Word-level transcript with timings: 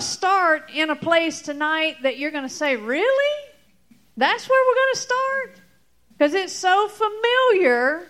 to 0.00 0.06
start 0.06 0.70
in 0.74 0.90
a 0.90 0.96
place 0.96 1.42
tonight 1.42 1.96
that 2.02 2.18
you're 2.18 2.30
going 2.30 2.48
to 2.48 2.54
say, 2.54 2.76
Really? 2.76 3.46
That's 4.16 4.48
where 4.48 4.66
we're 4.66 4.74
going 4.74 4.94
to 4.94 5.00
start? 5.00 5.60
Because 6.12 6.34
it's 6.34 6.52
so 6.52 6.88
familiar 6.88 8.06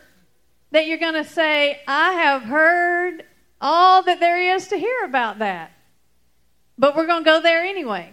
that 0.73 0.87
you're 0.87 0.99
going 0.99 1.15
to 1.15 1.25
say, 1.25 1.81
I 1.87 2.13
have 2.13 2.43
heard 2.43 3.25
all 3.61 4.03
that 4.03 4.19
there 4.19 4.57
is 4.57 4.69
to 4.69 4.77
hear 4.77 5.05
about 5.05 5.39
that. 5.39 5.71
But 6.79 6.97
we're 6.97 7.07
going 7.07 7.23
to 7.23 7.31
go 7.31 7.41
there 7.41 7.63
anyway. 7.63 8.11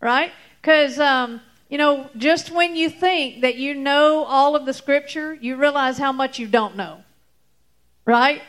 Right? 0.00 0.32
Because, 0.60 0.98
um, 0.98 1.40
you 1.70 1.78
know, 1.78 2.10
just 2.16 2.50
when 2.50 2.76
you 2.76 2.90
think 2.90 3.40
that 3.42 3.56
you 3.56 3.74
know 3.74 4.24
all 4.24 4.54
of 4.56 4.66
the 4.66 4.74
scripture, 4.74 5.32
you 5.32 5.56
realize 5.56 5.96
how 5.96 6.12
much 6.12 6.38
you 6.38 6.46
don't 6.46 6.76
know. 6.76 7.04
Right? 8.04 8.42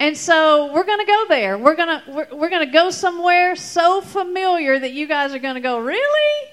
And 0.00 0.16
so 0.16 0.72
we're 0.72 0.84
going 0.84 0.98
to 1.00 1.04
go 1.04 1.26
there. 1.28 1.58
We're 1.58 1.76
going 1.76 2.00
to 2.00 2.10
we're, 2.10 2.28
we're 2.32 2.48
going 2.48 2.66
to 2.66 2.72
go 2.72 2.90
somewhere 2.90 3.54
so 3.54 4.00
familiar 4.00 4.78
that 4.78 4.92
you 4.92 5.06
guys 5.06 5.34
are 5.34 5.38
going 5.38 5.56
to 5.56 5.60
go, 5.60 5.78
"Really?" 5.78 6.48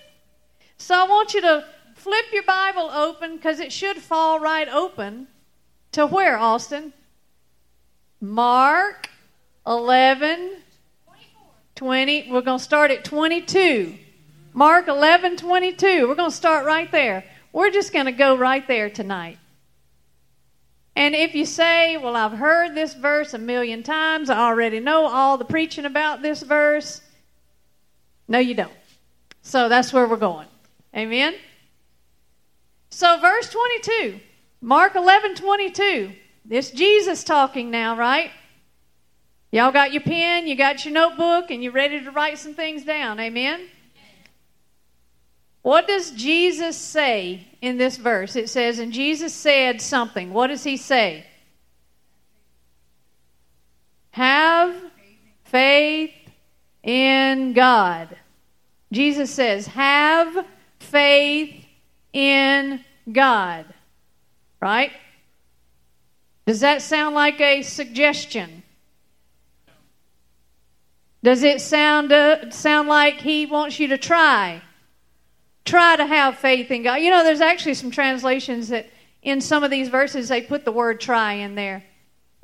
So 0.78 0.94
I 0.94 1.08
want 1.08 1.34
you 1.34 1.40
to 1.42 1.66
flip 1.96 2.26
your 2.34 2.44
Bible 2.44 2.91
open 2.91 3.40
cuz 3.40 3.62
it 3.62 3.72
should 3.72 3.98
fall 3.98 4.41
right 4.41 4.68
open 4.68 5.30
to 5.94 6.05
where, 6.05 6.38
Austin? 6.38 6.91
Mark 8.20 9.10
11 9.66 10.58
20. 11.76 12.32
We're 12.32 12.41
going 12.41 12.58
to 12.58 12.64
start 12.64 12.91
at 12.91 13.05
22. 13.05 13.98
Mark 14.52 14.90
11 14.90 15.38
22. 15.38 16.05
We're 16.05 16.16
going 16.16 16.32
to 16.32 16.36
start 16.36 16.66
right 16.66 16.91
there. 16.91 17.24
We're 17.54 17.70
just 17.70 17.94
going 17.94 18.08
to 18.08 18.12
go 18.12 18.36
right 18.36 18.68
there 18.68 18.90
tonight. 18.90 19.38
And 20.98 21.14
if 21.14 21.36
you 21.36 21.46
say, 21.46 21.96
Well, 21.96 22.16
I've 22.16 22.32
heard 22.40 22.74
this 22.74 22.96
verse 22.96 23.36
a 23.36 23.38
million 23.38 23.84
times, 23.84 24.32
I 24.32 24.40
already 24.40 24.80
know 24.80 25.05
all 25.05 25.38
the 25.38 25.46
preaching 25.46 25.86
about 25.86 26.24
this 26.24 26.42
verse, 26.42 27.02
no, 28.28 28.40
you 28.40 28.55
don't. 28.55 28.74
So 29.44 29.70
that's 29.70 29.94
where 29.94 30.08
we're 30.08 30.18
going. 30.18 30.48
Amen? 30.96 31.36
So, 32.90 33.20
verse 33.20 33.48
22, 33.52 34.20
Mark 34.60 34.96
11 34.96 35.36
22. 35.36 36.13
This 36.44 36.71
Jesus 36.71 37.24
talking 37.24 37.70
now, 37.70 37.96
right? 37.96 38.32
Y'all 39.52 39.71
got 39.71 39.93
your 39.93 40.02
pen, 40.02 40.48
you 40.48 40.55
got 40.55 40.84
your 40.84 40.96
notebook, 40.96 41.52
and 41.52 41.64
you're 41.64 41.74
ready 41.74 42.04
to 42.04 42.10
write 42.10 42.40
some 42.40 42.55
things 42.55 42.84
down. 42.84 43.20
Amen? 43.20 43.68
What 45.68 45.85
does 45.85 46.12
Jesus 46.12 46.77
say 46.77 47.46
in 47.62 47.77
this 47.77 47.98
verse? 47.98 48.37
It 48.37 48.48
says, 48.48 48.79
and 48.79 48.93
Jesus 48.93 49.34
said 49.34 49.82
something. 49.82 50.32
What 50.32 50.48
does 50.48 50.63
he 50.63 50.77
say? 50.77 51.26
Have 54.12 54.74
faith 55.43 56.13
in 56.84 57.51
God. 57.51 58.15
Jesus 58.93 59.29
says, 59.29 59.68
have 59.68 60.46
faith 60.79 61.65
in 62.13 62.79
God. 63.12 63.65
Right? 64.62 64.94
Does 66.46 66.62
that 66.62 66.81
sound 66.81 67.13
like 67.13 67.41
a 67.41 67.62
suggestion? 67.62 68.63
Does 71.22 71.44
it 71.44 71.59
sound 71.59 72.13
uh, 72.13 72.52
sound 72.52 72.88
like 72.88 73.16
he 73.16 73.46
wants 73.46 73.81
you 73.81 73.90
to 73.90 73.97
try? 73.97 74.62
Try 75.68 75.96
to 75.96 76.06
have 76.06 76.38
faith 76.38 76.72
in 76.72 76.84
God. 76.84 76.96
You 76.96 77.12
know, 77.12 77.23
there's 77.23 77.41
actually 77.41 77.75
some 77.75 77.91
translations 77.91 78.69
that 78.69 78.90
in 79.22 79.41
some 79.41 79.63
of 79.63 79.69
these 79.69 79.90
verses 79.90 80.29
they 80.29 80.41
put 80.41 80.66
the 80.66 80.72
word 80.72 81.00
try 81.00 81.34
in 81.34 81.56
there. 81.56 81.84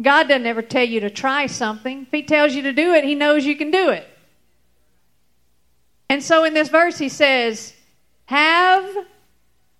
God 0.02 0.27
doesn't 0.27 0.45
ever 0.45 0.61
tell 0.61 0.83
you 0.83 0.99
to 1.02 1.09
try 1.09 1.45
something. 1.45 2.03
If 2.03 2.11
He 2.11 2.23
tells 2.23 2.53
you 2.53 2.63
to 2.63 2.73
do 2.73 2.93
it, 2.93 3.03
He 3.03 3.15
knows 3.15 3.45
you 3.45 3.55
can 3.55 3.71
do 3.71 3.89
it. 3.89 4.07
And 6.09 6.21
so 6.21 6.43
in 6.43 6.53
this 6.53 6.69
verse, 6.69 6.97
He 6.97 7.09
says, 7.09 7.73
Have 8.25 8.85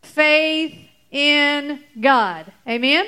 faith 0.02 0.76
in 1.12 1.84
God. 2.00 2.52
Amen? 2.68 3.06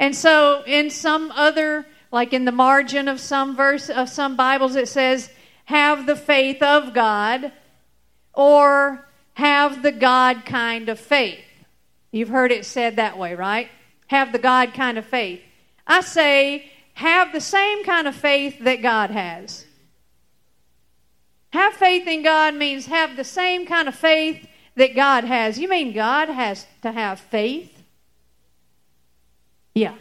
And 0.00 0.14
so 0.14 0.62
in 0.66 0.90
some 0.90 1.30
other, 1.32 1.86
like 2.10 2.32
in 2.32 2.44
the 2.44 2.52
margin 2.52 3.08
of 3.08 3.20
some 3.20 3.56
verse 3.56 3.90
of 3.90 4.08
some 4.08 4.36
Bibles, 4.36 4.76
it 4.76 4.88
says, 4.88 5.30
Have 5.66 6.06
the 6.06 6.16
faith 6.16 6.62
of 6.62 6.94
God. 6.94 7.52
Or 8.34 9.07
have 9.38 9.82
the 9.82 9.92
God 9.92 10.44
kind 10.44 10.88
of 10.88 10.98
faith. 10.98 11.38
You've 12.10 12.28
heard 12.28 12.50
it 12.50 12.64
said 12.64 12.96
that 12.96 13.16
way, 13.16 13.36
right? 13.36 13.68
Have 14.08 14.32
the 14.32 14.40
God 14.40 14.74
kind 14.74 14.98
of 14.98 15.06
faith. 15.06 15.40
I 15.86 16.00
say, 16.00 16.68
have 16.94 17.32
the 17.32 17.40
same 17.40 17.84
kind 17.84 18.08
of 18.08 18.16
faith 18.16 18.58
that 18.58 18.82
God 18.82 19.10
has. 19.12 19.64
Have 21.50 21.72
faith 21.74 22.08
in 22.08 22.24
God 22.24 22.56
means 22.56 22.86
have 22.86 23.14
the 23.14 23.22
same 23.22 23.64
kind 23.64 23.86
of 23.86 23.94
faith 23.94 24.44
that 24.74 24.96
God 24.96 25.22
has. 25.22 25.56
You 25.56 25.68
mean 25.68 25.92
God 25.92 26.28
has 26.28 26.66
to 26.82 26.90
have 26.90 27.20
faith? 27.20 27.84
Yeah. 29.72 29.94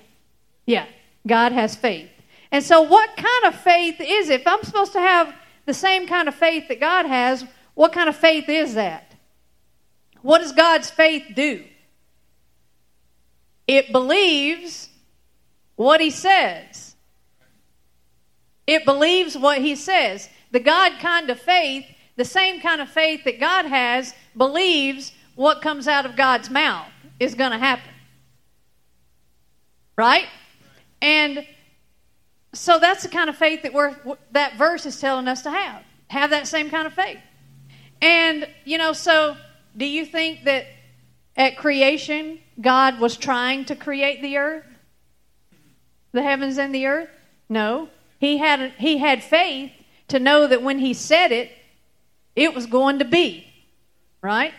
Yeah. 0.65 0.87
God 1.27 1.51
has 1.51 1.75
faith. 1.75 2.09
And 2.51 2.63
so, 2.63 2.81
what 2.81 3.15
kind 3.15 3.53
of 3.53 3.61
faith 3.61 3.97
is 4.01 4.29
it? 4.29 4.41
If 4.41 4.47
I'm 4.47 4.63
supposed 4.63 4.93
to 4.93 4.99
have 4.99 5.31
the 5.67 5.75
same 5.75 6.07
kind 6.07 6.27
of 6.27 6.33
faith 6.33 6.69
that 6.69 6.79
God 6.79 7.05
has, 7.05 7.45
what 7.75 7.93
kind 7.93 8.09
of 8.09 8.15
faith 8.15 8.49
is 8.49 8.73
that? 8.73 9.06
What 10.27 10.39
does 10.39 10.51
God's 10.51 10.89
faith 10.89 11.23
do? 11.35 11.63
It 13.65 13.93
believes 13.93 14.89
what 15.77 16.01
He 16.01 16.09
says. 16.09 16.97
It 18.67 18.83
believes 18.83 19.37
what 19.37 19.59
He 19.59 19.73
says. 19.73 20.27
The 20.51 20.59
God 20.59 20.99
kind 20.99 21.29
of 21.29 21.39
faith, 21.39 21.85
the 22.17 22.25
same 22.25 22.59
kind 22.59 22.81
of 22.81 22.89
faith 22.89 23.23
that 23.23 23.39
God 23.39 23.67
has, 23.67 24.13
believes 24.35 25.13
what 25.35 25.61
comes 25.61 25.87
out 25.87 26.05
of 26.05 26.17
God's 26.17 26.49
mouth 26.49 26.91
is 27.21 27.33
going 27.33 27.51
to 27.51 27.57
happen. 27.57 27.93
Right? 29.95 30.27
And 31.01 31.47
so 32.53 32.79
that's 32.79 33.03
the 33.03 33.09
kind 33.09 33.29
of 33.29 33.37
faith 33.37 33.61
that 33.61 33.73
we're 33.73 33.95
that 34.31 34.57
verse 34.57 34.85
is 34.85 34.99
telling 34.99 35.29
us 35.29 35.43
to 35.43 35.51
have. 35.51 35.83
Have 36.09 36.31
that 36.31 36.47
same 36.47 36.69
kind 36.69 36.85
of 36.85 36.91
faith. 36.91 37.19
And 38.01 38.45
you 38.65 38.77
know, 38.77 38.91
so 38.91 39.37
do 39.77 39.85
you 39.85 40.05
think 40.05 40.43
that 40.45 40.65
at 41.35 41.57
creation, 41.57 42.39
God 42.59 42.99
was 42.99 43.15
trying 43.15 43.65
to 43.65 43.75
create 43.75 44.21
the 44.21 44.37
earth? 44.37 44.65
The 46.11 46.23
heavens 46.23 46.57
and 46.57 46.73
the 46.73 46.87
earth? 46.87 47.09
No. 47.47 47.89
He 48.19 48.37
had, 48.37 48.73
he 48.79 48.97
had 48.97 49.23
faith 49.23 49.71
to 50.07 50.19
know 50.19 50.47
that 50.47 50.63
when 50.63 50.79
he 50.79 50.93
said 50.93 51.31
it, 51.31 51.51
it 52.35 52.55
was 52.55 52.65
going 52.65 52.99
to 52.99 53.05
be. 53.05 53.47
Right? 54.21 54.53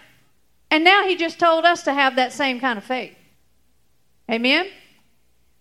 And 0.71 0.85
now 0.85 1.05
he 1.05 1.17
just 1.17 1.41
told 1.41 1.65
us 1.65 1.83
to 1.83 1.93
have 1.93 2.17
that 2.17 2.33
same 2.33 2.61
kind 2.61 2.79
of 2.79 2.85
faith. 2.85 3.17
Amen? 4.31 4.69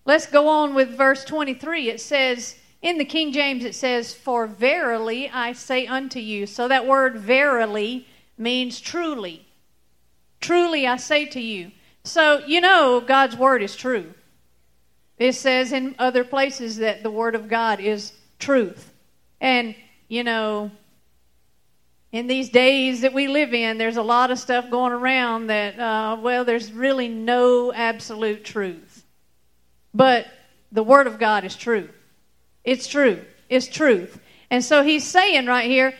Let's 0.06 0.28
go 0.28 0.47
on 0.47 0.75
with 0.75 0.95
verse 0.95 1.25
23. 1.25 1.89
It 1.89 2.00
says, 2.00 2.56
in 2.81 2.97
the 2.97 3.06
King 3.06 3.31
James, 3.31 3.66
it 3.66 3.74
says, 3.74 4.13
For 4.13 4.45
verily 4.45 5.29
I 5.29 5.53
say 5.53 5.88
unto 5.88 6.19
you. 6.19 6.45
So 6.45 6.68
that 6.68 6.85
word 6.85 7.18
verily 7.18 8.07
means 8.38 8.79
truly. 8.79 9.46
Truly 10.47 10.87
I 10.87 10.95
say 10.95 11.25
to 11.25 11.41
you. 11.41 11.73
So, 12.05 12.39
you 12.45 12.61
know, 12.61 13.01
God's 13.01 13.35
word 13.35 13.61
is 13.61 13.75
true. 13.75 14.13
It 15.17 15.33
says 15.33 15.73
in 15.73 15.93
other 15.99 16.23
places 16.23 16.77
that 16.77 17.03
the 17.03 17.11
word 17.11 17.35
of 17.35 17.49
God 17.49 17.81
is 17.81 18.13
truth. 18.39 18.93
And, 19.41 19.75
you 20.07 20.23
know, 20.23 20.71
in 22.13 22.27
these 22.27 22.47
days 22.47 23.01
that 23.01 23.13
we 23.13 23.27
live 23.27 23.53
in, 23.53 23.77
there's 23.77 23.97
a 23.97 24.01
lot 24.01 24.31
of 24.31 24.39
stuff 24.39 24.69
going 24.69 24.93
around 24.93 25.47
that, 25.47 25.77
uh, 25.77 26.15
well, 26.21 26.45
there's 26.45 26.71
really 26.71 27.09
no 27.09 27.73
absolute 27.73 28.45
truth. 28.45 29.03
But 29.93 30.27
the 30.71 30.81
Word 30.81 31.07
of 31.07 31.19
God 31.19 31.43
is 31.43 31.57
true. 31.57 31.89
It's 32.63 32.87
true. 32.87 33.19
It's 33.49 33.67
truth. 33.67 34.17
And 34.49 34.63
so 34.63 34.81
he's 34.81 35.05
saying 35.05 35.45
right 35.45 35.69
here, 35.69 35.93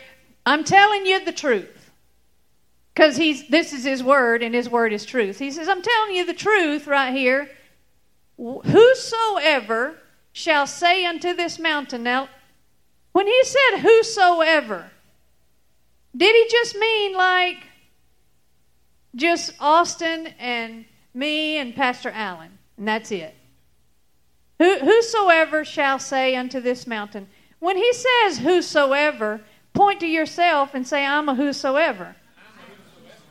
I'm 0.45 0.63
telling 0.63 1.05
you 1.05 1.25
the 1.25 1.33
truth. 1.33 1.76
Because 2.97 3.15
he's 3.15 3.47
this 3.47 3.73
is 3.73 3.83
his 3.83 4.03
word, 4.03 4.41
and 4.41 4.55
his 4.55 4.67
word 4.67 4.91
is 4.91 5.05
truth. 5.05 5.38
He 5.38 5.51
says, 5.51 5.67
I'm 5.67 5.83
telling 5.83 6.15
you 6.15 6.25
the 6.25 6.33
truth 6.33 6.88
right 6.88 7.13
here. 7.13 7.47
Whosoever 8.39 9.99
shall 10.31 10.65
say 10.65 11.05
unto 11.05 11.35
this 11.35 11.59
mountain. 11.59 12.01
Now, 12.01 12.27
when 13.11 13.27
he 13.27 13.44
said 13.44 13.81
whosoever, 13.81 14.89
did 16.15 16.35
he 16.35 16.49
just 16.49 16.75
mean 16.75 17.13
like 17.13 17.57
just 19.13 19.53
Austin 19.59 20.33
and 20.39 20.85
me 21.13 21.57
and 21.57 21.75
Pastor 21.75 22.09
Allen? 22.09 22.57
And 22.77 22.88
that's 22.88 23.11
it. 23.11 23.35
Who, 24.57 24.79
whosoever 24.79 25.63
shall 25.63 26.00
say 26.00 26.35
unto 26.35 26.59
this 26.59 26.88
mountain. 26.88 27.27
When 27.59 27.77
he 27.77 27.93
says 27.93 28.39
whosoever, 28.39 29.41
point 29.75 30.00
to 30.00 30.07
yourself 30.07 30.73
and 30.73 30.88
say, 30.88 31.05
I'm 31.05 31.29
a 31.29 31.35
whosoever. 31.35 32.15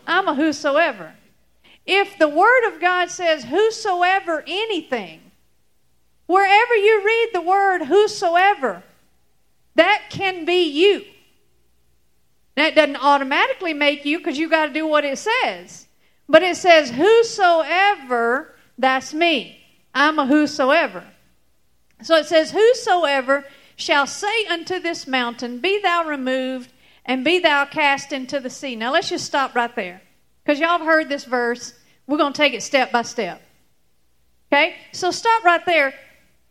I'm 0.06 0.29
a 0.29 0.35
whosoever. 0.35 1.14
If 1.85 2.19
the 2.19 2.29
Word 2.29 2.69
of 2.69 2.81
God 2.81 3.11
says 3.11 3.44
whosoever 3.44 4.44
anything, 4.47 5.20
wherever 6.26 6.75
you 6.75 7.05
read 7.05 7.31
the 7.32 7.41
word 7.41 7.85
whosoever, 7.85 8.82
that 9.76 10.05
can 10.11 10.44
be 10.44 10.64
you. 10.64 11.05
That 12.56 12.75
doesn't 12.75 12.97
automatically 12.97 13.75
make 13.75 14.05
you 14.05 14.19
because 14.19 14.38
you 14.38 14.49
got 14.49 14.67
to 14.67 14.73
do 14.73 14.87
what 14.87 15.05
it 15.05 15.19
says. 15.19 15.87
But 16.29 16.43
it 16.43 16.56
says, 16.56 16.91
Whosoever, 16.91 18.55
that's 18.79 19.12
me. 19.12 19.61
I'm 19.94 20.19
a 20.19 20.26
whosoever. 20.26 21.05
So 22.03 22.17
it 22.17 22.26
says, 22.26 22.50
Whosoever 22.50 23.44
shall 23.76 24.06
say 24.06 24.47
unto 24.47 24.81
this 24.81 25.06
mountain, 25.06 25.58
Be 25.58 25.81
thou 25.81 26.05
removed, 26.05 26.73
and 27.06 27.25
be 27.25 27.38
thou 27.38 27.64
cast 27.64 28.12
into 28.12 28.41
the 28.41 28.50
sea. 28.50 28.76
Now 28.76 28.93
let's 28.93 29.08
just 29.08 29.25
stop 29.25 29.55
right 29.55 29.75
there. 29.75 30.03
Because 30.44 30.61
y'all 30.61 30.79
have 30.79 30.87
heard 30.87 31.08
this 31.08 31.25
verse. 31.25 31.73
We're 32.06 32.19
going 32.19 32.32
to 32.32 32.37
take 32.37 32.53
it 32.53 32.62
step 32.62 32.93
by 32.93 33.03
step. 33.03 33.41
Okay? 34.53 34.76
So 34.93 35.11
stop 35.11 35.44
right 35.44 35.64
there. 35.64 35.94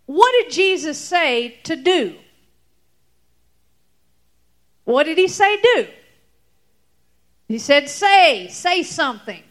What 0.06 0.34
did 0.40 0.52
Jesus 0.52 0.98
say 0.98 1.60
to 1.64 1.76
do? 1.76 2.16
What 4.86 5.04
did 5.04 5.18
he 5.18 5.28
say 5.28 5.58
do? 5.62 5.88
He 7.48 7.58
said, 7.58 7.90
say, 7.90 8.48
say 8.50 8.84
something. 8.84 9.44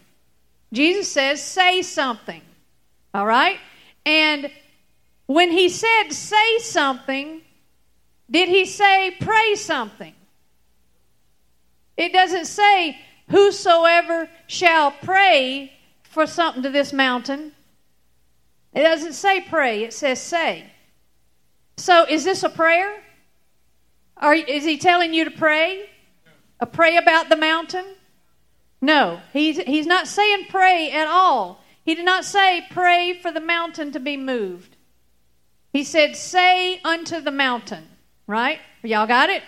Jesus 0.73 1.11
says, 1.11 1.43
say 1.43 1.81
something. 1.81 2.41
All 3.13 3.25
right? 3.25 3.57
And 4.05 4.51
when 5.25 5.51
he 5.51 5.69
said, 5.69 6.09
say 6.11 6.59
something, 6.59 7.41
did 8.29 8.49
he 8.49 8.65
say, 8.65 9.15
pray 9.19 9.55
something? 9.55 10.13
It 11.97 12.11
doesn't 12.13 12.45
say, 12.45 12.99
whosoever 13.29 14.29
shall 14.47 14.91
pray 14.91 15.73
for 16.03 16.27
something 16.27 16.63
to 16.63 16.69
this 16.69 16.93
mountain. 16.93 17.53
It 18.73 18.83
doesn't 18.83 19.13
say 19.13 19.41
pray, 19.41 19.83
it 19.83 19.93
says 19.93 20.21
say. 20.21 20.65
So 21.77 22.05
is 22.05 22.23
this 22.23 22.43
a 22.43 22.49
prayer? 22.49 23.01
Are, 24.17 24.33
is 24.33 24.63
he 24.63 24.77
telling 24.77 25.13
you 25.13 25.25
to 25.25 25.31
pray? 25.31 25.89
A 26.59 26.65
pray 26.65 26.97
about 26.97 27.29
the 27.29 27.35
mountain? 27.35 27.85
No, 28.81 29.19
he's, 29.33 29.57
he's 29.57 29.87
not 29.87 30.07
saying 30.07 30.45
pray 30.49 30.91
at 30.91 31.07
all. 31.07 31.63
He 31.83 31.95
did 31.95 32.05
not 32.05 32.25
say 32.25 32.65
pray 32.69 33.19
for 33.21 33.31
the 33.31 33.41
mountain 33.41 33.91
to 33.91 33.99
be 33.99 34.17
moved. 34.17 34.75
He 35.71 35.83
said, 35.83 36.15
say 36.15 36.79
unto 36.83 37.19
the 37.19 37.31
mountain, 37.31 37.87
right? 38.27 38.59
Y'all 38.83 39.07
got 39.07 39.29
it? 39.29 39.43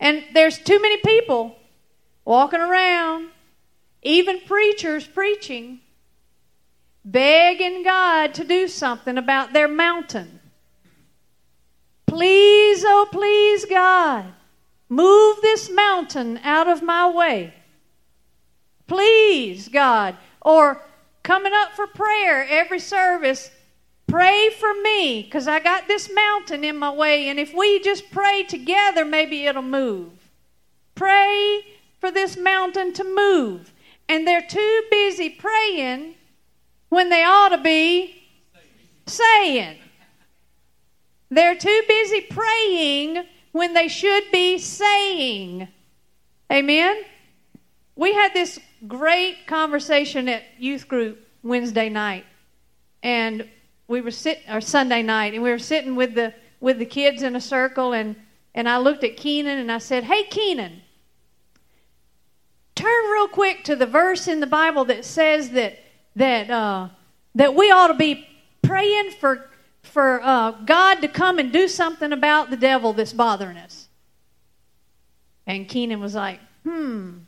And 0.00 0.24
there's 0.32 0.58
too 0.58 0.80
many 0.80 0.98
people 0.98 1.56
walking 2.24 2.60
around, 2.60 3.28
even 4.02 4.40
preachers 4.40 5.06
preaching, 5.06 5.80
begging 7.04 7.82
God 7.82 8.34
to 8.34 8.44
do 8.44 8.68
something 8.68 9.18
about 9.18 9.52
their 9.52 9.68
mountain. 9.68 10.40
Please, 12.06 12.84
oh, 12.86 13.08
please, 13.10 13.64
God, 13.64 14.26
move 14.88 15.38
this 15.40 15.70
mountain 15.70 16.38
out 16.44 16.68
of 16.68 16.82
my 16.82 17.08
way. 17.08 17.54
Please, 18.86 19.68
God. 19.68 20.16
Or 20.42 20.82
coming 21.22 21.52
up 21.54 21.72
for 21.72 21.86
prayer 21.86 22.46
every 22.48 22.80
service, 22.80 23.50
pray 24.06 24.50
for 24.50 24.74
me 24.82 25.22
because 25.22 25.48
I 25.48 25.60
got 25.60 25.88
this 25.88 26.10
mountain 26.12 26.64
in 26.64 26.76
my 26.76 26.92
way. 26.92 27.28
And 27.28 27.40
if 27.40 27.54
we 27.54 27.80
just 27.80 28.10
pray 28.10 28.42
together, 28.42 29.04
maybe 29.04 29.46
it'll 29.46 29.62
move. 29.62 30.10
Pray 30.94 31.62
for 32.02 32.10
this 32.10 32.36
mountain 32.36 32.92
to 32.92 33.04
move. 33.04 33.72
And 34.08 34.26
they're 34.26 34.42
too 34.42 34.82
busy 34.90 35.30
praying 35.30 36.16
when 36.88 37.10
they 37.10 37.22
ought 37.22 37.50
to 37.50 37.58
be 37.58 38.24
saying. 39.06 39.78
They're 41.30 41.54
too 41.54 41.82
busy 41.86 42.22
praying 42.22 43.22
when 43.52 43.72
they 43.72 43.86
should 43.86 44.24
be 44.32 44.58
saying. 44.58 45.68
Amen? 46.52 47.02
We 47.94 48.12
had 48.12 48.34
this 48.34 48.58
great 48.88 49.46
conversation 49.46 50.28
at 50.28 50.42
youth 50.58 50.88
group 50.88 51.24
Wednesday 51.44 51.88
night. 51.88 52.26
And 53.04 53.48
we 53.86 54.00
were 54.00 54.10
sitting, 54.10 54.42
or 54.50 54.60
Sunday 54.60 55.04
night, 55.04 55.34
and 55.34 55.42
we 55.44 55.50
were 55.50 55.58
sitting 55.60 55.94
with 55.94 56.16
the, 56.16 56.34
with 56.60 56.80
the 56.80 56.84
kids 56.84 57.22
in 57.22 57.36
a 57.36 57.40
circle. 57.40 57.92
And, 57.92 58.16
and 58.56 58.68
I 58.68 58.78
looked 58.78 59.04
at 59.04 59.16
Keenan 59.16 59.58
and 59.58 59.70
I 59.70 59.78
said, 59.78 60.02
Hey, 60.02 60.24
Keenan, 60.24 60.82
turn 62.82 63.10
real 63.12 63.28
quick 63.28 63.64
to 63.64 63.76
the 63.76 63.86
verse 63.86 64.28
in 64.28 64.40
the 64.40 64.46
Bible 64.46 64.84
that 64.86 65.04
says 65.04 65.50
that, 65.50 65.78
that, 66.16 66.50
uh, 66.50 66.88
that 67.34 67.54
we 67.54 67.70
ought 67.70 67.88
to 67.88 67.94
be 67.94 68.26
praying 68.62 69.10
for 69.12 69.48
for 69.82 70.22
uh, 70.22 70.52
God 70.52 71.02
to 71.02 71.08
come 71.08 71.38
and 71.38 71.52
do 71.52 71.68
something 71.68 72.12
about 72.12 72.50
the 72.50 72.56
devil 72.56 72.92
that's 72.92 73.12
bothering 73.12 73.56
us. 73.56 73.88
And 75.46 75.68
Keenan 75.68 76.00
was 76.00 76.14
like, 76.14 76.40
hmm. 76.62 77.18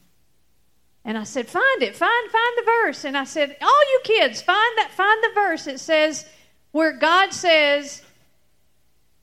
And 1.04 1.18
I 1.18 1.24
said, 1.24 1.48
find 1.48 1.82
it, 1.82 1.94
find, 1.96 2.30
find 2.30 2.52
the 2.56 2.64
verse. 2.64 3.04
And 3.04 3.16
I 3.16 3.24
said, 3.24 3.56
all 3.60 3.90
you 3.90 4.00
kids, 4.04 4.40
find 4.40 4.78
that, 4.78 4.92
find 4.92 5.22
the 5.22 5.34
verse. 5.34 5.66
It 5.66 5.80
says 5.80 6.26
where 6.72 6.92
God 6.92 7.34
says, 7.34 8.02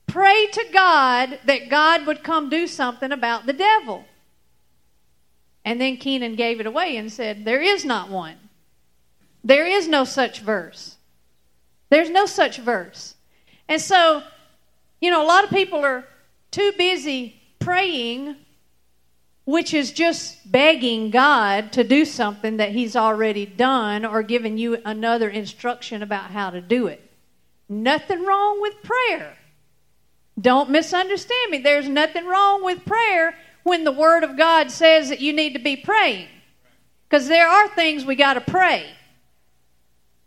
pray 0.06 0.46
to 0.52 0.64
God 0.72 1.40
that 1.46 1.68
God 1.68 2.06
would 2.06 2.22
come 2.22 2.48
do 2.48 2.66
something 2.66 3.10
about 3.10 3.46
the 3.46 3.52
devil. 3.52 4.04
And 5.64 5.80
then 5.80 5.96
Keenan 5.96 6.34
gave 6.34 6.60
it 6.60 6.66
away 6.66 6.96
and 6.96 7.12
said, 7.12 7.44
There 7.44 7.60
is 7.60 7.84
not 7.84 8.08
one. 8.08 8.36
There 9.44 9.66
is 9.66 9.88
no 9.88 10.04
such 10.04 10.40
verse. 10.40 10.96
There's 11.90 12.10
no 12.10 12.26
such 12.26 12.58
verse. 12.58 13.14
And 13.68 13.80
so, 13.80 14.22
you 15.00 15.10
know, 15.10 15.24
a 15.24 15.26
lot 15.26 15.44
of 15.44 15.50
people 15.50 15.84
are 15.84 16.04
too 16.50 16.72
busy 16.76 17.40
praying, 17.58 18.36
which 19.44 19.74
is 19.74 19.92
just 19.92 20.50
begging 20.50 21.10
God 21.10 21.72
to 21.72 21.84
do 21.84 22.04
something 22.04 22.56
that 22.56 22.70
He's 22.70 22.96
already 22.96 23.46
done 23.46 24.04
or 24.04 24.22
giving 24.22 24.58
you 24.58 24.78
another 24.84 25.28
instruction 25.28 26.02
about 26.02 26.30
how 26.30 26.50
to 26.50 26.60
do 26.60 26.86
it. 26.86 27.10
Nothing 27.68 28.24
wrong 28.24 28.60
with 28.60 28.74
prayer. 28.82 29.36
Don't 30.40 30.70
misunderstand 30.70 31.50
me. 31.50 31.58
There's 31.58 31.88
nothing 31.88 32.26
wrong 32.26 32.64
with 32.64 32.84
prayer 32.84 33.34
when 33.62 33.84
the 33.84 33.92
Word 33.92 34.24
of 34.24 34.36
God 34.36 34.70
says 34.70 35.08
that 35.08 35.20
you 35.20 35.32
need 35.32 35.52
to 35.52 35.58
be 35.58 35.76
praying. 35.76 36.28
Because 37.08 37.28
there 37.28 37.48
are 37.48 37.68
things 37.68 38.04
we 38.04 38.14
got 38.14 38.34
to 38.34 38.40
pray. 38.40 38.86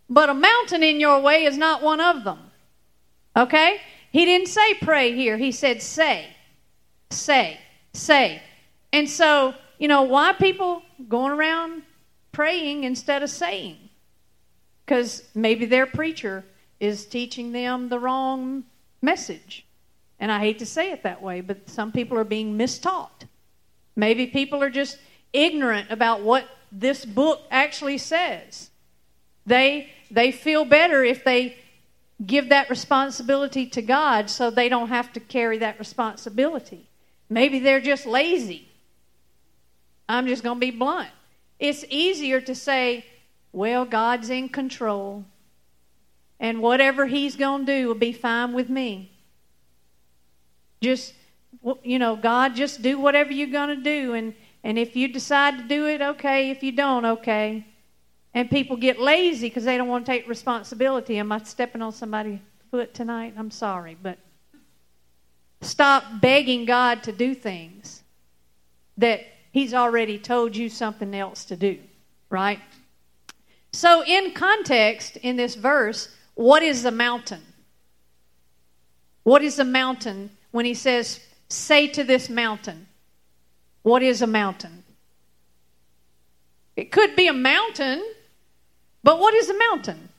But 0.09 0.29
a 0.29 0.33
mountain 0.33 0.83
in 0.83 0.99
your 0.99 1.19
way 1.19 1.45
is 1.45 1.57
not 1.57 1.81
one 1.81 1.99
of 1.99 2.23
them. 2.23 2.39
Okay? 3.35 3.81
He 4.11 4.23
didn't 4.25 4.47
say 4.47 4.75
pray 4.75 5.13
here. 5.13 5.37
He 5.37 5.51
said 5.51 5.81
say. 5.81 6.27
Say. 7.09 7.59
Say. 7.93 8.41
And 8.94 9.09
so, 9.09 9.56
you 9.80 9.87
know, 9.87 10.04
why 10.04 10.33
people 10.33 10.83
going 11.09 11.31
around 11.31 11.83
praying 12.31 12.83
instead 12.83 13.23
of 13.23 13.30
saying? 13.30 13.77
Because 14.85 15.23
maybe 15.33 15.65
their 15.65 15.87
preacher 15.87 16.45
is 16.80 17.06
teaching 17.06 17.51
them 17.51 17.89
the 17.89 17.99
wrong 17.99 18.63
message. 19.01 19.65
And 20.19 20.31
I 20.31 20.40
hate 20.40 20.60
to 20.60 20.66
say 20.66 20.92
it 20.92 21.04
that 21.04 21.22
way, 21.22 21.42
but 21.42 21.69
some 21.69 21.92
people 21.92 22.18
are 22.18 22.24
being 22.24 22.57
mistaught. 22.57 23.26
Maybe 23.95 24.28
people 24.28 24.64
are 24.64 24.69
just 24.69 24.98
ignorant 25.34 25.92
about 25.92 26.22
what 26.22 26.45
this 26.72 27.06
book 27.06 27.42
actually 27.52 27.98
says. 27.98 28.69
They 29.45 29.90
they 30.12 30.31
feel 30.31 30.66
better 30.66 31.04
if 31.04 31.24
they 31.24 31.57
give 32.26 32.50
that 32.50 32.69
responsibility 32.69 33.66
to 33.68 33.81
God 33.81 34.30
so 34.30 34.50
they 34.50 34.69
don't 34.69 34.90
have 34.90 35.12
to 35.14 35.19
carry 35.19 35.57
that 35.60 35.80
responsibility. 35.80 36.88
Maybe 37.30 37.60
they're 37.60 37.81
just 37.81 38.06
lazy. 38.06 38.69
I'm 40.07 40.28
just 40.28 40.44
going 40.44 40.57
to 40.57 40.66
be 40.66 40.72
blunt. 40.72 41.10
It's 41.60 41.84
easier 41.90 42.40
to 42.42 42.56
say, 42.56 43.06
well, 43.52 43.86
God's 43.86 44.30
in 44.30 44.50
control, 44.50 45.26
and 46.40 46.62
whatever 46.62 47.06
He's 47.07 47.36
going 47.36 47.66
to 47.66 47.80
do 47.80 47.88
will 47.88 47.95
be 47.95 48.14
fine 48.14 48.54
with 48.54 48.69
me. 48.69 49.12
Just, 50.81 51.13
you 51.83 51.99
know, 51.99 52.15
God, 52.15 52.55
just 52.55 52.81
do 52.81 52.99
whatever 52.99 53.31
you're 53.31 53.47
going 53.47 53.75
to 53.75 53.81
do, 53.81 54.13
and, 54.13 54.33
and 54.63 54.77
if 54.77 54.95
you 54.95 55.07
decide 55.07 55.57
to 55.57 55.63
do 55.63 55.87
it, 55.87 56.01
okay. 56.01 56.51
If 56.51 56.63
you 56.63 56.71
don't, 56.71 57.05
okay. 57.05 57.65
And 58.33 58.49
people 58.49 58.75
get 58.75 58.99
lazy 58.99 59.47
because 59.47 59.63
they 59.63 59.77
don't 59.77 59.87
want 59.87 60.05
to 60.05 60.11
take 60.11 60.27
responsibility. 60.27 61.17
Am 61.17 61.31
I 61.31 61.39
stepping 61.44 61.81
on 61.81 61.94
somebody's 61.94 62.39
foot 62.69 62.94
tonight? 62.94 63.33
I'm 63.37 63.51
sorry, 63.51 63.97
but 64.01 64.17
stop 65.61 66.03
begging 66.19 66.65
God 66.65 67.03
to 67.03 67.11
do 67.11 67.33
things 67.33 68.03
that 68.97 69.21
He's 69.51 69.73
already 69.73 70.19
told 70.19 70.53
you 70.57 70.67
something 70.67 71.15
else 71.15 71.45
to 71.45 71.55
do, 71.55 71.79
right? 72.29 72.59
So, 73.71 74.03
in 74.03 74.33
context, 74.33 75.15
in 75.17 75.37
this 75.37 75.55
verse, 75.55 76.13
what 76.33 76.61
is 76.61 76.83
the 76.83 76.91
mountain? 76.91 77.41
What 79.23 79.41
is 79.41 79.55
the 79.55 79.63
mountain 79.63 80.29
when 80.56 80.66
He 80.66 80.74
says, 80.74 81.19
say 81.50 81.88
to 81.90 82.04
this 82.04 82.30
mountain? 82.30 82.88
What 83.83 84.02
is 84.02 84.21
a 84.21 84.28
mountain? 84.28 84.83
It 86.76 86.92
could 86.92 87.16
be 87.16 87.28
a 87.28 87.33
mountain 87.33 88.04
but 89.06 89.19
what 89.19 89.35
is 89.35 89.52
a 89.52 89.57
mountain? 89.69 90.09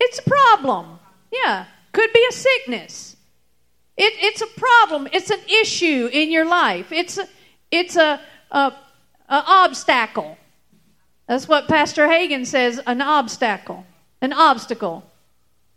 It's 0.00 0.18
a 0.18 0.22
problem. 0.22 0.98
Yeah. 1.32 1.66
Could 1.92 2.12
be 2.12 2.26
a 2.28 2.32
sickness. 2.32 3.16
It, 3.96 4.12
it's 4.16 4.42
a 4.42 4.48
problem. 4.58 5.08
It's 5.12 5.30
an 5.30 5.38
issue 5.62 6.10
in 6.12 6.32
your 6.32 6.44
life. 6.44 6.90
It's 6.90 7.18
a, 7.18 7.28
it's 7.70 7.94
a, 7.94 8.20
a, 8.50 8.72
a 9.28 9.44
obstacle. 9.46 10.36
That's 11.28 11.46
what 11.46 11.68
Pastor 11.68 12.08
Hagin 12.08 12.44
says 12.44 12.80
an 12.84 13.00
obstacle. 13.00 13.86
An 14.20 14.32
obstacle. 14.32 15.08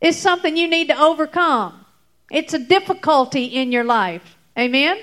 It's 0.02 0.18
something 0.18 0.58
you 0.58 0.68
need 0.68 0.88
to 0.88 1.00
overcome. 1.00 1.86
It's 2.32 2.54
a 2.54 2.60
difficulty 2.60 3.46
in 3.46 3.72
your 3.72 3.84
life. 3.84 4.36
Amen? 4.58 5.00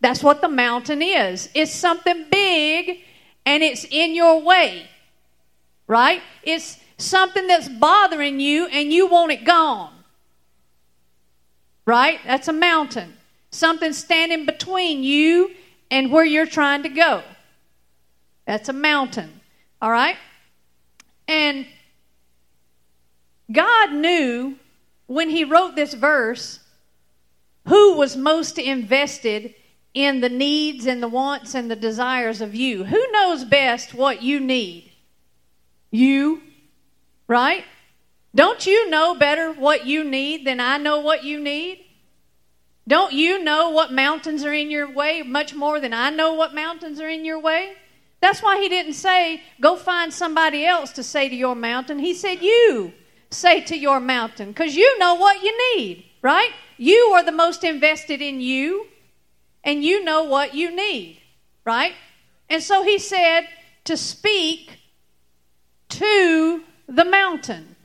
That's 0.00 0.22
what 0.22 0.40
the 0.40 0.48
mountain 0.48 1.02
is. 1.02 1.48
It's 1.54 1.72
something 1.72 2.26
big 2.30 3.00
and 3.44 3.62
it's 3.62 3.84
in 3.90 4.14
your 4.14 4.40
way. 4.40 4.88
Right? 5.86 6.22
It's 6.42 6.78
something 6.98 7.46
that's 7.46 7.68
bothering 7.68 8.38
you 8.40 8.66
and 8.66 8.92
you 8.92 9.06
want 9.06 9.32
it 9.32 9.44
gone. 9.44 9.92
Right? 11.86 12.20
That's 12.24 12.48
a 12.48 12.52
mountain. 12.52 13.14
Something 13.50 13.92
standing 13.92 14.44
between 14.44 15.02
you 15.02 15.50
and 15.90 16.12
where 16.12 16.24
you're 16.24 16.46
trying 16.46 16.82
to 16.82 16.90
go. 16.90 17.22
That's 18.46 18.68
a 18.68 18.74
mountain. 18.74 19.40
All 19.80 19.90
right? 19.90 20.16
And 21.26 21.66
God 23.50 23.92
knew 23.92 24.56
when 25.06 25.30
He 25.30 25.44
wrote 25.44 25.74
this 25.74 25.94
verse 25.94 26.60
who 27.68 27.94
was 27.94 28.16
most 28.16 28.58
invested 28.58 29.54
in 29.94 30.20
the 30.20 30.28
needs 30.28 30.86
and 30.86 31.02
the 31.02 31.08
wants 31.08 31.54
and 31.54 31.70
the 31.70 31.76
desires 31.76 32.40
of 32.40 32.54
you. 32.54 32.84
Who 32.84 33.12
knows 33.12 33.44
best 33.44 33.94
what 33.94 34.22
you 34.22 34.40
need? 34.40 34.90
You, 35.90 36.42
right? 37.26 37.64
Don't 38.34 38.66
you 38.66 38.88
know 38.90 39.14
better 39.14 39.52
what 39.52 39.86
you 39.86 40.04
need 40.04 40.46
than 40.46 40.60
I 40.60 40.78
know 40.78 41.00
what 41.00 41.24
you 41.24 41.40
need? 41.40 41.84
Don't 42.86 43.12
you 43.12 43.42
know 43.42 43.70
what 43.70 43.92
mountains 43.92 44.44
are 44.44 44.52
in 44.52 44.70
your 44.70 44.90
way 44.90 45.22
much 45.22 45.54
more 45.54 45.80
than 45.80 45.92
I 45.92 46.10
know 46.10 46.34
what 46.34 46.54
mountains 46.54 47.00
are 47.00 47.08
in 47.08 47.24
your 47.24 47.40
way? 47.40 47.72
That's 48.20 48.42
why 48.42 48.60
he 48.60 48.68
didn't 48.68 48.94
say, 48.94 49.42
go 49.60 49.76
find 49.76 50.12
somebody 50.12 50.64
else 50.64 50.92
to 50.92 51.02
say 51.02 51.28
to 51.28 51.34
your 51.34 51.54
mountain. 51.54 51.98
He 51.98 52.14
said, 52.14 52.42
you 52.42 52.92
say 53.30 53.60
to 53.62 53.76
your 53.76 54.00
mountain, 54.00 54.48
because 54.48 54.74
you 54.74 54.98
know 54.98 55.14
what 55.14 55.42
you 55.42 55.76
need, 55.76 56.04
right? 56.22 56.50
You 56.78 57.12
are 57.14 57.24
the 57.24 57.32
most 57.32 57.64
invested 57.64 58.22
in 58.22 58.40
you, 58.40 58.86
and 59.64 59.84
you 59.84 60.02
know 60.02 60.22
what 60.22 60.54
you 60.54 60.74
need, 60.74 61.20
right? 61.64 61.92
And 62.48 62.62
so 62.62 62.84
he 62.84 62.98
said 62.98 63.48
to 63.84 63.96
speak 63.96 64.78
to 65.90 66.62
the 66.86 67.04
mountain. 67.04 67.76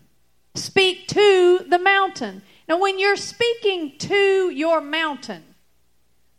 Speak 0.56 1.08
to 1.08 1.66
the 1.68 1.80
mountain. 1.80 2.44
Now, 2.68 2.80
when 2.80 3.00
you're 3.00 3.18
speaking 3.18 3.98
to 3.98 4.50
your 4.50 4.80
mountain, 4.80 5.44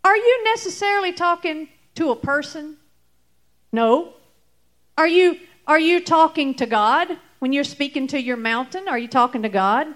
are 0.04 0.16
you 0.16 0.44
necessarily 0.44 1.12
talking 1.12 1.68
to 1.96 2.10
a 2.10 2.16
person? 2.16 2.76
No. 3.72 4.14
Are 4.96 5.08
you 5.08 5.40
are 5.66 5.80
you 5.80 6.04
talking 6.04 6.54
to 6.54 6.66
God 6.66 7.08
when 7.38 7.52
you're 7.52 7.64
speaking 7.64 8.06
to 8.08 8.20
your 8.20 8.36
mountain? 8.36 8.86
Are 8.86 8.98
you 8.98 9.08
talking 9.08 9.42
to 9.42 9.48
God? 9.48 9.88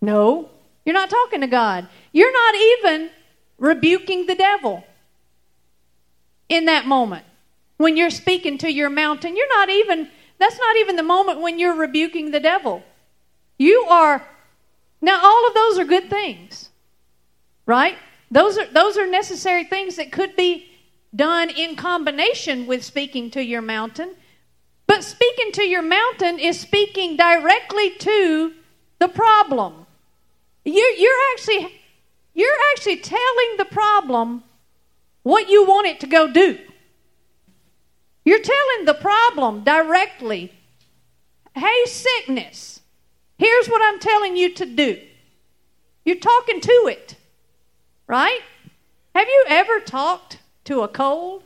No. 0.00 0.48
You're 0.88 0.94
not 0.94 1.10
talking 1.10 1.42
to 1.42 1.46
God. 1.46 1.86
You're 2.12 2.32
not 2.32 2.54
even 2.54 3.10
rebuking 3.58 4.24
the 4.24 4.34
devil 4.34 4.84
in 6.48 6.64
that 6.64 6.86
moment. 6.86 7.26
When 7.76 7.98
you're 7.98 8.08
speaking 8.08 8.56
to 8.56 8.72
your 8.72 8.88
mountain, 8.88 9.36
you're 9.36 9.54
not 9.54 9.68
even 9.68 10.08
that's 10.38 10.58
not 10.58 10.76
even 10.78 10.96
the 10.96 11.02
moment 11.02 11.42
when 11.42 11.58
you're 11.58 11.76
rebuking 11.76 12.30
the 12.30 12.40
devil. 12.40 12.82
You 13.58 13.84
are 13.90 14.26
now 15.02 15.20
all 15.22 15.46
of 15.46 15.52
those 15.52 15.78
are 15.78 15.84
good 15.84 16.08
things. 16.08 16.70
Right? 17.66 17.98
Those 18.30 18.56
are 18.56 18.64
those 18.72 18.96
are 18.96 19.06
necessary 19.06 19.64
things 19.64 19.96
that 19.96 20.10
could 20.10 20.36
be 20.36 20.70
done 21.14 21.50
in 21.50 21.76
combination 21.76 22.66
with 22.66 22.82
speaking 22.82 23.30
to 23.32 23.44
your 23.44 23.60
mountain. 23.60 24.14
But 24.86 25.04
speaking 25.04 25.52
to 25.52 25.64
your 25.64 25.82
mountain 25.82 26.38
is 26.38 26.58
speaking 26.58 27.18
directly 27.18 27.90
to 27.90 28.54
the 29.00 29.08
problem. 29.08 29.84
You're, 30.74 30.90
you're 30.90 31.20
actually 31.32 31.80
you're 32.34 32.56
actually 32.72 32.98
telling 32.98 33.56
the 33.56 33.64
problem 33.64 34.44
what 35.22 35.48
you 35.48 35.64
want 35.64 35.86
it 35.86 36.00
to 36.00 36.06
go 36.06 36.30
do. 36.30 36.58
You're 38.24 38.42
telling 38.42 38.84
the 38.84 38.94
problem 38.94 39.64
directly, 39.64 40.52
hey, 41.54 41.84
sickness, 41.86 42.80
here's 43.38 43.66
what 43.66 43.82
I'm 43.82 43.98
telling 43.98 44.36
you 44.36 44.54
to 44.54 44.66
do. 44.66 45.00
You're 46.04 46.16
talking 46.16 46.60
to 46.60 46.86
it, 46.86 47.16
right? 48.06 48.40
Have 49.14 49.26
you 49.26 49.44
ever 49.48 49.80
talked 49.80 50.38
to 50.64 50.82
a 50.82 50.88
cold? 50.88 51.42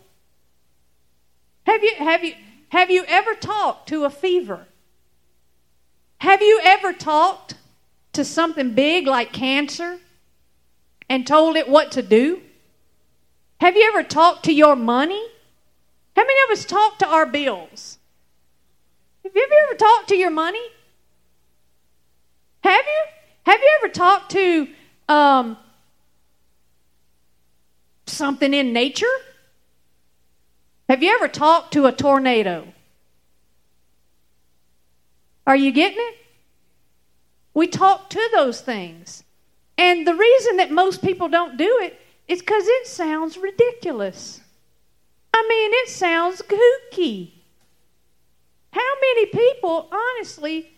Have 1.64 1.82
you, 1.82 1.94
have 1.96 2.24
you, 2.24 2.34
have 2.70 2.90
you 2.90 3.04
ever 3.06 3.34
talked 3.34 3.88
to 3.88 4.04
a 4.04 4.10
fever? 4.10 4.66
Have 6.18 6.42
you 6.42 6.60
ever 6.62 6.92
talked 6.92 7.54
to 8.12 8.24
something 8.24 8.74
big 8.74 9.06
like 9.06 9.32
cancer 9.32 9.98
and 11.08 11.26
told 11.26 11.56
it 11.56 11.68
what 11.68 11.92
to 11.92 12.02
do? 12.02 12.42
Have 13.60 13.76
you 13.76 13.88
ever 13.92 14.02
talked 14.02 14.44
to 14.44 14.52
your 14.52 14.76
money? 14.76 15.24
How 16.16 16.22
many 16.22 16.40
of 16.44 16.58
us 16.58 16.64
talk 16.64 16.98
to 16.98 17.06
our 17.06 17.26
bills? 17.26 17.98
Have 19.22 19.32
you 19.34 19.66
ever 19.68 19.76
talked 19.76 20.08
to 20.08 20.16
your 20.16 20.30
money? 20.30 20.62
Have 22.64 22.84
you? 22.84 23.02
Have 23.44 23.60
you 23.60 23.78
ever 23.82 23.92
talked 23.92 24.30
to 24.32 24.68
um, 25.08 25.56
something 28.06 28.54
in 28.54 28.72
nature? 28.72 29.06
Have 30.88 31.02
you 31.02 31.14
ever 31.14 31.28
talked 31.28 31.72
to 31.72 31.86
a 31.86 31.92
tornado? 31.92 32.66
Are 35.46 35.56
you 35.56 35.72
getting 35.72 35.98
it? 35.98 36.21
We 37.54 37.66
talk 37.66 38.10
to 38.10 38.30
those 38.34 38.60
things. 38.60 39.24
And 39.78 40.06
the 40.06 40.14
reason 40.14 40.56
that 40.58 40.70
most 40.70 41.02
people 41.02 41.28
don't 41.28 41.56
do 41.56 41.80
it 41.82 41.98
is 42.28 42.40
because 42.40 42.64
it 42.66 42.86
sounds 42.86 43.36
ridiculous. 43.36 44.40
I 45.34 45.42
mean, 45.48 45.70
it 45.74 45.88
sounds 45.88 46.42
kooky. 46.42 47.32
How 48.72 48.92
many 49.00 49.26
people, 49.26 49.90
honestly, 49.90 50.72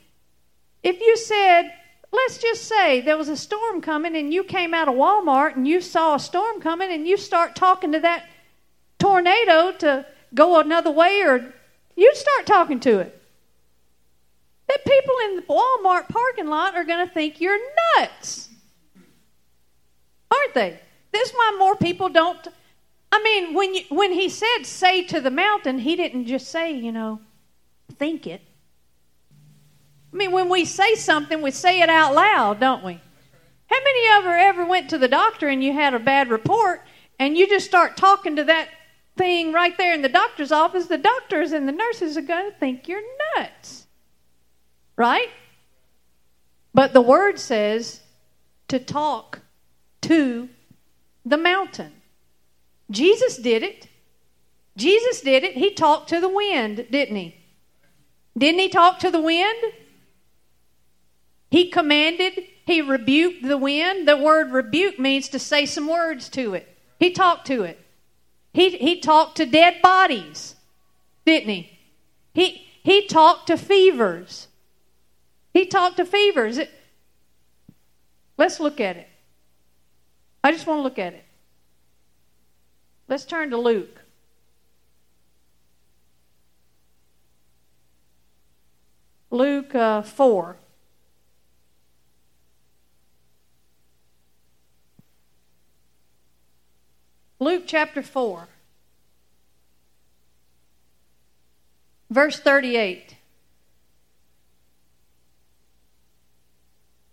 if 0.83 1.01
you 1.01 1.17
said, 1.17 1.71
let's 2.13 2.39
just 2.39 2.65
say 2.65 3.01
there 3.01 3.17
was 3.17 3.29
a 3.29 3.37
storm 3.37 3.81
coming 3.81 4.17
and 4.17 4.33
you 4.33 4.45
came 4.45 4.75
out 4.75 4.89
of 4.89 4.95
Walmart 4.95 5.57
and 5.57 5.67
you 5.67 5.81
saw 5.81 6.15
a 6.15 6.21
storm 6.21 6.61
coming 6.61 6.91
and 6.91 7.07
you 7.07 7.17
start 7.17 7.55
talking 7.55 7.93
to 7.93 8.01
that 8.01 8.27
tornado 8.99 9.73
to 9.73 10.07
go 10.35 10.59
another 10.61 10.91
way 10.91 11.23
or 11.23 11.53
you'd 11.97 12.17
start 12.17 12.47
talking 12.47 12.81
to 12.81 12.99
it. 12.99 13.23
That 14.75 14.85
people 14.85 15.15
in 15.27 15.37
the 15.37 15.43
Walmart 15.43 16.09
parking 16.09 16.49
lot 16.49 16.75
are 16.75 16.83
going 16.83 17.07
to 17.07 17.13
think 17.13 17.41
you're 17.41 17.59
nuts. 17.97 18.49
Aren't 20.31 20.55
they? 20.55 20.81
This 21.13 21.29
is 21.29 21.35
why 21.35 21.55
more 21.59 21.77
people 21.77 22.09
don't. 22.09 22.49
I 23.13 23.23
mean, 23.23 23.55
when, 23.55 23.75
you, 23.75 23.83
when 23.91 24.13
he 24.13 24.29
said 24.29 24.65
say 24.65 25.05
to 25.05 25.21
the 25.21 25.31
mountain, 25.31 25.79
he 25.79 25.95
didn't 25.95 26.27
just 26.27 26.49
say, 26.49 26.73
you 26.73 26.91
know, 26.91 27.21
think 27.99 28.27
it. 28.27 28.43
I 30.13 30.17
mean, 30.17 30.33
when 30.33 30.49
we 30.49 30.65
say 30.65 30.97
something, 30.97 31.41
we 31.41 31.53
say 31.53 31.81
it 31.81 31.89
out 31.89 32.13
loud, 32.13 32.59
don't 32.59 32.83
we? 32.83 32.95
How 33.67 33.77
many 33.77 34.19
of 34.19 34.25
you 34.25 34.31
ever 34.31 34.65
went 34.65 34.91
to 34.91 34.99
the 34.99 35.07
doctor 35.07 35.47
and 35.47 35.63
you 35.63 35.73
had 35.73 35.95
a 35.95 36.01
bad 36.01 36.31
report 36.31 36.83
and 37.21 37.37
you 37.37 37.49
just 37.49 37.67
start 37.67 37.97
talking 37.97 38.35
to 38.37 38.45
that 38.45 38.71
thing 39.17 39.53
right 39.53 39.77
there 39.79 39.95
in 39.95 40.03
the 40.03 40.09
doctor's 40.09 40.51
office? 40.51 40.87
The 40.87 40.99
doctors 40.99 41.53
and 41.53 41.69
the 41.69 41.73
nurses 41.73 42.17
are 42.17 42.23
going 42.23 42.51
to 42.51 42.59
think 42.59 42.89
you're 42.89 43.03
nuts. 43.37 43.84
Right? 44.97 45.29
But 46.73 46.93
the 46.93 47.01
word 47.01 47.39
says 47.39 48.01
to 48.69 48.79
talk 48.79 49.41
to 50.03 50.49
the 51.25 51.37
mountain. 51.37 51.93
Jesus 52.91 53.37
did 53.37 53.63
it. 53.63 53.89
Jesus 54.77 55.21
did 55.21 55.45
it. 55.45 55.57
He 55.57 55.73
talked 55.73 56.09
to 56.09 56.21
the 56.21 56.29
wind, 56.29 56.87
didn't 56.91 57.17
he? 57.17 57.37
Didn't 58.37 58.61
he 58.61 58.69
talk 58.69 58.99
to 59.01 59.11
the 59.11 59.21
wind? 59.21 59.73
He 61.51 61.71
commanded, 61.71 62.43
he 62.67 62.83
rebuked 62.83 63.45
the 63.47 63.57
wind. 63.57 64.09
The 64.09 64.17
word 64.17 64.51
rebuke 64.51 64.99
means 64.99 65.29
to 65.29 65.39
say 65.39 65.67
some 65.67 65.87
words 65.87 66.29
to 66.31 66.55
it. 66.55 66.77
He 66.99 67.13
talked 67.13 67.47
to 67.47 67.63
it. 67.63 67.79
He, 68.53 68.77
he 68.77 69.01
talked 69.01 69.37
to 69.37 69.47
dead 69.47 69.81
bodies, 69.81 70.57
didn't 71.25 71.51
he? 71.51 71.79
He, 72.33 72.67
he 72.83 73.07
talked 73.07 73.47
to 73.47 73.57
fevers. 73.57 74.49
He 75.55 75.65
talked 75.65 75.97
to 75.97 76.05
fevers. 76.05 76.59
It, 76.59 76.71
let's 78.37 78.61
look 78.61 78.81
at 78.81 78.99
it. 78.99 79.09
I 80.43 80.53
just 80.53 80.67
want 80.67 80.81
to 80.81 80.83
look 80.83 80.99
at 80.99 81.15
it. 81.15 81.25
Let's 83.09 83.25
turn 83.25 83.49
to 83.51 83.57
Luke. 83.57 84.03
Luke 89.31 89.75
uh, 89.75 90.03
4. 90.03 90.57
Luke 97.39 97.63
chapter 97.67 98.03
4. 98.03 98.49
verse 102.15 102.39
38. 102.39 103.17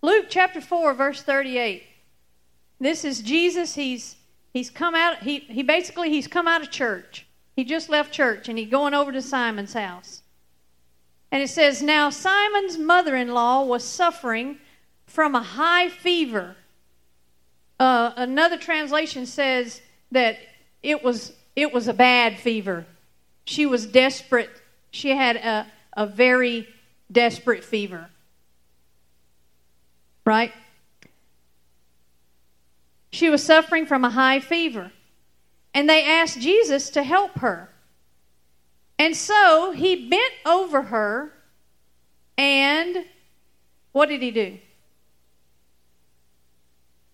Luke 0.02 0.26
chapter 0.28 0.60
4, 0.60 0.94
verse 0.94 1.22
38. 1.22 1.84
This 2.80 3.04
is 3.04 3.20
Jesus. 3.20 3.76
He's 3.76 4.16
he's 4.52 4.68
come 4.68 4.96
out 4.96 5.18
he, 5.18 5.38
he 5.38 5.62
basically 5.62 6.10
he's 6.10 6.26
come 6.26 6.48
out 6.48 6.60
of 6.60 6.70
church. 6.70 7.26
He 7.54 7.64
just 7.64 7.88
left 7.88 8.12
church 8.12 8.48
and 8.48 8.58
he's 8.58 8.70
going 8.70 8.94
over 8.94 9.12
to 9.12 9.22
Simon's 9.22 9.74
house. 9.74 10.22
And 11.30 11.42
it 11.42 11.48
says, 11.48 11.82
Now 11.82 12.10
Simon's 12.10 12.76
mother 12.78 13.14
in 13.14 13.28
law 13.28 13.64
was 13.64 13.84
suffering 13.84 14.58
from 15.06 15.36
a 15.36 15.42
high 15.42 15.88
fever. 15.88 16.56
Uh, 17.78 18.12
another 18.16 18.58
translation 18.58 19.26
says 19.26 19.80
that 20.10 20.38
it 20.82 21.04
was 21.04 21.32
it 21.54 21.72
was 21.72 21.86
a 21.86 21.94
bad 21.94 22.38
fever. 22.40 22.86
She 23.44 23.66
was 23.66 23.86
desperate. 23.86 24.50
She 24.90 25.10
had 25.10 25.36
a, 25.36 25.66
a 25.96 26.06
very 26.06 26.66
desperate 27.10 27.62
fever. 27.62 28.08
Right? 30.24 30.52
She 33.10 33.28
was 33.28 33.42
suffering 33.42 33.86
from 33.86 34.04
a 34.04 34.10
high 34.10 34.40
fever. 34.40 34.92
And 35.74 35.88
they 35.88 36.04
asked 36.04 36.40
Jesus 36.40 36.90
to 36.90 37.02
help 37.02 37.38
her. 37.38 37.70
And 38.98 39.16
so 39.16 39.72
he 39.72 40.08
bent 40.08 40.34
over 40.46 40.82
her 40.82 41.32
and 42.38 43.04
what 43.92 44.08
did 44.08 44.22
he 44.22 44.30
do? 44.30 44.58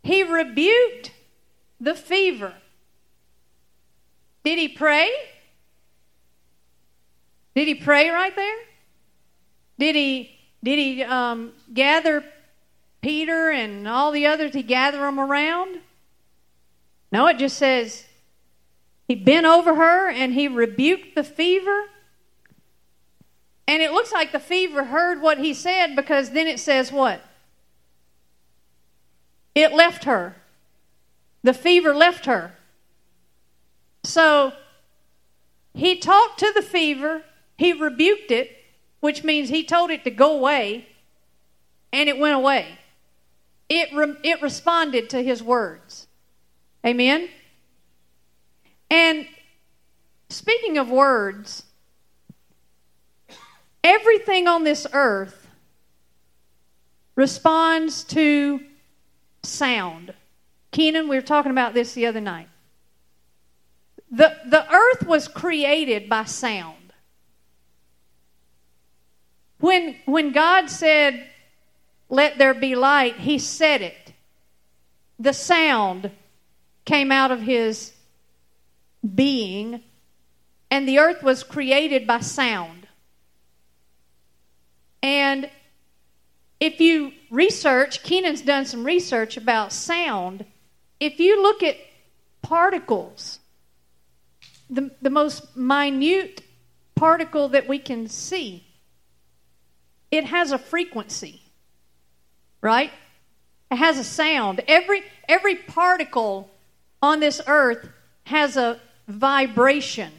He 0.02 0.22
rebuked 0.22 1.12
the 1.80 1.94
fever. 1.94 2.54
Did 4.44 4.58
he 4.58 4.68
pray? 4.68 5.10
Did 7.54 7.68
he 7.68 7.74
pray 7.74 8.08
right 8.10 8.34
there? 8.34 8.58
Did 9.78 9.96
he 9.96 10.30
did 10.62 10.78
he 10.78 11.02
um, 11.02 11.52
gather 11.72 12.24
Peter 13.00 13.50
and 13.50 13.86
all 13.86 14.10
the 14.10 14.26
others? 14.26 14.54
He 14.54 14.62
gather 14.62 14.98
them 14.98 15.18
around? 15.18 15.78
No, 17.10 17.26
it 17.26 17.38
just 17.38 17.56
says 17.56 18.06
he 19.06 19.14
bent 19.14 19.46
over 19.46 19.74
her 19.74 20.10
and 20.10 20.34
he 20.34 20.48
rebuked 20.48 21.14
the 21.14 21.24
fever. 21.24 21.84
And 23.66 23.82
it 23.82 23.92
looks 23.92 24.12
like 24.12 24.32
the 24.32 24.40
fever 24.40 24.84
heard 24.84 25.20
what 25.20 25.38
he 25.38 25.54
said 25.54 25.94
because 25.94 26.30
then 26.30 26.46
it 26.46 26.58
says 26.58 26.92
what? 26.92 27.22
It 29.54 29.72
left 29.72 30.04
her. 30.04 30.36
The 31.42 31.54
fever 31.54 31.94
left 31.94 32.26
her. 32.26 32.52
So 34.04 34.52
he 35.74 35.96
talked 35.96 36.38
to 36.40 36.52
the 36.54 36.62
fever, 36.62 37.22
he 37.56 37.72
rebuked 37.72 38.30
it, 38.30 38.50
which 39.00 39.22
means 39.22 39.48
he 39.48 39.64
told 39.64 39.90
it 39.90 40.04
to 40.04 40.10
go 40.10 40.36
away, 40.36 40.88
and 41.92 42.08
it 42.08 42.18
went 42.18 42.34
away. 42.34 42.78
It, 43.68 43.94
re- 43.94 44.16
it 44.22 44.40
responded 44.42 45.10
to 45.10 45.22
his 45.22 45.42
words. 45.42 46.06
Amen? 46.86 47.28
And 48.90 49.26
speaking 50.30 50.78
of 50.78 50.90
words, 50.90 51.64
everything 53.84 54.46
on 54.46 54.64
this 54.64 54.86
earth 54.92 55.48
responds 57.14 58.04
to 58.04 58.60
sound. 59.42 60.14
Keenan, 60.70 61.08
we 61.08 61.16
were 61.16 61.22
talking 61.22 61.50
about 61.50 61.74
this 61.74 61.94
the 61.94 62.06
other 62.06 62.20
night. 62.20 62.48
The, 64.10 64.36
the 64.46 64.72
earth 64.72 65.06
was 65.06 65.28
created 65.28 66.08
by 66.08 66.24
sound. 66.24 66.92
When, 69.60 69.96
when 70.06 70.32
God 70.32 70.70
said, 70.70 71.28
Let 72.08 72.38
there 72.38 72.54
be 72.54 72.74
light, 72.74 73.16
He 73.16 73.38
said 73.38 73.82
it. 73.82 74.12
The 75.18 75.32
sound 75.32 76.10
came 76.84 77.12
out 77.12 77.30
of 77.30 77.42
His 77.42 77.92
being, 79.14 79.82
and 80.70 80.88
the 80.88 80.98
earth 80.98 81.22
was 81.22 81.42
created 81.42 82.06
by 82.06 82.20
sound. 82.20 82.86
And 85.02 85.50
if 86.60 86.80
you 86.80 87.12
research, 87.30 88.02
Keenan's 88.02 88.42
done 88.42 88.66
some 88.66 88.84
research 88.84 89.36
about 89.36 89.72
sound. 89.72 90.44
If 90.98 91.20
you 91.20 91.40
look 91.40 91.62
at 91.62 91.76
particles, 92.42 93.38
the, 94.68 94.90
the 95.00 95.10
most 95.10 95.56
minute 95.56 96.42
particle 96.94 97.48
that 97.50 97.68
we 97.68 97.78
can 97.78 98.08
see, 98.08 98.64
it 100.10 100.24
has 100.24 100.50
a 100.50 100.58
frequency, 100.58 101.42
right? 102.60 102.90
It 103.70 103.76
has 103.76 103.98
a 103.98 104.04
sound. 104.04 104.62
Every, 104.66 105.02
every 105.28 105.56
particle 105.56 106.50
on 107.02 107.20
this 107.20 107.40
earth 107.46 107.88
has 108.24 108.56
a 108.56 108.80
vibration, 109.06 110.12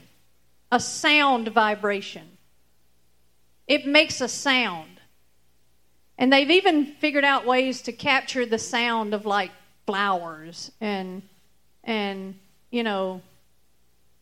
a 0.71 0.79
sound 0.79 1.49
vibration. 1.49 2.37
It 3.67 3.85
makes 3.85 4.21
a 4.21 4.27
sound. 4.27 4.99
And 6.17 6.33
they've 6.33 6.49
even 6.49 6.85
figured 6.85 7.23
out 7.23 7.45
ways 7.45 7.83
to 7.83 7.93
capture 7.93 8.45
the 8.45 8.57
sound 8.57 9.13
of 9.13 9.25
like 9.25 9.51
flowers 9.85 10.71
and 10.79 11.23
and 11.83 12.35
you 12.69 12.83
know 12.83 13.21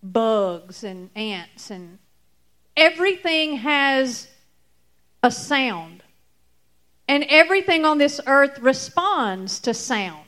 bugs 0.01 0.83
and 0.85 1.09
ants 1.15 1.71
and 1.71 1.97
everything 2.77 3.57
has 3.57 4.27
a 5.23 5.31
sound. 5.31 5.96
And 7.07 7.25
everything 7.29 7.85
on 7.85 7.97
this 7.97 8.19
earth 8.27 8.59
responds 8.59 9.59
to 9.61 9.73
sound. 9.73 10.25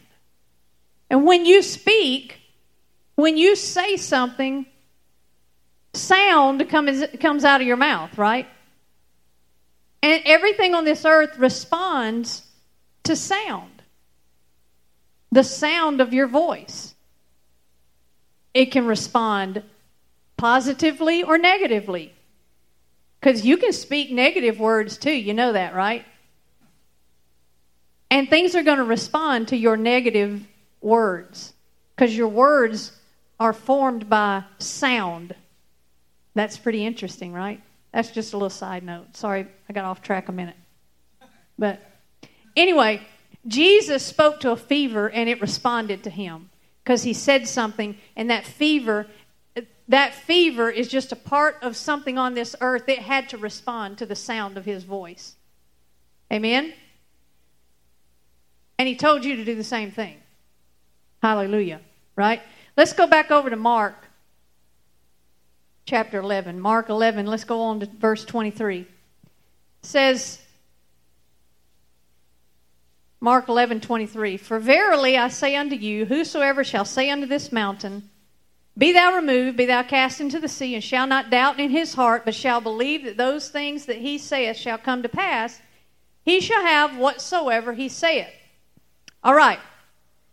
And 1.10 1.26
when 1.26 1.46
you 1.46 1.62
speak, 1.62 2.40
when 3.16 3.36
you 3.36 3.56
say 3.56 3.98
something, 3.98 4.66
sound 5.94 6.70
comes, 6.70 7.04
comes 7.20 7.44
out 7.44 7.62
of 7.62 7.68
your 7.68 7.78
mouth, 7.78 8.18
right? 8.18 8.48
And 10.02 10.22
everything 10.26 10.74
on 10.74 10.86
this 10.86 11.04
earth 11.04 11.38
responds 11.38 12.44
to 13.04 13.16
sound 13.16 13.80
the 15.32 15.44
sound 15.44 16.02
of 16.02 16.14
your 16.14 16.28
voice. 16.28 16.96
It 18.54 18.68
can 18.68 18.86
respond 18.86 19.64
positively 20.38 21.24
or 21.24 21.38
negatively. 21.38 22.14
Because 23.20 23.46
you 23.46 23.58
can 23.58 23.74
speak 23.74 24.12
negative 24.12 24.60
words 24.60 24.98
too, 24.98 25.14
you 25.14 25.34
know 25.34 25.54
that, 25.54 25.76
right? 25.76 26.06
And 28.12 28.30
things 28.30 28.56
are 28.56 28.64
going 28.64 28.78
to 28.78 28.84
respond 28.84 29.50
to 29.50 29.58
your 29.58 29.78
negative 29.78 30.46
words. 30.82 31.54
Because 31.96 32.16
your 32.16 32.28
words 32.28 32.92
are 33.40 33.54
formed 33.54 34.10
by 34.10 34.44
sound. 34.58 35.36
That's 36.34 36.58
pretty 36.58 36.86
interesting, 36.86 37.34
right? 37.34 37.62
That's 37.94 38.12
just 38.12 38.34
a 38.34 38.38
little 38.38 38.50
side 38.50 38.84
note. 38.84 39.16
Sorry, 39.16 39.48
I 39.68 39.74
got 39.74 39.86
off 39.86 40.02
track 40.02 40.30
a 40.30 40.32
minute. 40.32 40.56
But 41.58 41.82
anyway, 42.56 43.02
Jesus 43.48 44.06
spoke 44.06 44.40
to 44.42 44.52
a 44.52 44.58
fever 44.58 45.10
and 45.10 45.30
it 45.30 45.42
responded 45.42 46.04
to 46.04 46.10
him 46.10 46.50
because 46.84 47.04
he 47.04 47.14
said 47.14 47.48
something, 47.48 47.98
and 48.16 48.30
that 48.30 48.46
fever. 48.46 49.08
That 49.88 50.14
fever 50.14 50.70
is 50.70 50.88
just 50.88 51.12
a 51.12 51.16
part 51.16 51.58
of 51.64 51.76
something 51.76 52.20
on 52.20 52.36
this 52.36 52.56
earth. 52.62 52.88
It 52.88 53.00
had 53.00 53.28
to 53.30 53.40
respond 53.40 53.98
to 53.98 54.06
the 54.06 54.16
sound 54.16 54.56
of 54.56 54.66
his 54.66 54.84
voice. 54.84 55.36
Amen? 56.32 56.74
And 58.80 58.88
he 58.88 58.96
told 58.96 59.26
you 59.26 59.36
to 59.36 59.46
do 59.46 59.56
the 59.56 59.64
same 59.64 59.92
thing. 59.92 60.16
Hallelujah. 61.22 61.82
Right? 62.16 62.42
Let's 62.78 62.94
go 62.94 63.06
back 63.06 63.30
over 63.30 63.50
to 63.50 63.58
Mark 63.58 63.94
chapter 65.86 66.20
11. 66.20 66.60
Mark 66.60 66.88
11, 66.90 67.26
let's 67.26 67.44
go 67.44 67.62
on 67.62 67.82
to 67.82 67.88
verse 67.88 68.24
23. 68.24 68.80
It 68.80 68.88
says, 69.82 70.40
Mark 73.20 73.50
11, 73.50 73.82
23, 73.82 74.38
For 74.38 74.60
verily 74.60 75.18
I 75.18 75.28
say 75.28 75.58
unto 75.58 75.76
you, 75.76 76.06
whosoever 76.06 76.64
shall 76.64 76.86
say 76.86 77.10
unto 77.10 77.26
this 77.26 77.52
mountain, 77.52 78.10
Be 78.78 78.94
thou 78.94 79.14
removed, 79.14 79.58
be 79.58 79.66
thou 79.66 79.84
cast 79.84 80.22
into 80.22 80.40
the 80.40 80.48
sea, 80.48 80.74
and 80.76 80.84
shall 80.84 81.06
not 81.06 81.30
doubt 81.30 81.60
in 81.60 81.70
his 81.70 81.96
heart, 81.96 82.24
but 82.24 82.36
shall 82.36 82.62
believe 82.62 83.04
that 83.04 83.18
those 83.18 83.50
things 83.50 83.88
that 83.88 83.98
he 83.98 84.18
saith 84.18 84.56
shall 84.56 84.78
come 84.78 85.02
to 85.02 85.10
pass, 85.10 85.60
he 86.24 86.40
shall 86.40 86.62
have 86.62 86.96
whatsoever 86.96 87.74
he 87.74 87.90
saith. 87.90 88.30
All 89.24 89.36
right. 89.36 89.60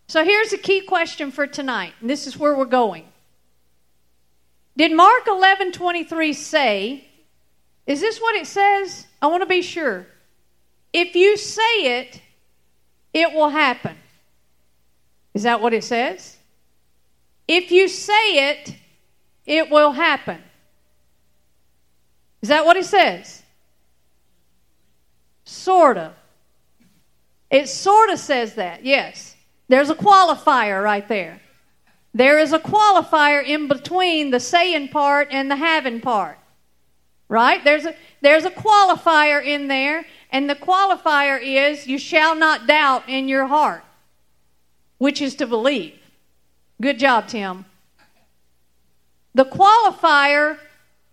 So 0.09 0.25
here's 0.25 0.53
a 0.53 0.59
key 0.59 0.83
question 0.83 1.31
for 1.31 1.47
tonight, 1.47 1.95
and 2.01 2.09
this 2.09 2.27
is 2.27 2.39
where 2.39 2.57
we're 2.57 2.65
going. 2.65 3.05
Did 4.77 4.93
Mark 4.93 5.25
11:23 5.27 6.35
say, 6.35 7.09
is 7.87 8.01
this 8.01 8.21
what 8.21 8.35
it 8.37 8.47
says? 8.47 9.07
I 9.23 9.29
want 9.29 9.43
to 9.43 9.49
be 9.49 9.63
sure. 9.63 10.07
If 10.93 11.15
you 11.15 11.37
say 11.37 11.99
it, 11.99 12.21
it 13.13 13.33
will 13.33 13.49
happen. 13.49 13.97
Is 15.35 15.45
that 15.45 15.61
what 15.61 15.73
it 15.73 15.85
says? 15.85 16.37
If 17.49 17.71
you 17.71 17.89
say 17.89 18.51
it, 18.51 18.75
it 19.45 19.71
will 19.71 19.93
happen. 19.93 20.43
Is 22.43 22.49
that 22.49 22.67
what 22.67 22.77
it 22.77 22.87
says? 22.87 23.43
Sort 25.45 25.97
of. 25.97 26.13
It 27.57 27.71
sort 27.71 28.11
of 28.11 28.19
says 28.19 28.57
that, 28.57 28.85
yes. 28.85 29.35
There's 29.69 29.89
a 29.89 29.95
qualifier 29.95 30.85
right 30.85 31.09
there. 31.09 31.41
There 32.13 32.39
is 32.39 32.53
a 32.53 32.59
qualifier 32.59 33.43
in 33.43 33.67
between 33.67 34.31
the 34.31 34.41
saying 34.41 34.89
part 34.89 35.29
and 35.31 35.51
the 35.51 35.57
having 35.57 36.03
part. 36.03 36.39
Right? 37.31 37.65
There's 37.65 37.87
a, 37.87 37.95
there's 38.21 38.45
a 38.45 38.51
qualifier 38.51 39.43
in 39.43 39.69
there, 39.69 40.05
and 40.31 40.51
the 40.51 40.55
qualifier 40.55 41.41
is 41.43 41.87
you 41.87 41.97
shall 41.97 42.35
not 42.35 42.67
doubt 42.67 43.09
in 43.09 43.27
your 43.27 43.47
heart, 43.47 43.85
which 44.99 45.23
is 45.23 45.35
to 45.37 45.47
believe. 45.47 45.95
Good 46.79 46.99
job, 46.99 47.27
Tim. 47.27 47.65
The 49.35 49.47
qualifier, 49.47 50.59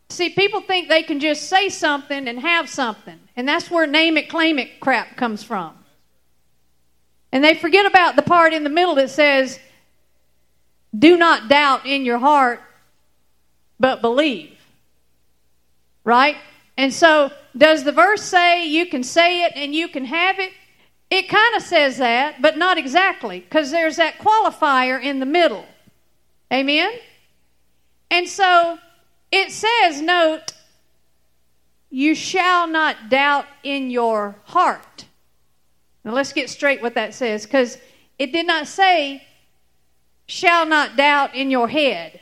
see, 0.09 0.29
people 0.29 0.59
think 0.59 0.89
they 0.89 1.03
can 1.03 1.21
just 1.21 1.43
say 1.43 1.69
something 1.69 2.27
and 2.27 2.41
have 2.41 2.67
something, 2.67 3.19
and 3.37 3.47
that's 3.47 3.71
where 3.71 3.87
name 3.87 4.17
it, 4.17 4.27
claim 4.27 4.59
it 4.59 4.81
crap 4.81 5.15
comes 5.15 5.41
from. 5.41 5.77
And 7.33 7.43
they 7.43 7.55
forget 7.55 7.87
about 7.87 8.15
the 8.15 8.21
part 8.21 8.53
in 8.53 8.63
the 8.63 8.69
middle 8.69 8.93
that 8.95 9.09
says, 9.09 9.59
do 10.97 11.17
not 11.17 11.49
doubt 11.49 11.83
in 11.83 12.05
your 12.05 12.19
heart, 12.19 12.61
but 13.79 14.01
believe. 14.01 14.55
Right? 16.03 16.37
And 16.77 16.93
so, 16.93 17.31
does 17.57 17.83
the 17.83 17.91
verse 17.91 18.21
say 18.21 18.67
you 18.67 18.85
can 18.85 19.03
say 19.03 19.45
it 19.45 19.53
and 19.55 19.73
you 19.73 19.87
can 19.87 20.05
have 20.05 20.37
it? 20.37 20.51
It 21.09 21.27
kind 21.27 21.55
of 21.55 21.63
says 21.63 21.97
that, 21.97 22.39
but 22.39 22.55
not 22.59 22.77
exactly, 22.77 23.39
because 23.39 23.71
there's 23.71 23.95
that 23.95 24.19
qualifier 24.19 25.01
in 25.01 25.19
the 25.19 25.25
middle. 25.25 25.65
Amen? 26.51 26.91
And 28.11 28.29
so, 28.29 28.77
it 29.31 29.51
says, 29.51 30.03
note, 30.03 30.53
you 31.89 32.13
shall 32.13 32.67
not 32.67 33.09
doubt 33.09 33.47
in 33.63 33.89
your 33.89 34.35
heart. 34.43 35.05
Now 36.03 36.13
let's 36.13 36.33
get 36.33 36.49
straight 36.49 36.81
what 36.81 36.95
that 36.95 37.13
says, 37.13 37.45
because 37.45 37.77
it 38.19 38.31
did 38.31 38.45
not 38.45 38.67
say, 38.67 39.23
shall 40.25 40.65
not 40.65 40.95
doubt 40.95 41.35
in 41.35 41.49
your 41.49 41.67
head. 41.67 42.19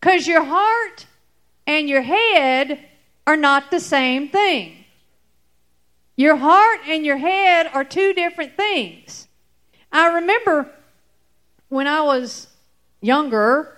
Because 0.00 0.26
your 0.26 0.44
heart 0.44 1.06
and 1.66 1.88
your 1.88 2.02
head 2.02 2.84
are 3.26 3.36
not 3.36 3.70
the 3.70 3.80
same 3.80 4.28
thing. 4.28 4.84
Your 6.16 6.36
heart 6.36 6.80
and 6.86 7.04
your 7.04 7.18
head 7.18 7.70
are 7.72 7.84
two 7.84 8.12
different 8.12 8.56
things. 8.56 9.28
I 9.92 10.14
remember 10.14 10.70
when 11.68 11.86
I 11.86 12.00
was 12.02 12.48
younger, 13.00 13.76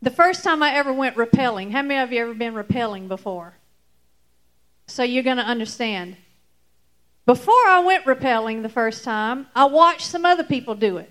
the 0.00 0.10
first 0.10 0.44
time 0.44 0.62
I 0.62 0.74
ever 0.74 0.92
went 0.92 1.16
rappelling. 1.16 1.72
How 1.72 1.82
many 1.82 2.00
of 2.00 2.12
you 2.12 2.22
ever 2.22 2.34
been 2.34 2.54
rappelling 2.54 3.08
before? 3.08 3.54
So 4.86 5.02
you're 5.02 5.22
going 5.22 5.36
to 5.38 5.42
understand. 5.42 6.16
Before 7.26 7.66
I 7.66 7.80
went 7.80 8.04
rappelling 8.04 8.62
the 8.62 8.68
first 8.68 9.02
time, 9.02 9.48
I 9.54 9.64
watched 9.64 10.06
some 10.06 10.24
other 10.24 10.44
people 10.44 10.76
do 10.76 10.96
it. 10.96 11.10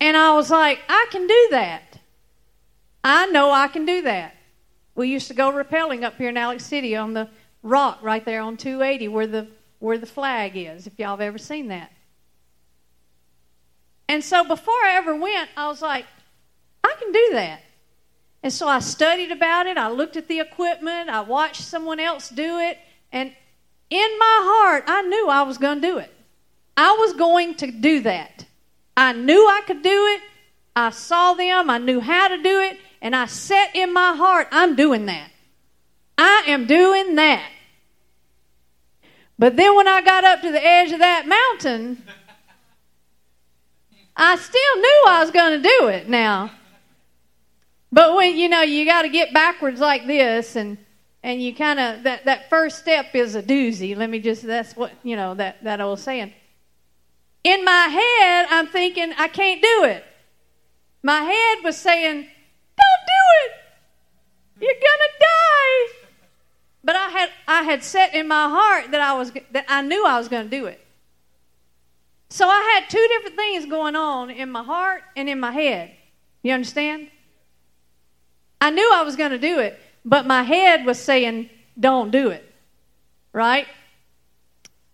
And 0.00 0.16
I 0.16 0.34
was 0.34 0.50
like, 0.50 0.80
I 0.88 1.06
can 1.10 1.26
do 1.26 1.48
that. 1.50 1.98
I 3.04 3.26
know 3.26 3.52
I 3.52 3.68
can 3.68 3.84
do 3.84 4.02
that. 4.02 4.34
We 4.94 5.08
used 5.08 5.28
to 5.28 5.34
go 5.34 5.52
rappelling 5.52 6.02
up 6.02 6.16
here 6.16 6.30
in 6.30 6.36
Alex 6.36 6.64
City 6.64 6.96
on 6.96 7.12
the 7.12 7.28
rock 7.62 7.98
right 8.02 8.24
there 8.24 8.40
on 8.40 8.56
280 8.56 9.08
where 9.08 9.26
the 9.26 9.48
where 9.78 9.98
the 9.98 10.06
flag 10.06 10.56
is, 10.56 10.86
if 10.86 10.98
y'all 10.98 11.10
have 11.10 11.20
ever 11.20 11.38
seen 11.38 11.68
that. 11.68 11.92
And 14.08 14.24
so 14.24 14.42
before 14.42 14.74
I 14.84 14.94
ever 14.94 15.14
went, 15.14 15.50
I 15.56 15.68
was 15.68 15.82
like, 15.82 16.06
I 16.82 16.94
can 16.98 17.12
do 17.12 17.28
that. 17.32 17.60
And 18.42 18.52
so 18.52 18.66
I 18.66 18.80
studied 18.80 19.30
about 19.30 19.66
it. 19.66 19.76
I 19.76 19.88
looked 19.88 20.16
at 20.16 20.26
the 20.26 20.40
equipment. 20.40 21.10
I 21.10 21.20
watched 21.20 21.62
someone 21.62 22.00
else 22.00 22.28
do 22.28 22.58
it. 22.58 22.78
And 23.12 23.32
in 23.90 24.18
my 24.18 24.40
heart, 24.42 24.84
I 24.86 25.02
knew 25.02 25.28
I 25.28 25.42
was 25.42 25.58
going 25.58 25.80
to 25.80 25.86
do 25.86 25.98
it. 25.98 26.12
I 26.76 26.92
was 26.92 27.14
going 27.14 27.54
to 27.56 27.70
do 27.70 28.00
that. 28.00 28.44
I 28.96 29.12
knew 29.12 29.48
I 29.48 29.62
could 29.66 29.82
do 29.82 30.06
it. 30.06 30.20
I 30.76 30.90
saw 30.90 31.34
them. 31.34 31.70
I 31.70 31.78
knew 31.78 32.00
how 32.00 32.28
to 32.28 32.42
do 32.42 32.60
it. 32.60 32.78
And 33.00 33.14
I 33.14 33.26
set 33.26 33.74
in 33.74 33.92
my 33.92 34.14
heart, 34.14 34.48
I'm 34.50 34.76
doing 34.76 35.06
that. 35.06 35.30
I 36.16 36.44
am 36.48 36.66
doing 36.66 37.14
that. 37.14 37.48
But 39.38 39.56
then 39.56 39.76
when 39.76 39.86
I 39.86 40.02
got 40.02 40.24
up 40.24 40.42
to 40.42 40.50
the 40.50 40.64
edge 40.64 40.90
of 40.90 40.98
that 40.98 41.26
mountain, 41.28 42.02
I 44.16 44.36
still 44.36 44.76
knew 44.76 45.04
I 45.06 45.20
was 45.22 45.30
going 45.30 45.62
to 45.62 45.68
do 45.78 45.86
it 45.88 46.08
now. 46.08 46.50
But 47.92 48.16
when, 48.16 48.36
you 48.36 48.48
know, 48.48 48.62
you 48.62 48.84
got 48.84 49.02
to 49.02 49.08
get 49.08 49.32
backwards 49.32 49.80
like 49.80 50.06
this 50.06 50.56
and 50.56 50.76
and 51.22 51.42
you 51.42 51.54
kind 51.54 51.80
of 51.80 52.02
that 52.04 52.24
that 52.24 52.48
first 52.48 52.78
step 52.78 53.14
is 53.14 53.34
a 53.34 53.42
doozy. 53.42 53.96
Let 53.96 54.10
me 54.10 54.20
just 54.20 54.42
that's 54.42 54.76
what 54.76 54.92
you 55.02 55.16
know 55.16 55.34
that 55.34 55.62
that 55.64 55.80
old 55.80 55.98
saying. 55.98 56.32
In 57.44 57.64
my 57.64 57.72
head, 57.72 58.46
I'm 58.50 58.66
thinking 58.66 59.12
I 59.16 59.28
can't 59.28 59.62
do 59.62 59.84
it. 59.84 60.04
My 61.02 61.20
head 61.20 61.64
was 61.64 61.76
saying, 61.76 62.16
"Don't 62.22 63.04
do 63.06 63.24
it. 63.44 63.52
You're 64.60 64.74
gonna 64.74 65.12
die." 65.20 66.08
But 66.84 66.96
I 66.96 67.08
had 67.10 67.30
I 67.46 67.62
had 67.62 67.84
set 67.84 68.14
in 68.14 68.28
my 68.28 68.48
heart 68.48 68.90
that 68.92 69.00
I 69.00 69.14
was 69.14 69.32
that 69.52 69.64
I 69.68 69.82
knew 69.82 70.06
I 70.06 70.18
was 70.18 70.28
to 70.28 70.44
do 70.44 70.66
it. 70.66 70.84
So 72.30 72.48
I 72.48 72.74
had 72.74 72.90
two 72.90 73.06
different 73.08 73.36
things 73.36 73.66
going 73.66 73.96
on 73.96 74.30
in 74.30 74.50
my 74.50 74.62
heart 74.62 75.02
and 75.16 75.28
in 75.28 75.40
my 75.40 75.50
head. 75.50 75.94
You 76.42 76.52
understand? 76.52 77.08
I 78.60 78.70
knew 78.70 78.90
I 78.92 79.02
was 79.02 79.16
to 79.16 79.38
do 79.38 79.60
it, 79.60 79.78
but 80.08 80.26
my 80.26 80.42
head 80.42 80.86
was 80.86 80.98
saying, 80.98 81.50
don't 81.78 82.10
do 82.10 82.30
it. 82.30 82.50
Right? 83.34 83.66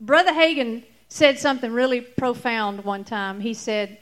Brother 0.00 0.32
Hagin 0.32 0.82
said 1.08 1.38
something 1.38 1.72
really 1.72 2.00
profound 2.00 2.84
one 2.84 3.04
time. 3.04 3.38
He 3.38 3.54
said, 3.54 3.98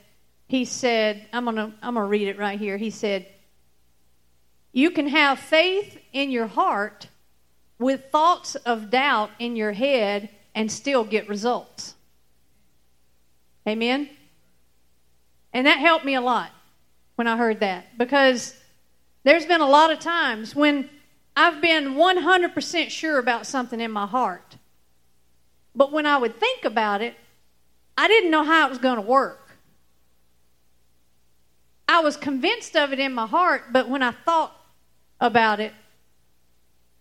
he 0.48 0.64
said, 0.64 1.26
I'm 1.30 1.44
gonna 1.44 1.74
I'm 1.82 1.94
gonna 1.94 2.06
read 2.06 2.28
it 2.28 2.38
right 2.38 2.58
here. 2.58 2.78
He 2.78 2.88
said, 2.88 3.26
You 4.72 4.90
can 4.90 5.08
have 5.08 5.38
faith 5.38 5.98
in 6.14 6.30
your 6.30 6.46
heart 6.46 7.08
with 7.78 8.06
thoughts 8.10 8.54
of 8.54 8.90
doubt 8.90 9.30
in 9.38 9.54
your 9.54 9.72
head 9.72 10.30
and 10.54 10.72
still 10.72 11.04
get 11.04 11.28
results. 11.28 11.94
Amen? 13.68 14.08
And 15.52 15.66
that 15.66 15.78
helped 15.78 16.06
me 16.06 16.14
a 16.14 16.22
lot 16.22 16.50
when 17.16 17.26
I 17.26 17.36
heard 17.36 17.60
that 17.60 17.98
because 17.98 18.54
there's 19.24 19.44
been 19.44 19.60
a 19.60 19.68
lot 19.68 19.92
of 19.92 20.00
times 20.00 20.56
when 20.56 20.88
I've 21.34 21.60
been 21.60 21.94
100% 21.94 22.90
sure 22.90 23.18
about 23.18 23.46
something 23.46 23.80
in 23.80 23.90
my 23.90 24.06
heart. 24.06 24.56
But 25.74 25.92
when 25.92 26.06
I 26.06 26.18
would 26.18 26.38
think 26.38 26.64
about 26.64 27.00
it, 27.00 27.14
I 27.96 28.08
didn't 28.08 28.30
know 28.30 28.44
how 28.44 28.66
it 28.66 28.70
was 28.70 28.78
going 28.78 28.96
to 28.96 29.02
work. 29.02 29.56
I 31.88 32.00
was 32.00 32.16
convinced 32.16 32.76
of 32.76 32.92
it 32.92 32.98
in 32.98 33.12
my 33.12 33.26
heart, 33.26 33.72
but 33.72 33.88
when 33.88 34.02
I 34.02 34.12
thought 34.12 34.54
about 35.20 35.60
it, 35.60 35.72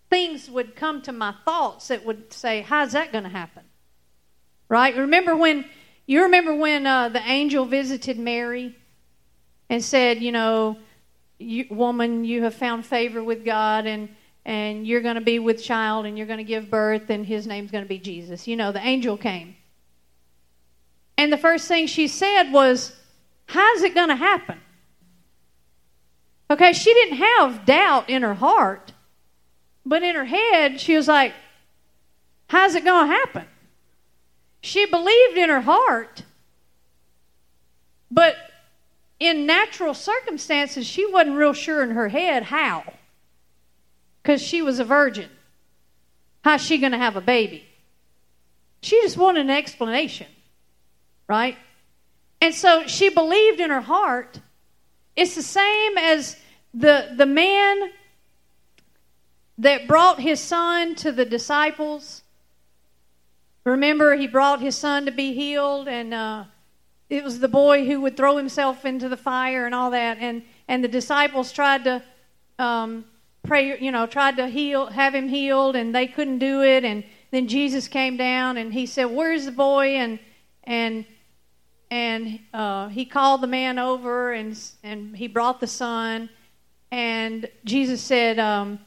things 0.09 0.49
would 0.49 0.75
come 0.75 1.01
to 1.03 1.11
my 1.11 1.33
thoughts 1.45 1.87
that 1.87 2.05
would 2.05 2.33
say, 2.33 2.61
How's 2.61 2.91
that 2.91 3.11
going 3.11 3.23
to 3.23 3.29
happen? 3.29 3.63
Right? 4.69 4.95
Remember 4.95 5.35
when 5.35 5.65
you 6.05 6.23
remember 6.23 6.53
when 6.53 6.85
uh, 6.85 7.09
the 7.09 7.21
angel 7.25 7.65
visited 7.65 8.19
Mary 8.19 8.75
and 9.69 9.83
said, 9.83 10.21
You 10.21 10.33
know, 10.33 10.77
you, 11.39 11.65
woman, 11.69 12.25
you 12.25 12.43
have 12.43 12.53
found 12.53 12.85
favor 12.85 13.23
with 13.23 13.45
God, 13.45 13.85
and 13.85 14.09
and 14.45 14.87
you're 14.87 15.01
going 15.01 15.15
to 15.15 15.21
be 15.21 15.39
with 15.39 15.61
child, 15.61 16.05
and 16.05 16.17
you're 16.17 16.27
going 16.27 16.37
to 16.37 16.43
give 16.43 16.69
birth, 16.69 17.09
and 17.09 17.25
his 17.25 17.45
name's 17.45 17.71
going 17.71 17.83
to 17.83 17.87
be 17.87 17.99
Jesus. 17.99 18.47
You 18.47 18.55
know, 18.55 18.71
the 18.71 18.85
angel 18.85 19.17
came. 19.17 19.55
And 21.17 21.31
the 21.31 21.37
first 21.37 21.67
thing 21.67 21.87
she 21.87 22.07
said 22.07 22.51
was, 22.51 22.95
How's 23.45 23.83
it 23.83 23.93
going 23.93 24.09
to 24.09 24.15
happen? 24.15 24.59
Okay, 26.49 26.73
she 26.73 26.93
didn't 26.93 27.17
have 27.17 27.65
doubt 27.65 28.09
in 28.09 28.23
her 28.23 28.33
heart, 28.33 28.93
but 29.85 30.03
in 30.03 30.15
her 30.15 30.25
head, 30.25 30.79
she 30.79 30.95
was 30.95 31.07
like, 31.07 31.33
How's 32.47 32.75
it 32.75 32.83
going 32.83 33.07
to 33.07 33.13
happen? 33.13 33.45
She 34.61 34.85
believed 34.85 35.37
in 35.37 35.49
her 35.49 35.61
heart, 35.61 36.23
but 38.09 38.35
in 39.19 39.45
natural 39.45 39.93
circumstances, 39.93 40.85
she 40.87 41.05
wasn't 41.05 41.37
real 41.37 41.53
sure 41.53 41.83
in 41.83 41.91
her 41.91 42.09
head 42.09 42.43
how. 42.43 42.83
Because 44.21 44.41
she 44.41 44.61
was 44.61 44.79
a 44.79 44.83
virgin. 44.83 45.29
How's 46.43 46.61
she 46.61 46.77
going 46.77 46.91
to 46.91 46.97
have 46.97 47.15
a 47.15 47.21
baby? 47.21 47.65
She 48.81 49.01
just 49.01 49.17
wanted 49.17 49.41
an 49.41 49.49
explanation, 49.51 50.27
right? 51.27 51.57
And 52.41 52.53
so 52.53 52.87
she 52.87 53.09
believed 53.09 53.59
in 53.59 53.69
her 53.69 53.81
heart. 53.81 54.39
It's 55.15 55.35
the 55.35 55.43
same 55.43 55.97
as 55.97 56.35
the, 56.73 57.13
the 57.15 57.25
man 57.25 57.91
that 59.59 59.87
brought 59.87 60.19
his 60.19 60.39
son 60.39 60.95
to 60.95 61.11
the 61.11 61.25
disciples. 61.25 62.23
Remember, 63.63 64.15
he 64.15 64.25
brought 64.25 64.59
his 64.61 64.75
son 64.75 65.05
to 65.05 65.11
be 65.11 65.33
healed, 65.33 65.87
and 65.87 66.13
uh, 66.13 66.45
it 67.09 67.23
was 67.23 67.39
the 67.39 67.47
boy 67.47 67.85
who 67.85 68.01
would 68.01 68.17
throw 68.17 68.37
himself 68.37 68.85
into 68.85 69.07
the 69.07 69.17
fire 69.17 69.67
and 69.67 69.75
all 69.75 69.91
that. 69.91 70.17
And, 70.19 70.41
and 70.67 70.83
the 70.83 70.87
disciples 70.87 71.51
tried 71.51 71.83
to 71.83 72.01
um, 72.57 73.05
pray, 73.43 73.79
you 73.79 73.91
know, 73.91 74.05
tried 74.05 74.37
to 74.37 74.47
heal, 74.47 74.87
have 74.87 75.15
him 75.15 75.27
healed, 75.27 75.75
and 75.75 75.93
they 75.93 76.07
couldn't 76.07 76.39
do 76.39 76.63
it. 76.63 76.83
And 76.83 77.03
then 77.31 77.47
Jesus 77.47 77.87
came 77.87 78.17
down 78.17 78.57
and 78.57 78.73
he 78.73 78.85
said, 78.85 79.05
"Where's 79.05 79.45
the 79.45 79.51
boy?" 79.51 79.95
And 79.95 80.19
and 80.63 81.05
and 81.89 82.39
uh, 82.53 82.87
he 82.89 83.05
called 83.05 83.41
the 83.41 83.47
man 83.47 83.79
over 83.79 84.31
and 84.31 84.57
and 84.83 85.15
he 85.15 85.27
brought 85.27 85.59
the 85.59 85.67
son. 85.67 86.29
And 86.91 87.49
Jesus 87.63 88.01
said, 88.01 88.39
um, 88.39 88.79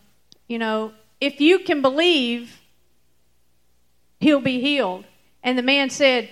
"You 0.48 0.58
know, 0.58 0.92
if 1.20 1.40
you 1.40 1.60
can 1.60 1.82
believe, 1.82 2.60
he'll 4.20 4.40
be 4.40 4.60
healed." 4.60 5.04
And 5.42 5.58
the 5.58 5.62
man 5.62 5.90
said, 5.90 6.28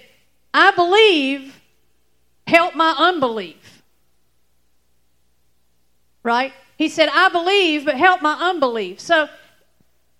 "I 0.54 0.70
believe. 0.72 1.58
Help 2.44 2.74
my 2.74 2.94
unbelief." 2.98 3.82
Right? 6.22 6.52
He 6.82 6.88
said, 6.88 7.08
I 7.12 7.28
believe, 7.28 7.84
but 7.84 7.94
help 7.94 8.22
my 8.22 8.32
unbelief. 8.50 8.98
So 8.98 9.28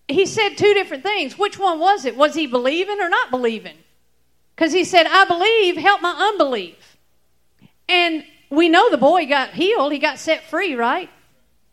he 0.06 0.26
said 0.26 0.50
two 0.50 0.74
different 0.74 1.02
things. 1.02 1.36
Which 1.36 1.58
one 1.58 1.80
was 1.80 2.04
it? 2.04 2.16
Was 2.16 2.36
he 2.36 2.46
believing 2.46 3.00
or 3.00 3.08
not 3.08 3.32
believing? 3.32 3.76
Because 4.54 4.72
he 4.72 4.84
said, 4.84 5.08
I 5.08 5.24
believe, 5.24 5.76
help 5.76 6.00
my 6.02 6.12
unbelief. 6.12 6.98
And 7.88 8.24
we 8.48 8.68
know 8.68 8.88
the 8.92 8.96
boy 8.96 9.26
got 9.26 9.50
healed, 9.50 9.90
he 9.90 9.98
got 9.98 10.20
set 10.20 10.44
free, 10.44 10.76
right? 10.76 11.10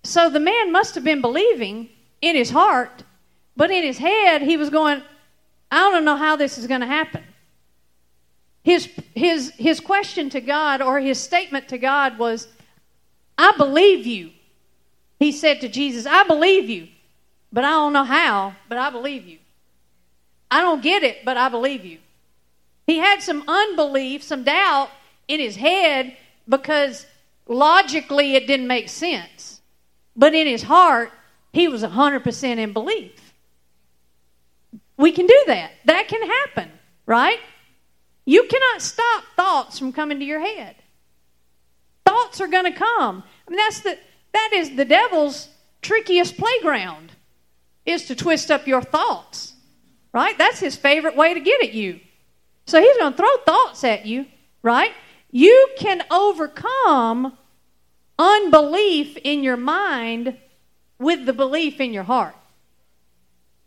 So 0.03 0.27
the 0.27 0.39
man 0.39 0.71
must 0.71 0.95
have 0.95 1.03
been 1.03 1.21
believing 1.21 1.89
in 2.23 2.35
his 2.35 2.49
heart, 2.49 3.03
but 3.55 3.69
in 3.69 3.83
his 3.83 3.99
head, 3.99 4.41
he 4.41 4.57
was 4.57 4.71
going, 4.71 5.03
I 5.71 5.91
don't 5.91 6.03
know 6.03 6.15
how 6.15 6.35
this 6.35 6.57
is 6.57 6.65
going 6.65 6.81
to 6.81 6.87
happen. 6.87 7.23
His, 8.63 8.89
his, 9.13 9.51
his 9.51 9.81
question 9.81 10.31
to 10.31 10.41
God 10.41 10.81
or 10.81 10.99
his 10.99 11.19
statement 11.19 11.67
to 11.67 11.77
God 11.77 12.17
was, 12.17 12.47
I 13.37 13.51
believe 13.55 14.07
you. 14.07 14.31
He 15.19 15.31
said 15.31 15.61
to 15.61 15.69
Jesus, 15.69 16.05
I 16.05 16.23
believe 16.23 16.69
you, 16.69 16.87
but 17.51 17.65
I 17.65 17.71
don't 17.71 17.93
know 17.93 18.05
how, 18.05 18.55
but 18.69 18.77
I 18.77 18.89
believe 18.89 19.27
you. 19.27 19.39
I 20.49 20.61
don't 20.61 20.81
get 20.81 21.03
it, 21.03 21.25
but 21.25 21.37
I 21.37 21.49
believe 21.49 21.85
you. 21.85 21.99
He 22.87 22.97
had 22.97 23.21
some 23.21 23.43
unbelief, 23.47 24.23
some 24.23 24.43
doubt 24.43 24.89
in 25.27 25.39
his 25.39 25.57
head 25.57 26.15
because 26.47 27.05
logically 27.47 28.35
it 28.35 28.47
didn't 28.47 28.67
make 28.67 28.89
sense. 28.89 29.61
But 30.15 30.33
in 30.33 30.47
his 30.47 30.63
heart, 30.63 31.11
he 31.53 31.67
was 31.67 31.83
100% 31.83 32.57
in 32.57 32.73
belief. 32.73 33.33
We 34.97 35.11
can 35.11 35.27
do 35.27 35.43
that. 35.47 35.71
That 35.85 36.07
can 36.07 36.27
happen, 36.27 36.71
right? 37.05 37.39
You 38.25 38.43
cannot 38.43 38.81
stop 38.81 39.23
thoughts 39.35 39.79
from 39.79 39.93
coming 39.93 40.19
to 40.19 40.25
your 40.25 40.39
head. 40.39 40.75
Thoughts 42.05 42.41
are 42.41 42.47
going 42.47 42.71
to 42.71 42.77
come. 42.77 43.23
I 43.47 43.51
mean, 43.51 43.57
that's 43.57 43.81
the 43.81 43.97
that 44.33 44.51
is 44.53 44.75
the 44.75 44.85
devil's 44.85 45.49
trickiest 45.81 46.37
playground, 46.37 47.11
is 47.85 48.05
to 48.05 48.15
twist 48.15 48.51
up 48.51 48.67
your 48.67 48.81
thoughts. 48.81 49.53
Right? 50.11 50.37
That's 50.37 50.59
his 50.59 50.75
favorite 50.75 51.15
way 51.15 51.33
to 51.35 51.39
get 51.39 51.63
at 51.63 51.73
you. 51.73 51.99
So 52.65 52.81
he's 52.81 52.97
going 52.97 53.13
to 53.13 53.17
throw 53.17 53.37
thoughts 53.45 53.83
at 53.83 54.05
you, 54.05 54.25
right? 54.63 54.91
You 55.31 55.69
can 55.77 56.03
overcome 56.09 57.37
unbelief 58.17 59.17
in 59.23 59.43
your 59.43 59.57
mind 59.57 60.37
with 60.97 61.25
the 61.25 61.33
belief 61.33 61.79
in 61.79 61.93
your 61.93 62.03
heart. 62.03 62.35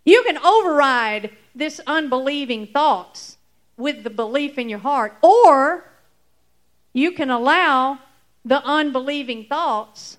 You 0.04 0.22
can 0.24 0.36
override 0.38 1.30
this 1.54 1.80
unbelieving 1.86 2.66
thoughts 2.66 3.38
with 3.76 4.02
the 4.04 4.10
belief 4.10 4.58
in 4.58 4.68
your 4.68 4.80
heart, 4.80 5.16
or 5.22 5.84
you 6.92 7.12
can 7.12 7.30
allow 7.30 7.98
the 8.44 8.62
unbelieving 8.64 9.44
thoughts 9.44 10.18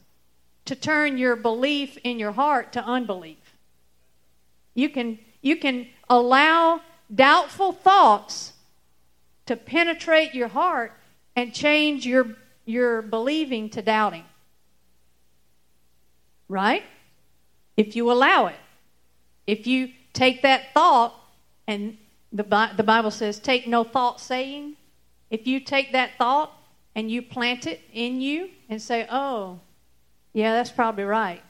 to 0.66 0.76
turn 0.76 1.18
your 1.18 1.36
belief 1.36 1.98
in 2.04 2.20
your 2.20 2.32
heart 2.32 2.74
to 2.74 2.84
unbelief. 2.84 3.38
You 4.74 4.90
can, 4.90 5.20
you 5.42 5.58
can 5.58 5.88
allow 6.10 6.82
doubtful 7.14 7.74
thoughts 7.74 8.54
to 9.46 9.56
penetrate 9.56 10.34
your 10.34 10.48
heart 10.48 10.94
and 11.36 11.54
change 11.54 12.06
your, 12.06 12.36
your 12.66 13.02
believing 13.02 13.70
to 13.72 13.82
doubting. 13.82 14.24
Right? 16.48 16.84
If 17.76 17.96
you 17.96 18.12
allow 18.12 18.48
it. 18.48 18.56
If 19.46 19.68
you 19.68 19.90
take 20.14 20.42
that 20.44 20.74
thought, 20.74 21.14
and 21.68 21.98
the, 22.32 22.44
the 22.76 22.84
Bible 22.84 23.12
says, 23.12 23.40
take 23.40 23.68
no 23.68 23.84
thought 23.84 24.22
saying. 24.22 24.76
If 25.30 25.48
you 25.48 25.60
take 25.60 25.92
that 25.92 26.12
thought 26.18 26.52
and 26.96 27.12
you 27.12 27.22
plant 27.22 27.68
it 27.68 27.82
in 27.92 28.22
you 28.22 28.50
and 28.70 28.82
say, 28.82 29.08
oh, 29.12 29.60
yeah, 30.34 30.54
that's 30.54 30.72
probably 30.72 31.04
right. 31.04 31.42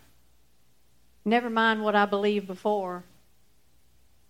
Never 1.26 1.50
mind 1.50 1.84
what 1.84 1.96
I 1.96 2.06
believed 2.06 2.48
before. 2.48 3.04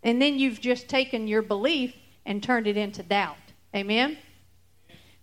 And 0.04 0.22
then 0.22 0.38
you've 0.38 0.62
just 0.62 0.88
taken 0.88 1.28
your 1.28 1.42
belief 1.42 1.96
and 2.26 2.42
turned 2.42 2.68
it 2.68 2.78
into 2.78 3.02
doubt. 3.02 3.38
Amen? 3.76 4.18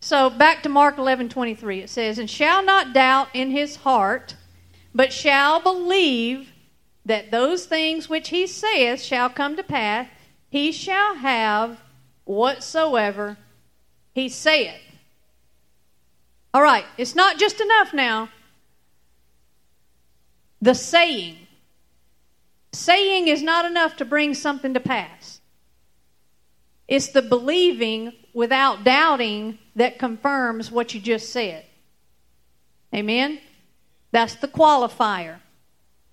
So 0.00 0.30
back 0.30 0.62
to 0.64 0.68
Mark 0.68 0.98
11 0.98 1.28
23. 1.28 1.80
It 1.80 1.90
says, 1.90 2.18
And 2.18 2.28
shall 2.28 2.64
not 2.64 2.92
doubt 2.92 3.28
in 3.32 3.50
his 3.50 3.76
heart, 3.76 4.34
but 4.94 5.12
shall 5.12 5.60
believe 5.60 6.50
that 7.04 7.30
those 7.30 7.66
things 7.66 8.08
which 8.08 8.30
he 8.30 8.46
saith 8.46 9.00
shall 9.00 9.28
come 9.28 9.56
to 9.56 9.62
pass, 9.62 10.08
he 10.48 10.72
shall 10.72 11.16
have 11.16 11.80
whatsoever 12.24 13.36
he 14.12 14.28
saith. 14.28 14.80
All 16.52 16.62
right, 16.62 16.84
it's 16.98 17.14
not 17.14 17.38
just 17.38 17.60
enough 17.60 17.94
now 17.94 18.28
the 20.60 20.74
saying. 20.74 21.36
Saying 22.72 23.28
is 23.28 23.42
not 23.42 23.64
enough 23.64 23.96
to 23.96 24.04
bring 24.04 24.34
something 24.34 24.74
to 24.74 24.80
pass. 24.80 25.40
It's 26.86 27.08
the 27.08 27.22
believing 27.22 28.12
without 28.32 28.84
doubting 28.84 29.58
that 29.76 29.98
confirms 29.98 30.70
what 30.70 30.94
you 30.94 31.00
just 31.00 31.30
said. 31.30 31.64
Amen? 32.94 33.40
That's 34.12 34.36
the 34.36 34.48
qualifier. 34.48 35.38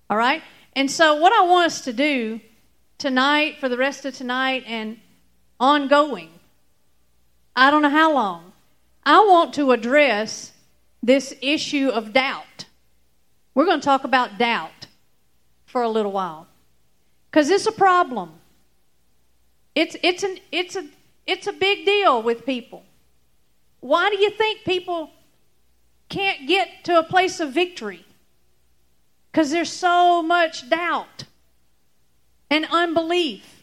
All 0.08 0.16
right? 0.16 0.42
And 0.74 0.90
so, 0.90 1.16
what 1.16 1.32
I 1.32 1.42
want 1.42 1.66
us 1.66 1.80
to 1.82 1.92
do 1.92 2.40
tonight, 2.98 3.56
for 3.58 3.68
the 3.68 3.76
rest 3.76 4.04
of 4.04 4.14
tonight, 4.14 4.64
and 4.66 4.98
ongoing, 5.58 6.30
I 7.56 7.70
don't 7.70 7.82
know 7.82 7.90
how 7.90 8.12
long, 8.12 8.52
I 9.04 9.18
want 9.20 9.54
to 9.54 9.72
address 9.72 10.52
this 11.02 11.34
issue 11.42 11.88
of 11.88 12.12
doubt. 12.12 12.44
We're 13.54 13.64
going 13.64 13.80
to 13.80 13.84
talk 13.84 14.04
about 14.04 14.38
doubt 14.38 14.86
for 15.66 15.82
a 15.82 15.88
little 15.88 16.12
while 16.12 16.46
because 17.30 17.50
it's 17.50 17.66
a 17.66 17.72
problem. 17.72 18.32
It's, 19.74 19.96
it's, 20.02 20.22
an, 20.22 20.38
it's, 20.50 20.76
a, 20.76 20.86
it's 21.26 21.46
a 21.46 21.52
big 21.52 21.84
deal 21.84 22.22
with 22.22 22.46
people. 22.46 22.84
Why 23.80 24.10
do 24.10 24.18
you 24.18 24.30
think 24.30 24.64
people 24.64 25.10
can't 26.08 26.48
get 26.48 26.84
to 26.84 26.98
a 26.98 27.04
place 27.04 27.38
of 27.40 27.52
victory? 27.52 28.04
Because 29.30 29.50
there's 29.50 29.72
so 29.72 30.22
much 30.22 30.68
doubt 30.68 31.24
and 32.50 32.66
unbelief. 32.70 33.62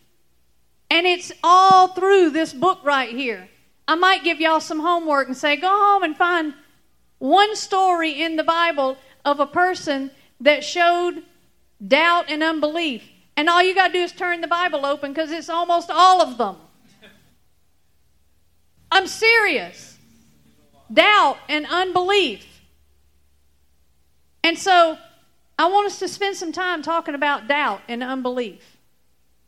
And 0.90 1.06
it's 1.06 1.32
all 1.44 1.90
through 1.90 2.30
this 2.30 2.54
book 2.54 2.80
right 2.84 3.10
here. 3.10 3.50
I 3.88 3.96
might 3.96 4.24
give 4.24 4.40
y'all 4.40 4.62
some 4.62 4.80
homework 4.80 5.28
and 5.28 5.36
say, 5.36 5.58
go 5.58 5.68
home 5.68 6.04
and 6.04 6.16
find 6.16 6.54
one 7.20 7.56
story 7.56 8.22
in 8.22 8.36
the 8.36 8.44
Bible 8.44 8.98
of 9.26 9.40
a 9.40 9.48
person 9.48 10.12
that 10.40 10.64
showed 10.64 11.24
doubt 11.86 12.26
and 12.30 12.44
unbelief. 12.44 13.04
And 13.36 13.50
all 13.50 13.62
you 13.62 13.76
got 13.76 13.88
to 13.88 13.94
do 13.94 14.00
is 14.00 14.14
turn 14.14 14.40
the 14.40 14.48
Bible 14.48 14.86
open 14.86 15.12
because 15.12 15.32
it's 15.32 15.50
almost 15.50 15.90
all 15.92 16.22
of 16.22 16.38
them. 16.38 16.58
I'm 18.92 19.08
serious. 19.08 19.98
Doubt 20.94 21.38
and 21.50 21.66
unbelief. 21.70 22.46
And 24.44 24.58
so 24.58 24.98
I 25.58 25.68
want 25.68 25.88
us 25.88 26.00
to 26.00 26.08
spend 26.08 26.36
some 26.36 26.52
time 26.52 26.82
talking 26.82 27.16
about 27.16 27.48
doubt 27.48 27.82
and 27.88 28.04
unbelief 28.04 28.78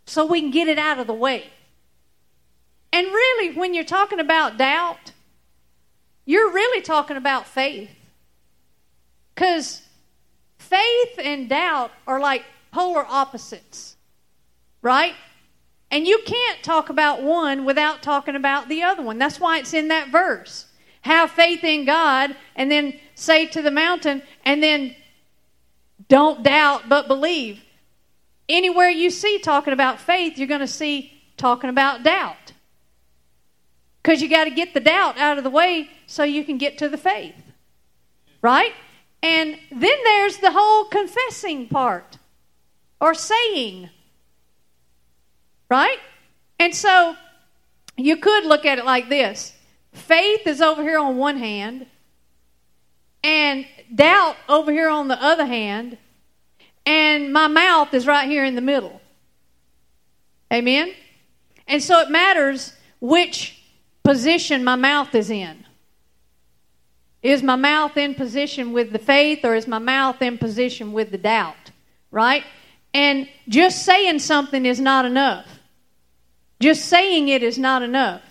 so 0.05 0.25
we 0.25 0.41
can 0.41 0.51
get 0.51 0.67
it 0.67 0.79
out 0.79 0.99
of 0.99 1.07
the 1.07 1.13
way. 1.13 1.51
And 2.91 3.05
really, 3.05 3.55
when 3.55 3.73
you're 3.73 3.83
talking 3.83 4.19
about 4.19 4.57
doubt, 4.57 5.11
you're 6.25 6.51
really 6.51 6.81
talking 6.81 7.15
about 7.15 7.45
faith. 7.45 7.91
Because 9.37 9.83
faith 10.57 11.19
and 11.23 11.47
doubt 11.47 11.91
are 12.07 12.19
like 12.19 12.43
polar 12.71 13.05
opposites, 13.07 13.95
right? 14.81 15.13
And 15.91 16.07
you 16.07 16.19
can't 16.25 16.63
talk 16.63 16.89
about 16.89 17.21
one 17.21 17.63
without 17.63 18.01
talking 18.01 18.35
about 18.35 18.67
the 18.67 18.81
other 18.81 19.03
one. 19.03 19.19
That's 19.19 19.39
why 19.39 19.59
it's 19.59 19.75
in 19.75 19.89
that 19.89 20.09
verse. 20.09 20.65
Have 21.01 21.29
faith 21.29 21.63
in 21.63 21.85
God, 21.85 22.35
and 22.55 22.71
then 22.71 22.99
say 23.13 23.45
to 23.45 23.61
the 23.61 23.69
mountain, 23.69 24.23
and 24.43 24.63
then 24.63 24.95
don't 26.09 26.41
doubt 26.41 26.89
but 26.89 27.07
believe. 27.07 27.61
Anywhere 28.49 28.89
you 28.89 29.11
see 29.11 29.37
talking 29.37 29.71
about 29.71 29.99
faith, 29.99 30.39
you're 30.39 30.47
going 30.47 30.61
to 30.61 30.67
see 30.67 31.13
talking 31.37 31.69
about 31.69 32.01
doubt. 32.01 32.53
Because 34.01 34.19
you 34.19 34.29
got 34.29 34.45
to 34.45 34.51
get 34.51 34.73
the 34.73 34.79
doubt 34.79 35.19
out 35.19 35.37
of 35.37 35.43
the 35.43 35.51
way 35.51 35.91
so 36.07 36.23
you 36.23 36.43
can 36.43 36.57
get 36.57 36.79
to 36.79 36.89
the 36.89 36.97
faith. 36.97 37.35
Right? 38.41 38.73
And 39.21 39.57
then 39.71 39.97
there's 40.03 40.37
the 40.37 40.51
whole 40.51 40.85
confessing 40.85 41.67
part 41.67 42.17
or 43.01 43.13
saying. 43.13 43.89
Right? 45.69 45.99
And 46.59 46.73
so 46.73 47.15
you 47.97 48.17
could 48.17 48.45
look 48.45 48.65
at 48.65 48.77
it 48.77 48.85
like 48.85 49.09
this 49.09 49.53
faith 49.93 50.45
is 50.45 50.61
over 50.61 50.81
here 50.83 50.99
on 50.99 51.17
one 51.17 51.37
hand, 51.37 51.87
and 53.23 53.65
doubt 53.93 54.37
over 54.47 54.71
here 54.71 54.89
on 54.89 55.07
the 55.07 55.21
other 55.21 55.45
hand, 55.45 55.97
and 56.85 57.33
my 57.33 57.47
mouth 57.47 57.93
is 57.93 58.07
right 58.07 58.29
here 58.29 58.45
in 58.45 58.55
the 58.55 58.61
middle. 58.61 59.01
Amen? 60.53 60.93
And 61.67 61.83
so 61.83 61.99
it 61.99 62.09
matters 62.09 62.73
which 63.01 63.61
position 64.03 64.63
my 64.63 64.75
mouth 64.75 65.13
is 65.13 65.29
in. 65.29 65.65
Is 67.23 67.41
my 67.43 67.55
mouth 67.55 67.97
in 67.97 68.15
position 68.15 68.73
with 68.73 68.91
the 68.91 68.99
faith 68.99 69.43
or 69.43 69.55
is 69.55 69.67
my 69.67 69.79
mouth 69.79 70.21
in 70.21 70.37
position 70.37 70.93
with 70.93 71.11
the 71.11 71.17
doubt? 71.17 71.71
Right? 72.11 72.43
And 72.93 73.27
just 73.47 73.83
saying 73.83 74.19
something 74.19 74.65
is 74.65 74.79
not 74.79 75.05
enough. 75.05 75.45
Just 76.59 76.85
saying 76.85 77.27
it 77.27 77.43
is 77.43 77.57
not 77.57 77.81
enough. 77.81 78.21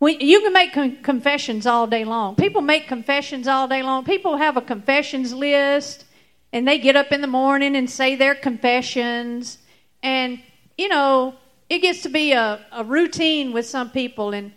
You 0.00 0.40
can 0.40 0.52
make 0.52 0.72
con- 0.72 0.96
confessions 1.02 1.66
all 1.66 1.86
day 1.86 2.04
long. 2.04 2.34
People 2.34 2.60
make 2.60 2.88
confessions 2.88 3.46
all 3.46 3.68
day 3.68 3.82
long. 3.82 4.04
People 4.04 4.36
have 4.36 4.56
a 4.56 4.60
confessions 4.60 5.32
list 5.32 6.04
and 6.52 6.66
they 6.66 6.78
get 6.78 6.96
up 6.96 7.12
in 7.12 7.20
the 7.20 7.28
morning 7.28 7.76
and 7.76 7.88
say 7.88 8.16
their 8.16 8.34
confessions. 8.34 9.58
And, 10.02 10.40
you 10.76 10.88
know, 10.88 11.34
it 11.68 11.78
gets 11.78 12.02
to 12.02 12.08
be 12.08 12.32
a, 12.32 12.64
a 12.72 12.84
routine 12.84 13.52
with 13.52 13.66
some 13.66 13.90
people. 13.90 14.32
And, 14.32 14.52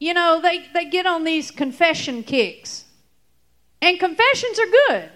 you 0.00 0.14
know, 0.14 0.40
they, 0.42 0.66
they 0.74 0.86
get 0.86 1.06
on 1.06 1.24
these 1.24 1.50
confession 1.50 2.24
kicks. 2.24 2.84
And 3.80 3.98
confessions 3.98 4.58
are 4.58 4.66
good. 4.88 5.10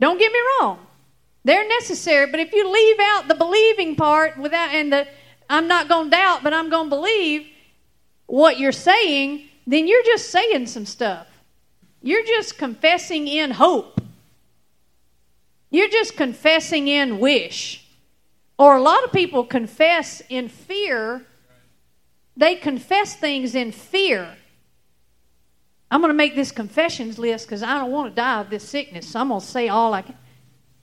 Don't 0.00 0.18
get 0.18 0.32
me 0.32 0.38
wrong. 0.60 0.86
They're 1.44 1.66
necessary, 1.66 2.30
but 2.30 2.40
if 2.40 2.52
you 2.52 2.70
leave 2.70 2.96
out 3.00 3.28
the 3.28 3.34
believing 3.34 3.96
part 3.96 4.36
without 4.36 4.74
and 4.74 4.92
the 4.92 5.08
I'm 5.48 5.66
not 5.66 5.88
going 5.88 6.06
to 6.06 6.10
doubt, 6.10 6.44
but 6.44 6.54
I'm 6.54 6.70
going 6.70 6.86
to 6.86 6.96
believe 6.96 7.46
what 8.26 8.58
you're 8.58 8.70
saying, 8.70 9.48
then 9.66 9.88
you're 9.88 10.04
just 10.04 10.30
saying 10.30 10.66
some 10.66 10.86
stuff. 10.86 11.26
You're 12.02 12.24
just 12.24 12.56
confessing 12.56 13.26
in 13.26 13.50
hope. 13.50 14.00
You're 15.70 15.88
just 15.88 16.16
confessing 16.16 16.86
in 16.86 17.18
wish. 17.18 17.84
Or 18.58 18.76
a 18.76 18.82
lot 18.82 19.02
of 19.02 19.12
people 19.12 19.44
confess 19.44 20.22
in 20.28 20.48
fear. 20.48 21.26
They 22.36 22.54
confess 22.54 23.16
things 23.16 23.54
in 23.54 23.72
fear. 23.72 24.36
I'm 25.90 26.00
going 26.00 26.10
to 26.10 26.16
make 26.16 26.36
this 26.36 26.52
confessions 26.52 27.18
list 27.18 27.46
because 27.46 27.62
I 27.62 27.78
don't 27.78 27.90
want 27.90 28.10
to 28.10 28.14
die 28.14 28.40
of 28.40 28.50
this 28.50 28.68
sickness. 28.68 29.08
So 29.08 29.20
I'm 29.20 29.28
going 29.28 29.40
to 29.40 29.46
say 29.46 29.68
all 29.68 29.92
I 29.92 30.02
can. 30.02 30.16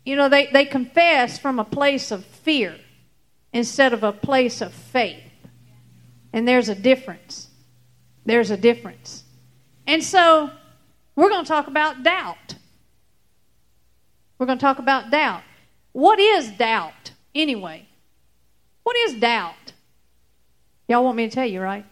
You 0.03 0.15
know, 0.15 0.29
they, 0.29 0.47
they 0.47 0.65
confess 0.65 1.37
from 1.37 1.59
a 1.59 1.65
place 1.65 2.11
of 2.11 2.25
fear 2.25 2.75
instead 3.53 3.93
of 3.93 4.03
a 4.03 4.11
place 4.11 4.61
of 4.61 4.73
faith. 4.73 5.23
And 6.33 6.47
there's 6.47 6.69
a 6.69 6.75
difference. 6.75 7.49
There's 8.25 8.51
a 8.51 8.57
difference. 8.57 9.23
And 9.85 10.03
so 10.03 10.51
we're 11.15 11.29
going 11.29 11.45
to 11.45 11.47
talk 11.47 11.67
about 11.67 12.03
doubt. 12.03 12.55
We're 14.37 14.45
going 14.45 14.57
to 14.57 14.61
talk 14.61 14.79
about 14.79 15.09
doubt. 15.09 15.43
What 15.93 16.19
is 16.19 16.51
doubt 16.51 17.11
anyway? 17.33 17.87
What 18.83 18.95
is 18.97 19.15
doubt? 19.15 19.73
Y'all 20.87 21.03
want 21.03 21.17
me 21.17 21.27
to 21.27 21.33
tell 21.33 21.45
you, 21.45 21.61
right? 21.61 21.85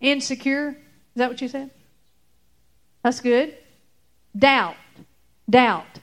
Insecure. 0.00 0.70
Is 0.70 0.76
that 1.16 1.28
what 1.28 1.40
you 1.40 1.48
said? 1.48 1.70
That's 3.02 3.20
good. 3.20 3.56
Doubt. 4.36 4.76
Doubt. 5.48 6.00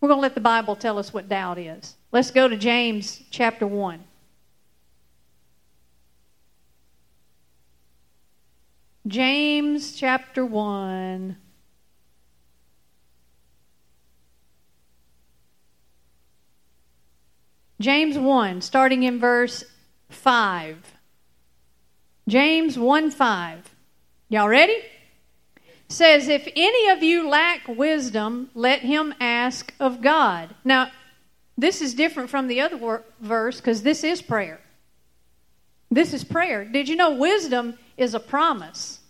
We're 0.00 0.08
going 0.08 0.18
to 0.18 0.22
let 0.22 0.34
the 0.34 0.40
Bible 0.40 0.76
tell 0.76 0.98
us 0.98 1.12
what 1.12 1.28
doubt 1.28 1.58
is. 1.58 1.96
Let's 2.12 2.30
go 2.30 2.48
to 2.48 2.56
James 2.56 3.22
chapter 3.30 3.66
1. 3.66 4.04
James 9.06 9.94
chapter 9.94 10.44
1. 10.44 11.36
James 17.80 18.18
1, 18.18 18.60
starting 18.60 19.04
in 19.04 19.18
verse 19.18 19.64
5. 20.10 20.99
James 22.30 22.78
1 22.78 23.10
5. 23.10 23.74
Y'all 24.28 24.48
ready? 24.48 24.78
Says, 25.88 26.28
If 26.28 26.48
any 26.54 26.88
of 26.88 27.02
you 27.02 27.28
lack 27.28 27.66
wisdom, 27.66 28.50
let 28.54 28.82
him 28.82 29.12
ask 29.18 29.74
of 29.80 30.00
God. 30.00 30.54
Now, 30.64 30.92
this 31.58 31.82
is 31.82 31.92
different 31.92 32.30
from 32.30 32.46
the 32.46 32.60
other 32.60 32.76
wor- 32.76 33.04
verse 33.20 33.56
because 33.56 33.82
this 33.82 34.04
is 34.04 34.22
prayer. 34.22 34.60
This 35.90 36.14
is 36.14 36.22
prayer. 36.22 36.64
Did 36.64 36.88
you 36.88 36.94
know 36.94 37.10
wisdom 37.10 37.76
is 37.96 38.14
a 38.14 38.20
promise? 38.20 39.00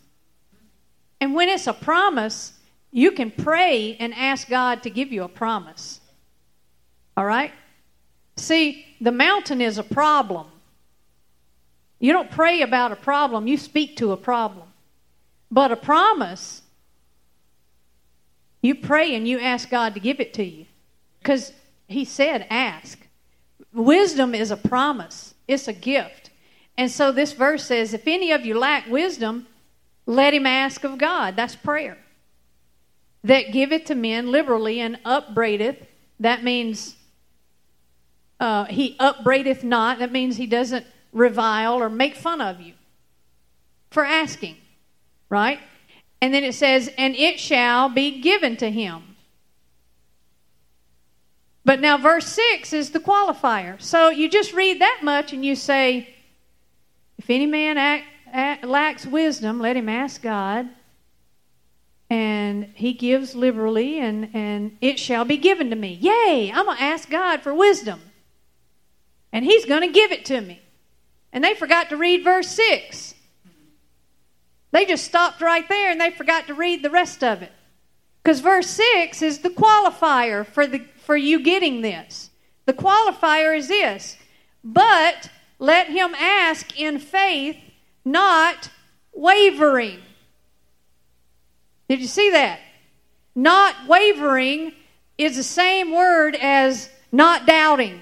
And 1.20 1.34
when 1.34 1.50
it's 1.50 1.66
a 1.66 1.74
promise, 1.74 2.54
you 2.90 3.12
can 3.12 3.30
pray 3.30 3.98
and 4.00 4.14
ask 4.14 4.48
God 4.48 4.82
to 4.84 4.90
give 4.90 5.12
you 5.12 5.24
a 5.24 5.28
promise. 5.28 6.00
All 7.18 7.26
right? 7.26 7.52
See, 8.36 8.86
the 8.98 9.12
mountain 9.12 9.60
is 9.60 9.76
a 9.76 9.82
problem. 9.82 10.46
You 12.00 12.12
don't 12.12 12.30
pray 12.30 12.62
about 12.62 12.92
a 12.92 12.96
problem, 12.96 13.46
you 13.46 13.58
speak 13.58 13.98
to 13.98 14.12
a 14.12 14.16
problem. 14.16 14.66
But 15.50 15.70
a 15.70 15.76
promise, 15.76 16.62
you 18.62 18.74
pray 18.74 19.14
and 19.14 19.28
you 19.28 19.38
ask 19.38 19.68
God 19.68 19.94
to 19.94 20.00
give 20.00 20.18
it 20.18 20.34
to 20.34 20.44
you. 20.44 20.66
Because 21.18 21.52
he 21.86 22.04
said, 22.04 22.46
ask. 22.50 22.98
Wisdom 23.72 24.34
is 24.34 24.50
a 24.50 24.56
promise, 24.56 25.34
it's 25.46 25.68
a 25.68 25.72
gift. 25.72 26.30
And 26.78 26.90
so 26.90 27.12
this 27.12 27.32
verse 27.32 27.64
says, 27.66 27.92
if 27.92 28.06
any 28.06 28.32
of 28.32 28.46
you 28.46 28.58
lack 28.58 28.86
wisdom, 28.86 29.46
let 30.06 30.32
him 30.32 30.46
ask 30.46 30.82
of 30.82 30.96
God. 30.96 31.36
That's 31.36 31.54
prayer. 31.54 31.98
That 33.22 33.52
giveth 33.52 33.84
to 33.86 33.94
men 33.94 34.30
liberally 34.30 34.80
and 34.80 34.98
upbraideth. 35.04 35.76
That 36.20 36.42
means 36.42 36.96
uh, 38.38 38.64
he 38.64 38.96
upbraideth 38.98 39.62
not. 39.62 39.98
That 39.98 40.10
means 40.10 40.36
he 40.36 40.46
doesn't 40.46 40.86
revile 41.12 41.74
or 41.74 41.88
make 41.88 42.14
fun 42.14 42.40
of 42.40 42.60
you 42.60 42.74
for 43.90 44.04
asking, 44.04 44.56
right? 45.28 45.58
And 46.20 46.32
then 46.34 46.44
it 46.44 46.54
says, 46.54 46.90
and 46.98 47.16
it 47.16 47.40
shall 47.40 47.88
be 47.88 48.20
given 48.20 48.56
to 48.58 48.70
him. 48.70 49.10
But 51.64 51.80
now, 51.80 51.98
verse 51.98 52.26
6 52.26 52.72
is 52.72 52.90
the 52.90 53.00
qualifier. 53.00 53.80
So 53.80 54.08
you 54.08 54.28
just 54.28 54.52
read 54.52 54.80
that 54.80 55.00
much 55.02 55.32
and 55.32 55.44
you 55.44 55.54
say, 55.54 56.14
If 57.18 57.28
any 57.28 57.46
man 57.46 57.76
act, 57.78 58.06
act, 58.32 58.64
lacks 58.64 59.06
wisdom, 59.06 59.60
let 59.60 59.76
him 59.76 59.88
ask 59.88 60.22
God. 60.22 60.68
And 62.08 62.72
he 62.74 62.92
gives 62.92 63.36
liberally, 63.36 64.00
and, 64.00 64.34
and 64.34 64.76
it 64.80 64.98
shall 64.98 65.24
be 65.24 65.36
given 65.36 65.70
to 65.70 65.76
me. 65.76 65.96
Yay! 66.00 66.50
I'm 66.52 66.64
going 66.64 66.76
to 66.76 66.82
ask 66.82 67.08
God 67.08 67.42
for 67.42 67.54
wisdom. 67.54 68.00
And 69.32 69.44
he's 69.44 69.64
going 69.64 69.82
to 69.82 69.92
give 69.92 70.10
it 70.10 70.24
to 70.24 70.40
me. 70.40 70.60
And 71.32 71.44
they 71.44 71.54
forgot 71.54 71.90
to 71.90 71.96
read 71.96 72.24
verse 72.24 72.48
6. 72.48 73.14
They 74.72 74.86
just 74.86 75.04
stopped 75.04 75.40
right 75.40 75.68
there 75.68 75.90
and 75.90 76.00
they 76.00 76.10
forgot 76.10 76.46
to 76.46 76.54
read 76.54 76.82
the 76.82 76.90
rest 76.90 77.24
of 77.24 77.42
it. 77.42 77.52
Because 78.22 78.40
verse 78.40 78.68
6 78.68 79.22
is 79.22 79.38
the 79.38 79.50
qualifier 79.50 80.46
for 80.46 80.66
the 80.66 80.80
for 81.04 81.16
you 81.16 81.40
getting 81.40 81.80
this. 81.80 82.30
The 82.66 82.72
qualifier 82.72 83.56
is 83.56 83.68
this 83.68 84.16
but 84.62 85.30
let 85.58 85.88
him 85.88 86.14
ask 86.14 86.78
in 86.78 86.98
faith, 86.98 87.56
not 88.04 88.70
wavering. 89.12 90.00
Did 91.88 92.00
you 92.00 92.06
see 92.06 92.30
that? 92.30 92.60
Not 93.34 93.74
wavering 93.88 94.72
is 95.18 95.36
the 95.36 95.42
same 95.42 95.92
word 95.92 96.36
as 96.36 96.88
not 97.10 97.46
doubting. 97.46 98.00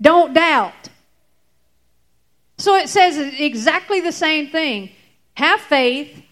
Don't 0.00 0.34
doubt. 0.34 0.88
So 2.58 2.74
it 2.76 2.88
says 2.88 3.18
exactly 3.18 4.00
the 4.00 4.12
same 4.12 4.48
thing. 4.48 4.90
Have 5.34 5.60
faith 5.60 6.22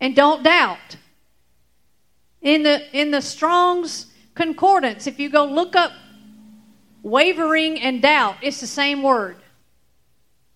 and 0.00 0.14
don't 0.14 0.42
doubt. 0.42 0.96
In 2.40 2.62
the 2.62 2.82
in 2.98 3.10
the 3.10 3.22
Strong's 3.22 4.06
concordance, 4.34 5.06
if 5.06 5.18
you 5.18 5.28
go 5.28 5.44
look 5.44 5.76
up 5.76 5.92
wavering 7.02 7.80
and 7.80 8.00
doubt, 8.00 8.36
it's 8.42 8.60
the 8.60 8.66
same 8.66 9.02
word. 9.02 9.36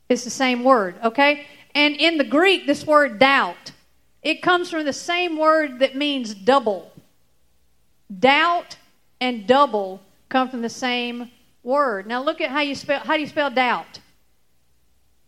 It's 0.08 0.24
the 0.24 0.30
same 0.30 0.62
word, 0.62 0.94
okay? 1.02 1.46
And 1.74 1.96
in 1.96 2.16
the 2.16 2.24
Greek, 2.24 2.66
this 2.66 2.86
word 2.86 3.18
doubt, 3.18 3.72
it 4.22 4.42
comes 4.42 4.70
from 4.70 4.84
the 4.84 4.92
same 4.92 5.36
word 5.36 5.80
that 5.80 5.96
means 5.96 6.34
double. 6.34 6.92
Doubt 8.18 8.76
and 9.20 9.46
double 9.46 10.00
come 10.28 10.48
from 10.48 10.62
the 10.62 10.68
same 10.68 11.30
word. 11.62 12.06
Now 12.06 12.22
look 12.22 12.40
at 12.40 12.50
how 12.50 12.60
you 12.60 12.74
spell 12.74 13.00
how 13.00 13.14
do 13.14 13.20
you 13.20 13.26
spell 13.26 13.50
doubt? 13.50 13.98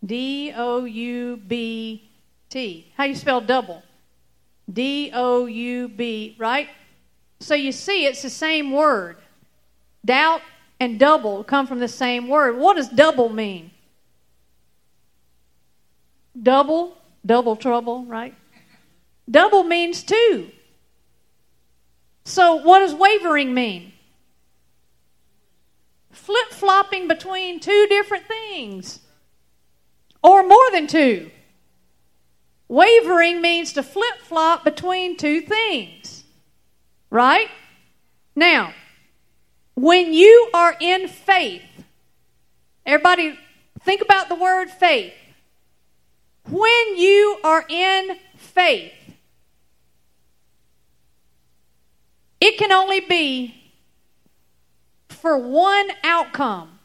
D 0.04 0.52
O 0.54 0.84
U 0.84 1.36
B 1.36 2.10
T. 2.50 2.92
How 2.96 3.04
you 3.04 3.14
spell 3.14 3.40
double? 3.40 3.82
D 4.72 5.10
O 5.14 5.46
U 5.46 5.88
B, 5.88 6.36
right? 6.38 6.68
So 7.40 7.54
you 7.54 7.72
see, 7.72 8.06
it's 8.06 8.22
the 8.22 8.30
same 8.30 8.72
word. 8.72 9.16
Doubt 10.04 10.40
and 10.80 10.98
double 10.98 11.44
come 11.44 11.66
from 11.66 11.78
the 11.78 11.88
same 11.88 12.28
word. 12.28 12.56
What 12.56 12.76
does 12.76 12.88
double 12.88 13.28
mean? 13.28 13.70
Double, 16.40 16.96
double 17.26 17.56
trouble, 17.56 18.04
right? 18.04 18.34
Double 19.30 19.64
means 19.64 20.02
two. 20.02 20.50
So 22.24 22.56
what 22.56 22.80
does 22.80 22.94
wavering 22.94 23.54
mean? 23.54 23.92
Flip 26.12 26.50
flopping 26.50 27.08
between 27.08 27.58
two 27.58 27.86
different 27.88 28.26
things, 28.26 29.00
or 30.22 30.42
more 30.42 30.70
than 30.72 30.86
two. 30.86 31.30
Wavering 32.68 33.40
means 33.40 33.72
to 33.72 33.82
flip 33.82 34.18
flop 34.22 34.64
between 34.64 35.16
two 35.16 35.40
things. 35.40 36.24
Right? 37.10 37.48
Now, 38.36 38.74
when 39.74 40.12
you 40.12 40.50
are 40.52 40.76
in 40.78 41.08
faith, 41.08 41.62
everybody 42.84 43.38
think 43.80 44.02
about 44.02 44.28
the 44.28 44.34
word 44.34 44.70
faith. 44.70 45.14
When 46.50 46.96
you 46.96 47.38
are 47.44 47.64
in 47.68 48.16
faith, 48.36 48.92
it 52.40 52.58
can 52.58 52.72
only 52.72 53.00
be 53.00 53.72
for 55.08 55.38
one 55.38 55.90
outcome 56.04 56.78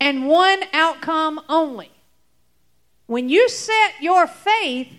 and 0.00 0.26
one 0.26 0.62
outcome 0.72 1.40
only. 1.48 1.90
When 3.08 3.30
you 3.30 3.48
set 3.48 3.94
your 4.02 4.26
faith, 4.26 4.92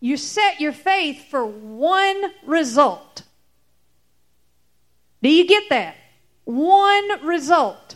you 0.00 0.16
set 0.16 0.60
your 0.60 0.72
faith 0.72 1.30
for 1.30 1.46
one 1.46 2.32
result. 2.44 3.22
Do 5.22 5.30
you 5.30 5.46
get 5.46 5.68
that? 5.70 5.94
One 6.44 7.24
result. 7.24 7.94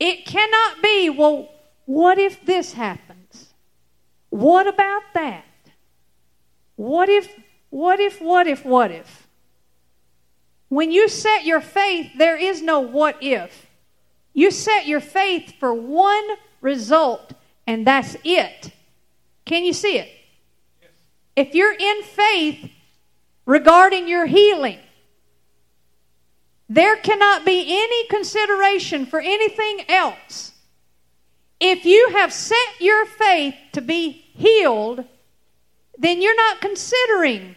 It 0.00 0.24
cannot 0.24 0.82
be, 0.82 1.10
well, 1.10 1.50
what 1.84 2.18
if 2.18 2.42
this 2.46 2.72
happens? 2.72 3.52
What 4.30 4.66
about 4.66 5.02
that? 5.12 5.44
What 6.76 7.10
if, 7.10 7.28
what 7.68 8.00
if, 8.00 8.22
what 8.22 8.46
if, 8.46 8.64
what 8.64 8.90
if? 8.90 9.28
When 10.70 10.90
you 10.90 11.10
set 11.10 11.44
your 11.44 11.60
faith, 11.60 12.12
there 12.16 12.38
is 12.38 12.62
no 12.62 12.80
what 12.80 13.22
if. 13.22 13.66
You 14.32 14.50
set 14.50 14.86
your 14.86 15.00
faith 15.00 15.52
for 15.60 15.74
one 15.74 16.24
result, 16.62 17.34
and 17.68 17.86
that's 17.86 18.16
it. 18.24 18.72
Can 19.44 19.62
you 19.62 19.74
see 19.74 19.98
it? 19.98 20.08
Yes. 20.80 20.90
If 21.36 21.54
you're 21.54 21.74
in 21.74 22.02
faith 22.02 22.70
regarding 23.44 24.08
your 24.08 24.24
healing, 24.24 24.78
there 26.66 26.96
cannot 26.96 27.44
be 27.44 27.60
any 27.68 28.08
consideration 28.08 29.04
for 29.04 29.20
anything 29.20 29.82
else. 29.86 30.52
If 31.60 31.84
you 31.84 32.10
have 32.12 32.32
set 32.32 32.80
your 32.80 33.04
faith 33.04 33.54
to 33.72 33.82
be 33.82 34.12
healed, 34.12 35.04
then 35.98 36.22
you're 36.22 36.36
not 36.36 36.62
considering. 36.62 37.54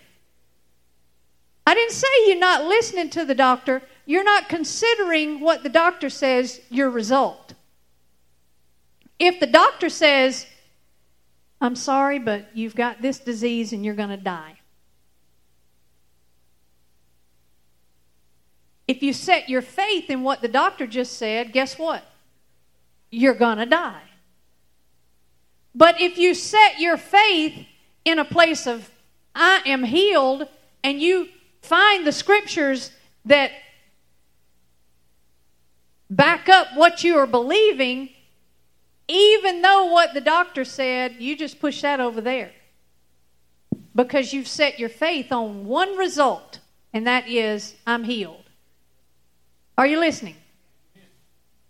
I 1.65 1.73
didn't 1.73 1.93
say 1.93 2.07
you're 2.27 2.37
not 2.37 2.65
listening 2.65 3.09
to 3.11 3.23
the 3.23 3.35
doctor. 3.35 3.81
You're 4.05 4.25
not 4.25 4.49
considering 4.49 5.39
what 5.39 5.63
the 5.63 5.69
doctor 5.69 6.09
says 6.09 6.59
your 6.69 6.89
result. 6.89 7.53
If 9.23 9.39
the 9.39 9.45
doctor 9.45 9.87
says, 9.89 10.47
I'm 11.61 11.75
sorry, 11.75 12.17
but 12.17 12.47
you've 12.55 12.73
got 12.73 13.03
this 13.03 13.19
disease 13.19 13.71
and 13.71 13.85
you're 13.85 13.93
going 13.93 14.09
to 14.09 14.17
die. 14.17 14.55
If 18.87 19.03
you 19.03 19.13
set 19.13 19.47
your 19.47 19.61
faith 19.61 20.09
in 20.09 20.23
what 20.23 20.41
the 20.41 20.47
doctor 20.47 20.87
just 20.87 21.19
said, 21.19 21.53
guess 21.53 21.77
what? 21.77 22.03
You're 23.11 23.35
going 23.35 23.59
to 23.59 23.67
die. 23.67 24.01
But 25.75 26.01
if 26.01 26.17
you 26.17 26.33
set 26.33 26.79
your 26.79 26.97
faith 26.97 27.67
in 28.03 28.17
a 28.17 28.25
place 28.25 28.65
of, 28.65 28.89
I 29.35 29.61
am 29.67 29.83
healed, 29.83 30.47
and 30.83 30.99
you 30.99 31.29
find 31.61 32.07
the 32.07 32.11
scriptures 32.11 32.89
that 33.25 33.51
back 36.09 36.49
up 36.49 36.69
what 36.73 37.03
you 37.03 37.19
are 37.19 37.27
believing, 37.27 38.09
even 39.11 39.61
though 39.61 39.85
what 39.87 40.13
the 40.13 40.21
doctor 40.21 40.63
said, 40.63 41.15
you 41.19 41.35
just 41.35 41.59
push 41.59 41.81
that 41.81 41.99
over 41.99 42.21
there. 42.21 42.51
Because 43.93 44.31
you've 44.31 44.47
set 44.47 44.79
your 44.79 44.87
faith 44.87 45.33
on 45.33 45.65
one 45.65 45.97
result, 45.97 46.59
and 46.93 47.05
that 47.07 47.27
is, 47.27 47.75
I'm 47.85 48.05
healed. 48.05 48.49
Are 49.77 49.85
you 49.85 49.99
listening? 49.99 50.35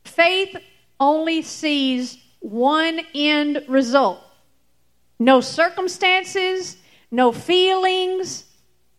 Faith 0.03 0.55
only 0.99 1.41
sees 1.41 2.19
one 2.41 3.01
end 3.15 3.63
result. 3.67 4.19
No 5.17 5.41
circumstances, 5.41 6.77
no 7.09 7.31
feelings, 7.31 8.45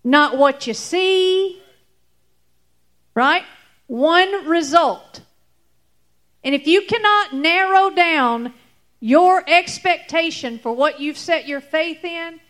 not 0.03 0.37
what 0.37 0.67
you 0.67 0.75
see. 0.75 1.63
Right? 3.15 3.45
One 3.87 4.49
result. 4.49 5.21
And 6.45 6.55
if 6.55 6.67
you 6.67 6.83
cannot 6.83 7.35
narrow 7.35 7.91
down 7.91 8.53
your 9.01 9.43
expectation 9.49 10.59
for 10.59 10.73
what 10.73 11.01
you've 11.01 11.19
set 11.19 11.47
your 11.47 11.61
faith 11.61 12.05
in 12.05 12.41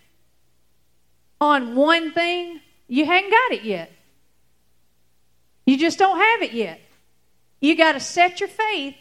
on 1.40 1.74
one 1.74 2.12
thing, 2.12 2.60
you 2.88 3.04
haven't 3.04 3.30
got 3.30 3.52
it 3.52 3.64
yet. 3.64 3.90
You 5.66 5.78
just 5.78 5.98
don't 5.98 6.18
have 6.18 6.42
it 6.42 6.52
yet. 6.52 6.80
You 7.60 7.76
got 7.76 7.92
to 7.92 8.00
set 8.00 8.40
your 8.40 8.48
faith 8.48 8.96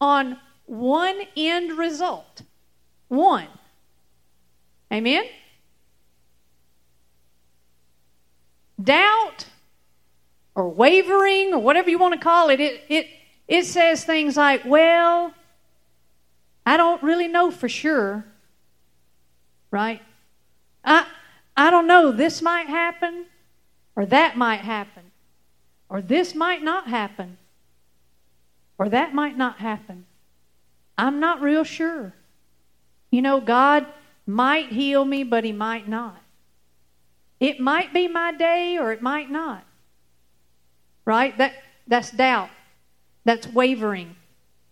on 0.00 0.38
one 0.66 1.20
end 1.36 1.76
result. 1.76 2.42
One. 3.08 3.48
Amen? 4.92 5.24
Doubt 8.82 9.46
or 10.54 10.68
wavering 10.68 11.52
or 11.52 11.58
whatever 11.58 11.90
you 11.90 11.98
want 11.98 12.14
to 12.14 12.20
call 12.20 12.50
it, 12.50 12.60
it, 12.60 12.84
it, 12.88 13.06
it 13.50 13.66
says 13.66 14.04
things 14.04 14.36
like, 14.36 14.64
well, 14.64 15.34
I 16.64 16.76
don't 16.76 17.02
really 17.02 17.26
know 17.26 17.50
for 17.50 17.68
sure. 17.68 18.24
Right? 19.72 20.00
I, 20.84 21.04
I 21.56 21.70
don't 21.70 21.88
know. 21.88 22.12
This 22.12 22.40
might 22.40 22.68
happen 22.68 23.26
or 23.96 24.06
that 24.06 24.36
might 24.36 24.60
happen. 24.60 25.02
Or 25.88 26.00
this 26.00 26.32
might 26.32 26.62
not 26.62 26.86
happen. 26.86 27.38
Or 28.78 28.88
that 28.88 29.14
might 29.14 29.36
not 29.36 29.58
happen. 29.58 30.06
I'm 30.96 31.18
not 31.18 31.40
real 31.42 31.64
sure. 31.64 32.14
You 33.10 33.20
know, 33.20 33.40
God 33.40 33.84
might 34.28 34.68
heal 34.68 35.04
me, 35.04 35.24
but 35.24 35.42
He 35.42 35.50
might 35.50 35.88
not. 35.88 36.22
It 37.40 37.58
might 37.58 37.92
be 37.92 38.06
my 38.06 38.30
day 38.30 38.78
or 38.78 38.92
it 38.92 39.02
might 39.02 39.28
not. 39.28 39.64
Right? 41.04 41.36
That, 41.36 41.54
that's 41.88 42.12
doubt. 42.12 42.50
That's 43.24 43.46
wavering. 43.46 44.16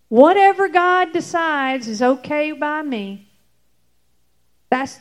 Whatever 0.08 0.68
God 0.68 1.12
decides 1.12 1.86
is 1.86 2.00
okay 2.00 2.52
by 2.52 2.82
me. 2.82 3.28
That's 4.70 4.98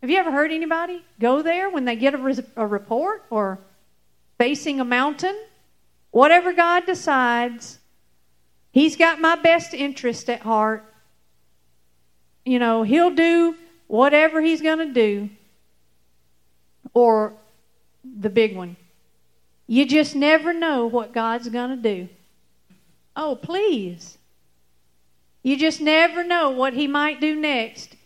have 0.00 0.10
you 0.10 0.16
ever 0.16 0.30
heard 0.30 0.52
anybody 0.52 1.04
go 1.18 1.42
there 1.42 1.68
when 1.70 1.84
they 1.84 1.96
get 1.96 2.14
a, 2.14 2.44
a 2.56 2.66
report 2.66 3.24
or 3.30 3.58
facing 4.38 4.80
a 4.80 4.84
mountain, 4.84 5.36
whatever 6.10 6.52
God 6.52 6.86
decides, 6.86 7.78
He's 8.70 8.96
got 8.96 9.20
my 9.20 9.34
best 9.34 9.74
interest 9.74 10.30
at 10.30 10.40
heart. 10.42 10.84
You 12.44 12.60
know, 12.60 12.84
He'll 12.84 13.10
do 13.10 13.56
whatever 13.88 14.40
He's 14.40 14.62
going 14.62 14.78
to 14.78 14.92
do. 14.92 15.30
Or 16.94 17.34
the 18.04 18.30
big 18.30 18.56
one. 18.56 18.76
You 19.66 19.84
just 19.84 20.14
never 20.14 20.52
know 20.52 20.86
what 20.86 21.12
God's 21.12 21.48
going 21.48 21.70
to 21.70 21.76
do. 21.76 22.08
Oh, 23.18 23.36
please. 23.36 24.16
You 25.42 25.58
just 25.58 25.82
never 25.82 26.24
know 26.24 26.48
what 26.48 26.72
He 26.72 26.86
might 26.86 27.20
do 27.20 27.36
next. 27.36 27.96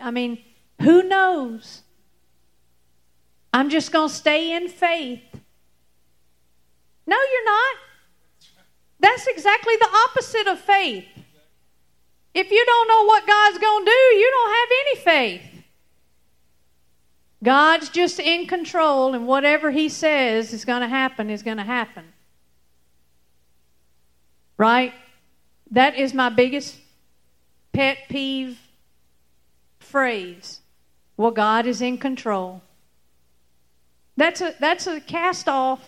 I 0.00 0.10
mean, 0.10 0.42
who 0.80 1.04
knows? 1.04 1.82
I'm 3.52 3.70
just 3.70 3.92
going 3.92 4.08
to 4.08 4.14
stay 4.14 4.56
in 4.56 4.66
faith 4.66 5.20
no, 7.06 7.16
you're 7.16 7.44
not. 7.44 7.76
That's 9.00 9.26
exactly 9.26 9.76
the 9.76 9.88
opposite 10.08 10.46
of 10.46 10.58
faith. 10.58 11.04
If 12.34 12.50
you 12.50 12.64
don't 12.64 12.88
know 12.88 13.04
what 13.04 13.26
God's 13.26 13.58
going 13.58 13.84
to 13.84 13.90
do, 13.90 14.16
you 14.16 14.30
don't 14.30 14.54
have 14.54 14.68
any 14.86 15.00
faith. 15.00 15.64
God's 17.42 17.88
just 17.88 18.20
in 18.20 18.46
control, 18.46 19.14
and 19.14 19.26
whatever 19.26 19.72
He 19.72 19.88
says 19.88 20.52
is 20.52 20.64
going 20.64 20.82
to 20.82 20.88
happen 20.88 21.28
is 21.28 21.42
going 21.42 21.56
to 21.56 21.64
happen. 21.64 22.04
Right? 24.62 24.94
That 25.72 25.96
is 25.96 26.14
my 26.14 26.28
biggest 26.28 26.78
pet 27.72 27.98
peeve 28.08 28.60
phrase. 29.80 30.60
Well, 31.16 31.32
God 31.32 31.66
is 31.66 31.82
in 31.82 31.98
control. 31.98 32.62
That's 34.16 34.40
a 34.40 34.54
that's 34.60 34.86
a 34.86 35.00
cast 35.00 35.48
off 35.48 35.80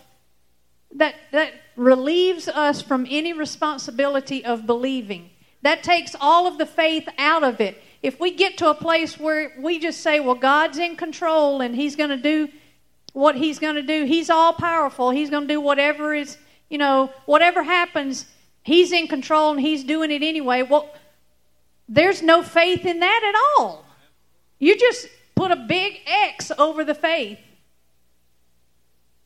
that 0.93 1.15
that 1.31 1.53
relieves 1.77 2.49
us 2.49 2.81
from 2.81 3.07
any 3.09 3.31
responsibility 3.31 4.43
of 4.43 4.67
believing. 4.67 5.29
That 5.61 5.81
takes 5.81 6.13
all 6.19 6.45
of 6.45 6.57
the 6.57 6.65
faith 6.65 7.07
out 7.17 7.45
of 7.45 7.61
it. 7.61 7.81
If 8.03 8.19
we 8.19 8.31
get 8.31 8.57
to 8.57 8.69
a 8.69 8.75
place 8.75 9.17
where 9.17 9.53
we 9.57 9.79
just 9.79 10.01
say, 10.01 10.19
"Well, 10.19 10.35
God's 10.35 10.79
in 10.79 10.97
control 10.97 11.61
and 11.61 11.73
he's 11.73 11.95
going 11.95 12.09
to 12.09 12.17
do 12.17 12.49
what 13.13 13.37
he's 13.37 13.57
going 13.57 13.75
to 13.75 13.83
do. 13.83 14.03
He's 14.03 14.29
all 14.29 14.51
powerful. 14.51 15.11
He's 15.11 15.29
going 15.29 15.47
to 15.47 15.53
do 15.53 15.61
whatever 15.61 16.13
is, 16.13 16.37
you 16.67 16.77
know, 16.77 17.09
whatever 17.25 17.63
happens, 17.63 18.25
he's 18.65 18.91
in 18.91 19.07
control 19.07 19.51
and 19.51 19.61
he's 19.61 19.85
doing 19.85 20.11
it 20.11 20.21
anyway." 20.21 20.61
Well, 20.63 20.93
there's 21.87 22.21
no 22.21 22.43
faith 22.43 22.85
in 22.85 22.99
that 22.99 23.21
at 23.23 23.35
all. 23.57 23.85
You 24.59 24.77
just 24.77 25.07
put 25.35 25.51
a 25.51 25.55
big 25.55 26.01
X 26.05 26.51
over 26.57 26.83
the 26.83 26.95
faith. 26.95 27.39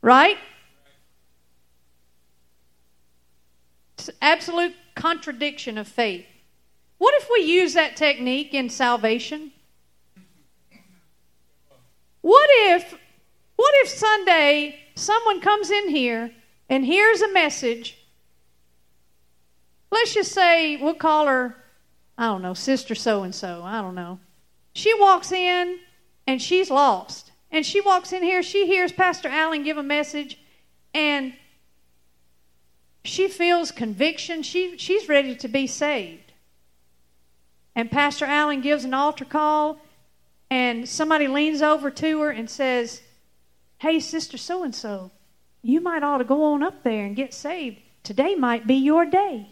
Right? 0.02 0.38
It's 3.98 4.10
absolute 4.22 4.74
contradiction 4.94 5.76
of 5.76 5.86
faith. 5.88 6.26
What 6.98 7.14
if 7.14 7.28
we 7.30 7.40
use 7.40 7.74
that 7.74 7.96
technique 7.96 8.54
in 8.54 8.68
salvation? 8.68 9.52
What 12.20 12.48
if 12.50 12.94
what 13.56 13.74
if 13.82 13.88
Sunday 13.88 14.80
someone 14.94 15.40
comes 15.40 15.70
in 15.70 15.90
here 15.90 16.32
and 16.68 16.84
hears 16.84 17.20
a 17.20 17.32
message? 17.32 17.99
Let's 19.90 20.14
just 20.14 20.32
say 20.32 20.76
we'll 20.76 20.94
call 20.94 21.26
her 21.26 21.56
I 22.20 22.26
don't 22.26 22.42
know, 22.42 22.52
sister 22.52 22.94
so 22.94 23.22
and 23.22 23.34
so, 23.34 23.62
I 23.64 23.80
don't 23.80 23.94
know. 23.94 24.20
She 24.74 24.92
walks 25.00 25.32
in 25.32 25.78
and 26.26 26.40
she's 26.40 26.70
lost. 26.70 27.32
And 27.50 27.64
she 27.64 27.80
walks 27.80 28.12
in 28.12 28.22
here, 28.22 28.42
she 28.42 28.66
hears 28.66 28.92
Pastor 28.92 29.28
Allen 29.28 29.64
give 29.64 29.78
a 29.78 29.82
message, 29.82 30.38
and 30.94 31.32
she 33.04 33.26
feels 33.26 33.72
conviction. 33.72 34.42
She, 34.42 34.76
she's 34.76 35.08
ready 35.08 35.34
to 35.36 35.48
be 35.48 35.66
saved. 35.66 36.32
And 37.74 37.90
Pastor 37.90 38.26
Allen 38.26 38.60
gives 38.60 38.84
an 38.84 38.92
altar 38.92 39.24
call, 39.24 39.78
and 40.50 40.86
somebody 40.86 41.26
leans 41.26 41.62
over 41.62 41.90
to 41.90 42.20
her 42.20 42.30
and 42.30 42.50
says, 42.50 43.00
Hey, 43.78 43.98
Sister 43.98 44.36
so 44.36 44.62
and 44.62 44.74
so, 44.74 45.10
you 45.62 45.80
might 45.80 46.02
ought 46.02 46.18
to 46.18 46.24
go 46.24 46.44
on 46.52 46.62
up 46.62 46.84
there 46.84 47.06
and 47.06 47.16
get 47.16 47.32
saved. 47.32 47.80
Today 48.02 48.34
might 48.34 48.66
be 48.66 48.74
your 48.74 49.06
day. 49.06 49.48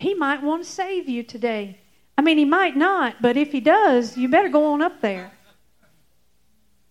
He 0.00 0.14
might 0.14 0.42
want 0.42 0.64
to 0.64 0.70
save 0.70 1.10
you 1.10 1.22
today. 1.22 1.78
I 2.16 2.22
mean, 2.22 2.38
he 2.38 2.46
might 2.46 2.74
not, 2.74 3.20
but 3.20 3.36
if 3.36 3.52
he 3.52 3.60
does, 3.60 4.16
you 4.16 4.30
better 4.30 4.48
go 4.48 4.72
on 4.72 4.80
up 4.80 5.02
there. 5.02 5.30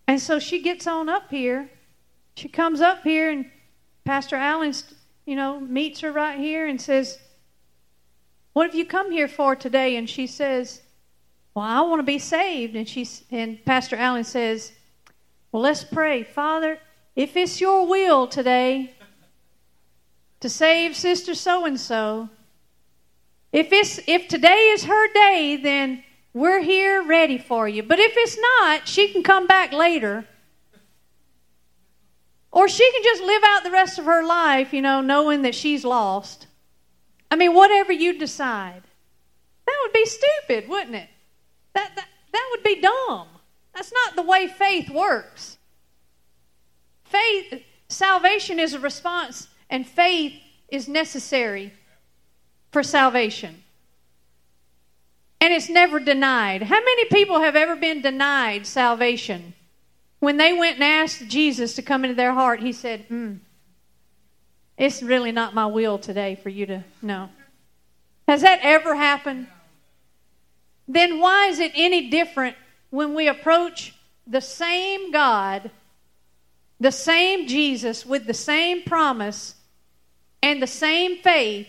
And 0.07 0.21
so 0.21 0.37
she 0.37 0.61
gets 0.61 0.85
on 0.85 1.09
up 1.09 1.31
here. 1.31 1.71
She 2.35 2.47
comes 2.47 2.81
up 2.81 3.01
here, 3.01 3.31
and 3.31 3.49
Pastor 4.05 4.35
Allen, 4.35 4.75
you 5.25 5.35
know, 5.35 5.59
meets 5.59 6.01
her 6.01 6.11
right 6.11 6.37
here 6.37 6.67
and 6.67 6.79
says, 6.79 7.17
What 8.53 8.67
have 8.67 8.75
you 8.75 8.85
come 8.85 9.11
here 9.11 9.27
for 9.27 9.55
today? 9.55 9.95
And 9.95 10.07
she 10.07 10.27
says, 10.27 10.83
Well, 11.55 11.65
I 11.65 11.81
want 11.81 11.99
to 11.99 12.03
be 12.03 12.19
saved. 12.19 12.75
And, 12.75 12.87
she's, 12.87 13.23
and 13.31 13.63
Pastor 13.65 13.95
Allen 13.95 14.23
says, 14.23 14.71
Well, 15.51 15.63
let's 15.63 15.83
pray. 15.83 16.21
Father, 16.21 16.77
if 17.15 17.35
it's 17.35 17.59
your 17.59 17.87
will 17.87 18.27
today 18.27 18.93
to 20.41 20.47
save 20.49 20.95
Sister 20.95 21.33
so 21.33 21.65
and 21.65 21.79
so, 21.79 22.29
if 23.51 23.71
it's 23.71 23.99
if 24.07 24.27
today 24.27 24.71
is 24.73 24.83
her 24.85 25.13
day, 25.13 25.59
then 25.61 26.03
we're 26.33 26.61
here 26.61 27.03
ready 27.03 27.37
for 27.37 27.67
you. 27.67 27.83
But 27.83 27.99
if 27.99 28.13
it's 28.15 28.37
not, 28.37 28.87
she 28.87 29.11
can 29.11 29.23
come 29.23 29.47
back 29.47 29.71
later. 29.71 30.25
Or 32.51 32.67
she 32.67 32.91
can 32.91 33.03
just 33.03 33.23
live 33.23 33.43
out 33.45 33.63
the 33.63 33.71
rest 33.71 33.99
of 33.99 34.05
her 34.05 34.23
life, 34.25 34.73
you 34.73 34.81
know, 34.81 35.01
knowing 35.01 35.43
that 35.43 35.55
she's 35.55 35.83
lost. 35.83 36.47
I 37.31 37.35
mean, 37.35 37.53
whatever 37.53 37.91
you 37.91 38.17
decide. 38.17 38.83
That 39.65 39.75
would 39.83 39.93
be 39.93 40.05
stupid, 40.05 40.67
wouldn't 40.67 40.95
it? 40.95 41.09
That, 41.73 41.91
that, 41.95 42.07
that 42.31 42.47
would 42.51 42.63
be 42.63 42.81
dumb. 42.81 43.27
That's 43.75 43.93
not 43.93 44.15
the 44.15 44.23
way 44.23 44.47
faith 44.47 44.89
works. 44.89 45.57
Faith, 47.03 47.63
salvation 47.87 48.59
is 48.59 48.73
a 48.73 48.79
response, 48.79 49.47
and 49.69 49.85
faith 49.85 50.33
is 50.69 50.87
necessary 50.87 51.73
for 52.71 52.83
salvation. 52.83 53.63
And 55.41 55.53
it's 55.53 55.69
never 55.69 55.99
denied. 55.99 56.63
How 56.63 56.79
many 56.79 57.05
people 57.05 57.39
have 57.39 57.55
ever 57.55 57.75
been 57.75 58.01
denied 58.01 58.67
salvation? 58.67 59.53
When 60.19 60.37
they 60.37 60.51
went 60.53 60.75
and 60.75 60.83
asked 60.83 61.27
Jesus 61.27 61.75
to 61.75 61.81
come 61.81 62.03
into 62.03 62.15
their 62.15 62.33
heart, 62.33 62.59
he 62.59 62.73
said, 62.73 63.05
hmm, 63.07 63.35
It's 64.77 65.01
really 65.01 65.31
not 65.31 65.55
my 65.55 65.65
will 65.65 65.97
today 65.97 66.35
for 66.35 66.49
you 66.49 66.65
to 66.65 66.83
know. 67.01 67.29
Has 68.27 68.41
that 68.41 68.59
ever 68.61 68.95
happened? 68.95 69.47
Then 70.87 71.19
why 71.19 71.47
is 71.47 71.59
it 71.59 71.71
any 71.75 72.09
different 72.09 72.55
when 72.89 73.13
we 73.13 73.27
approach 73.27 73.93
the 74.27 74.41
same 74.41 75.11
God, 75.11 75.71
the 76.79 76.91
same 76.91 77.47
Jesus, 77.47 78.05
with 78.05 78.25
the 78.25 78.33
same 78.33 78.83
promise 78.83 79.55
and 80.43 80.61
the 80.61 80.67
same 80.67 81.17
faith, 81.17 81.67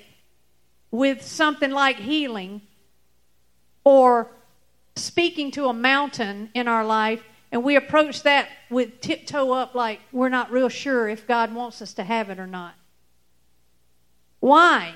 with 0.91 1.23
something 1.23 1.71
like 1.71 1.97
healing 1.97 2.63
or 3.85 4.31
speaking 4.97 5.51
to 5.53 5.67
a 5.67 5.73
mountain 5.73 6.51
in 6.55 6.69
our 6.69 6.85
life, 6.85 7.23
and 7.53 7.65
we 7.65 7.77
approach 7.77 8.23
that 8.23 8.49
with 8.69 9.01
tiptoe 9.01 9.53
up 9.53 9.75
like 9.75 10.01
we're 10.13 10.29
not 10.29 10.51
real 10.51 10.69
sure 10.69 11.09
if 11.09 11.27
God 11.27 11.55
wants 11.55 11.83
us 11.83 11.95
to 11.95 12.05
have 12.05 12.31
it 12.31 12.39
or 12.39 12.47
not. 12.47 12.75
Why? 14.41 14.95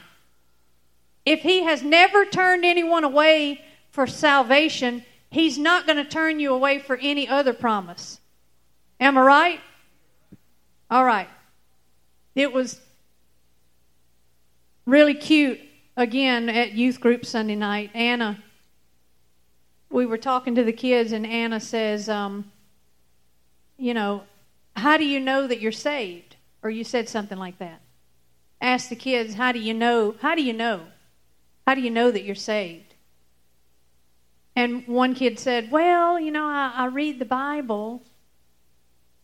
If 1.24 1.40
He 1.40 1.64
has 1.64 1.82
never 1.82 2.24
turned 2.24 2.64
anyone 2.64 3.05
away 3.05 3.61
for 3.90 4.07
salvation, 4.07 5.05
He's 5.30 5.59
not 5.59 5.86
going 5.86 5.97
to 5.97 6.05
turn 6.05 6.38
you 6.38 6.55
away 6.55 6.78
for 6.78 6.97
any 6.97 7.26
other 7.26 7.53
promise. 7.53 8.20
Am 9.01 9.18
I 9.18 9.22
right? 9.22 9.61
All 10.90 11.05
right. 11.05 11.28
It 12.34 12.53
was 12.53 12.80
really 14.86 15.14
cute 15.14 15.61
again 15.97 16.49
at 16.49 16.72
youth 16.72 17.01
group 17.01 17.24
Sunday 17.24 17.55
night. 17.55 17.90
Anna, 17.95 18.42
we 19.90 20.07
were 20.07 20.18
talking 20.18 20.55
to 20.55 20.64
the 20.64 20.72
kids, 20.72 21.12
and 21.12 21.26
Anna 21.26 21.61
says, 21.61 22.09
um, 22.09 22.51
You 23.76 23.95
know, 23.95 24.24
how 24.76 24.97
do 24.97 25.05
you 25.05 25.20
know 25.20 25.47
that 25.47 25.61
you're 25.61 25.72
saved? 25.72 26.36
Or 26.62 26.70
you 26.70 26.82
said 26.82 27.09
something 27.09 27.38
like 27.38 27.59
that. 27.59 27.80
Ask 28.61 28.88
the 28.88 28.97
kids, 28.97 29.34
How 29.34 29.53
do 29.53 29.59
you 29.59 29.74
know? 29.74 30.14
How 30.20 30.34
do 30.34 30.42
you 30.42 30.53
know? 30.53 30.80
How 31.66 31.74
do 31.74 31.80
you 31.80 31.90
know 31.90 32.11
that 32.11 32.24
you're 32.24 32.34
saved? 32.34 32.95
And 34.57 34.86
one 34.86 35.14
kid 35.14 35.38
said, 35.38 35.70
Well, 35.70 36.18
you 36.18 36.30
know, 36.30 36.47
I, 36.47 36.72
I 36.74 36.86
read 36.86 37.18
the 37.18 37.24
Bible, 37.24 38.03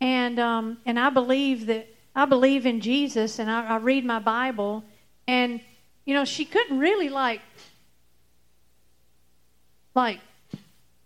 and, 0.01 0.39
um, 0.39 0.79
and 0.87 0.99
I 0.99 1.11
believe 1.11 1.67
that. 1.67 1.89
I 2.13 2.25
believe 2.25 2.67
in 2.67 2.81
Jesus 2.81 3.39
and 3.39 3.49
I, 3.49 3.67
I 3.67 3.77
read 3.77 4.05
my 4.05 4.19
Bible 4.19 4.83
and 5.29 5.61
you 6.05 6.15
know, 6.15 6.25
she 6.25 6.45
couldn't 6.45 6.79
really 6.79 7.09
like, 7.09 7.41
like, 9.95 10.21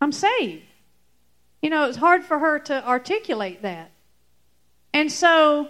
I'm 0.00 0.12
saved. 0.12 0.64
You 1.62 1.70
know, 1.70 1.84
it 1.84 1.88
was 1.88 1.96
hard 1.96 2.24
for 2.24 2.38
her 2.38 2.58
to 2.60 2.86
articulate 2.86 3.62
that. 3.62 3.90
And 4.92 5.10
so 5.10 5.68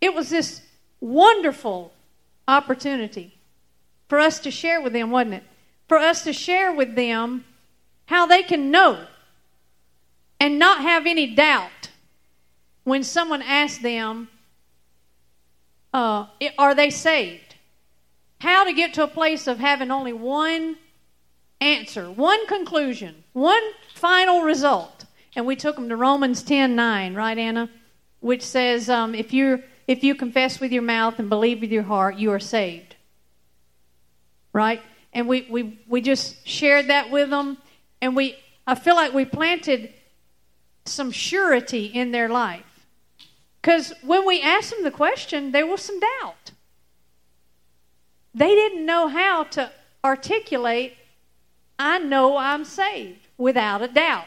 it 0.00 0.14
was 0.14 0.30
this 0.30 0.62
wonderful 1.00 1.92
opportunity 2.46 3.38
for 4.08 4.18
us 4.18 4.38
to 4.40 4.50
share 4.50 4.80
with 4.80 4.92
them, 4.92 5.10
wasn't 5.10 5.34
it? 5.34 5.44
For 5.88 5.98
us 5.98 6.22
to 6.24 6.32
share 6.32 6.72
with 6.72 6.94
them 6.94 7.44
how 8.06 8.26
they 8.26 8.42
can 8.42 8.70
know 8.70 9.06
and 10.38 10.58
not 10.58 10.82
have 10.82 11.06
any 11.06 11.34
doubt 11.34 11.90
when 12.84 13.02
someone 13.02 13.42
asks 13.42 13.82
them, 13.82 14.28
uh, 15.92 16.26
Are 16.58 16.74
they 16.74 16.90
saved? 16.90 17.49
How 18.40 18.64
to 18.64 18.72
get 18.72 18.94
to 18.94 19.04
a 19.04 19.08
place 19.08 19.46
of 19.46 19.58
having 19.58 19.90
only 19.90 20.12
one 20.12 20.76
answer, 21.60 22.10
one 22.10 22.46
conclusion, 22.46 23.22
one 23.32 23.62
final 23.94 24.42
result. 24.42 25.04
And 25.36 25.46
we 25.46 25.56
took 25.56 25.76
them 25.76 25.88
to 25.90 25.96
Romans 25.96 26.42
10 26.42 26.74
9, 26.74 27.14
right, 27.14 27.38
Anna? 27.38 27.70
Which 28.20 28.42
says, 28.42 28.88
um, 28.90 29.14
if, 29.14 29.32
you 29.32 29.62
if 29.86 30.02
you 30.02 30.14
confess 30.14 30.58
with 30.58 30.72
your 30.72 30.82
mouth 30.82 31.18
and 31.18 31.28
believe 31.28 31.60
with 31.60 31.70
your 31.70 31.82
heart, 31.82 32.16
you 32.16 32.32
are 32.32 32.40
saved. 32.40 32.96
Right? 34.52 34.82
And 35.12 35.28
we, 35.28 35.46
we, 35.50 35.78
we 35.86 36.00
just 36.00 36.46
shared 36.46 36.88
that 36.88 37.10
with 37.10 37.30
them. 37.30 37.58
And 38.00 38.16
we, 38.16 38.36
I 38.66 38.74
feel 38.74 38.96
like 38.96 39.12
we 39.12 39.24
planted 39.24 39.92
some 40.86 41.10
surety 41.10 41.86
in 41.86 42.10
their 42.10 42.28
life. 42.28 42.64
Because 43.60 43.92
when 44.02 44.26
we 44.26 44.40
asked 44.40 44.70
them 44.70 44.82
the 44.82 44.90
question, 44.90 45.52
there 45.52 45.66
was 45.66 45.82
some 45.82 46.00
doubt. 46.00 46.52
They 48.34 48.54
didn't 48.54 48.86
know 48.86 49.08
how 49.08 49.44
to 49.44 49.70
articulate, 50.04 50.96
I 51.78 51.98
know 51.98 52.36
I'm 52.36 52.64
saved, 52.64 53.26
without 53.36 53.82
a 53.82 53.88
doubt. 53.88 54.26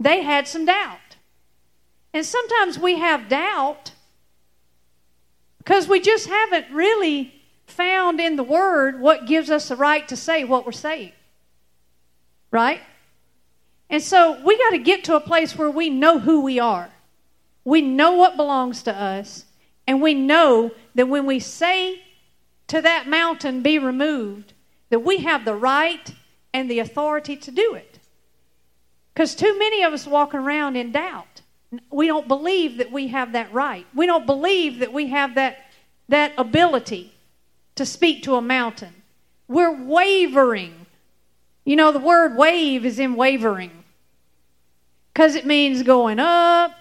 they 0.00 0.22
had 0.22 0.46
some 0.46 0.64
doubt. 0.64 0.98
And 2.12 2.24
sometimes 2.24 2.78
we 2.78 2.98
have 2.98 3.28
doubt 3.28 3.92
because 5.58 5.88
we 5.88 6.00
just 6.00 6.28
haven't 6.28 6.70
really 6.70 7.34
found 7.66 8.20
in 8.20 8.36
the 8.36 8.42
Word 8.42 9.00
what 9.00 9.26
gives 9.26 9.50
us 9.50 9.68
the 9.68 9.76
right 9.76 10.06
to 10.08 10.16
say 10.16 10.44
what 10.44 10.66
we're 10.66 10.72
saying. 10.72 11.12
Right? 12.50 12.80
And 13.90 14.02
so 14.02 14.40
we 14.44 14.56
got 14.58 14.70
to 14.70 14.78
get 14.78 15.04
to 15.04 15.16
a 15.16 15.20
place 15.20 15.56
where 15.56 15.70
we 15.70 15.90
know 15.90 16.18
who 16.18 16.42
we 16.42 16.58
are. 16.58 16.90
We 17.64 17.80
know 17.80 18.12
what 18.12 18.36
belongs 18.36 18.82
to 18.84 18.94
us. 18.94 19.44
And 19.86 20.00
we 20.02 20.14
know 20.14 20.70
that 20.94 21.08
when 21.08 21.26
we 21.26 21.40
say 21.40 22.02
to 22.68 22.80
that 22.80 23.08
mountain, 23.08 23.62
be 23.62 23.78
removed, 23.78 24.52
that 24.90 25.00
we 25.00 25.18
have 25.18 25.44
the 25.44 25.54
right 25.54 26.14
and 26.52 26.70
the 26.70 26.78
authority 26.78 27.36
to 27.36 27.50
do 27.50 27.74
it. 27.74 27.98
Because 29.12 29.34
too 29.34 29.58
many 29.58 29.82
of 29.82 29.92
us 29.92 30.06
walking 30.06 30.40
around 30.40 30.76
in 30.76 30.92
doubt. 30.92 31.42
We 31.90 32.06
don't 32.06 32.28
believe 32.28 32.78
that 32.78 32.92
we 32.92 33.08
have 33.08 33.32
that 33.32 33.52
right. 33.52 33.86
We 33.94 34.06
don't 34.06 34.26
believe 34.26 34.78
that 34.78 34.92
we 34.92 35.08
have 35.08 35.34
that, 35.34 35.58
that 36.08 36.32
ability 36.38 37.12
to 37.74 37.84
speak 37.84 38.22
to 38.24 38.36
a 38.36 38.42
mountain. 38.42 39.02
We're 39.48 39.84
wavering. 39.84 40.86
You 41.64 41.76
know, 41.76 41.92
the 41.92 41.98
word 41.98 42.36
wave 42.36 42.84
is 42.84 42.98
in 42.98 43.14
wavering 43.14 43.84
because 45.12 45.34
it 45.34 45.46
means 45.46 45.82
going 45.82 46.18
up, 46.18 46.72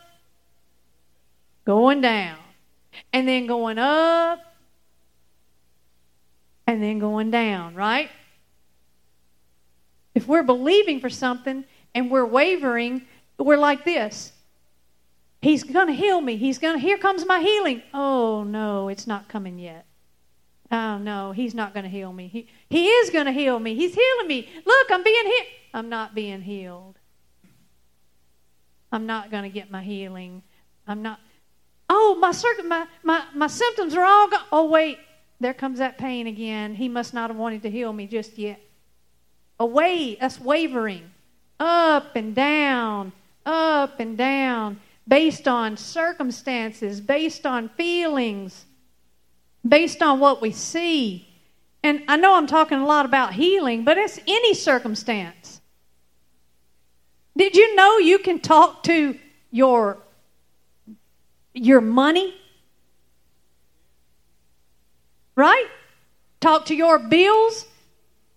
going 1.66 2.02
down, 2.02 2.38
and 3.12 3.28
then 3.28 3.48
going 3.48 3.78
up, 3.78 4.53
and 6.68 6.82
then 6.82 7.00
going 7.00 7.32
down, 7.32 7.76
right? 7.76 8.10
If 10.16 10.28
we're 10.28 10.44
believing 10.44 11.00
for 11.00 11.10
something 11.10 11.66
and 11.96 12.12
we're 12.12 12.26
wavering, 12.26 13.04
we're 13.38 13.58
like 13.58 13.84
this. 13.84 14.32
He's 15.42 15.64
going 15.64 15.88
to 15.88 15.94
heal 15.94 16.22
me. 16.22 16.38
He's 16.38 16.58
going 16.58 16.76
to, 16.76 16.80
here 16.80 16.98
comes 16.98 17.26
my 17.26 17.40
healing. 17.40 17.82
Oh, 17.94 18.44
no, 18.44 18.88
it's 18.88 19.06
not 19.08 19.28
coming 19.28 19.60
yet. 19.60 19.86
Oh, 20.72 20.98
no, 20.98 21.34
he's 21.34 21.54
not 21.54 21.74
going 21.74 21.84
to 21.84 21.90
heal 21.90 22.14
me. 22.14 22.28
He, 22.28 22.48
he 22.70 22.88
is 22.88 23.10
going 23.10 23.26
to 23.26 23.32
heal 23.32 23.60
me. 23.60 23.76
He's 23.76 23.94
healing 23.94 24.28
me. 24.28 24.50
Look, 24.66 24.88
I'm 24.90 25.04
being 25.04 25.26
healed. 25.26 25.48
I'm 25.74 25.90
not 25.90 26.16
being 26.16 26.42
healed. 26.42 26.98
I'm 28.92 29.06
not 29.06 29.32
going 29.32 29.44
to 29.44 29.50
get 29.50 29.70
my 29.70 29.84
healing. 29.84 30.44
I'm 30.88 31.02
not. 31.02 31.20
Oh, 31.90 32.16
my, 32.20 32.32
circuit, 32.32 32.66
my, 32.66 32.88
my, 33.04 33.24
my 33.36 33.48
symptoms 33.48 33.96
are 33.96 34.06
all 34.06 34.30
gone. 34.30 34.46
Oh, 34.52 34.70
wait, 34.70 34.98
there 35.44 35.54
comes 35.54 35.80
that 35.80 35.98
pain 35.98 36.28
again. 36.28 36.76
He 36.76 36.88
must 36.90 37.14
not 37.14 37.30
have 37.30 37.38
wanted 37.38 37.62
to 37.64 37.70
heal 37.70 37.94
me 37.94 38.08
just 38.08 38.38
yet. 38.38 38.60
Away, 39.60 40.18
us 40.20 40.40
wavering, 40.40 41.12
up 41.60 42.16
and 42.16 42.34
down, 42.34 43.12
up 43.46 44.00
and 44.00 44.18
down, 44.18 44.80
based 45.08 45.48
on 45.48 45.78
circumstances, 45.78 47.02
based 47.02 47.46
on 47.46 47.70
feelings 47.70 48.66
based 49.68 50.02
on 50.02 50.20
what 50.20 50.42
we 50.42 50.52
see. 50.52 51.28
And 51.84 52.04
I 52.08 52.18
know 52.18 52.36
I'm 52.36 52.48
talking 52.48 52.80
a 52.80 52.86
lot 52.86 53.06
about 53.06 53.34
healing, 53.34 53.84
but 53.84 53.98
it's 53.98 54.20
any 54.28 54.54
circumstance. 54.54 55.62
Did 57.36 57.56
you 57.56 57.76
know 57.76 57.98
you 57.98 58.20
can 58.20 58.40
talk 58.40 58.84
to 58.84 59.18
your 59.52 59.98
your 61.54 61.82
money? 61.82 62.36
Right? 65.36 65.68
Talk 66.40 66.66
to 66.68 66.76
your 66.76 67.00
bills. 67.00 67.66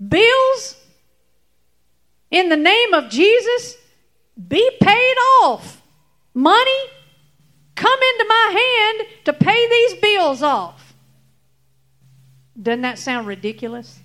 Bills 0.07 0.77
in 2.31 2.49
the 2.49 2.57
name 2.57 2.95
of 2.95 3.09
Jesus 3.09 3.77
be 4.49 4.71
paid 4.81 5.15
off. 5.43 5.83
Money 6.35 6.81
come 7.75 7.99
into 8.13 8.27
my 8.29 8.63
hand 8.63 9.09
to 9.25 9.33
pay 9.33 9.69
these 9.69 10.01
bills 10.01 10.43
off. 10.43 10.95
Doesn't 12.61 12.83
that 12.83 12.99
sound 12.99 13.27
ridiculous? 13.27 13.99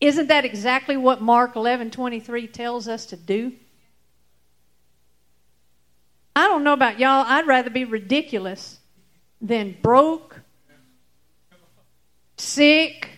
Isn't 0.00 0.28
that 0.28 0.44
exactly 0.44 0.96
what 0.96 1.22
Mark 1.22 1.56
11 1.56 1.90
23 1.90 2.46
tells 2.48 2.88
us 2.88 3.06
to 3.06 3.16
do? 3.16 3.52
I 6.34 6.48
don't 6.48 6.64
know 6.64 6.72
about 6.72 6.98
y'all. 6.98 7.24
I'd 7.26 7.46
rather 7.46 7.70
be 7.70 7.84
ridiculous 7.84 8.78
than 9.40 9.76
broke, 9.82 10.41
sick, 12.42 13.08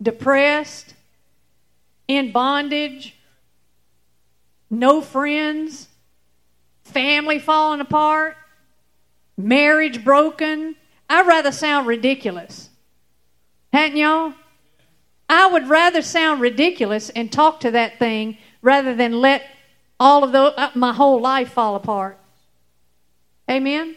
depressed, 0.00 0.94
in 2.08 2.32
bondage, 2.32 3.16
no 4.70 5.00
friends, 5.00 5.88
family 6.84 7.38
falling 7.38 7.80
apart, 7.80 8.36
marriage 9.36 10.04
broken. 10.04 10.76
I'd 11.08 11.26
rather 11.26 11.52
sound 11.52 11.86
ridiculous 11.86 12.70
Hadn't 13.76 13.98
y'all? 13.98 14.32
I 15.28 15.48
would 15.48 15.68
rather 15.68 16.00
sound 16.00 16.40
ridiculous 16.40 17.10
and 17.10 17.30
talk 17.30 17.60
to 17.60 17.72
that 17.72 17.98
thing 17.98 18.38
rather 18.62 18.94
than 18.94 19.20
let 19.20 19.44
all 20.00 20.24
of 20.24 20.32
the, 20.32 20.58
uh, 20.58 20.70
my 20.74 20.94
whole 20.94 21.20
life 21.20 21.52
fall 21.52 21.74
apart. 21.74 22.18
Amen? 23.50 23.96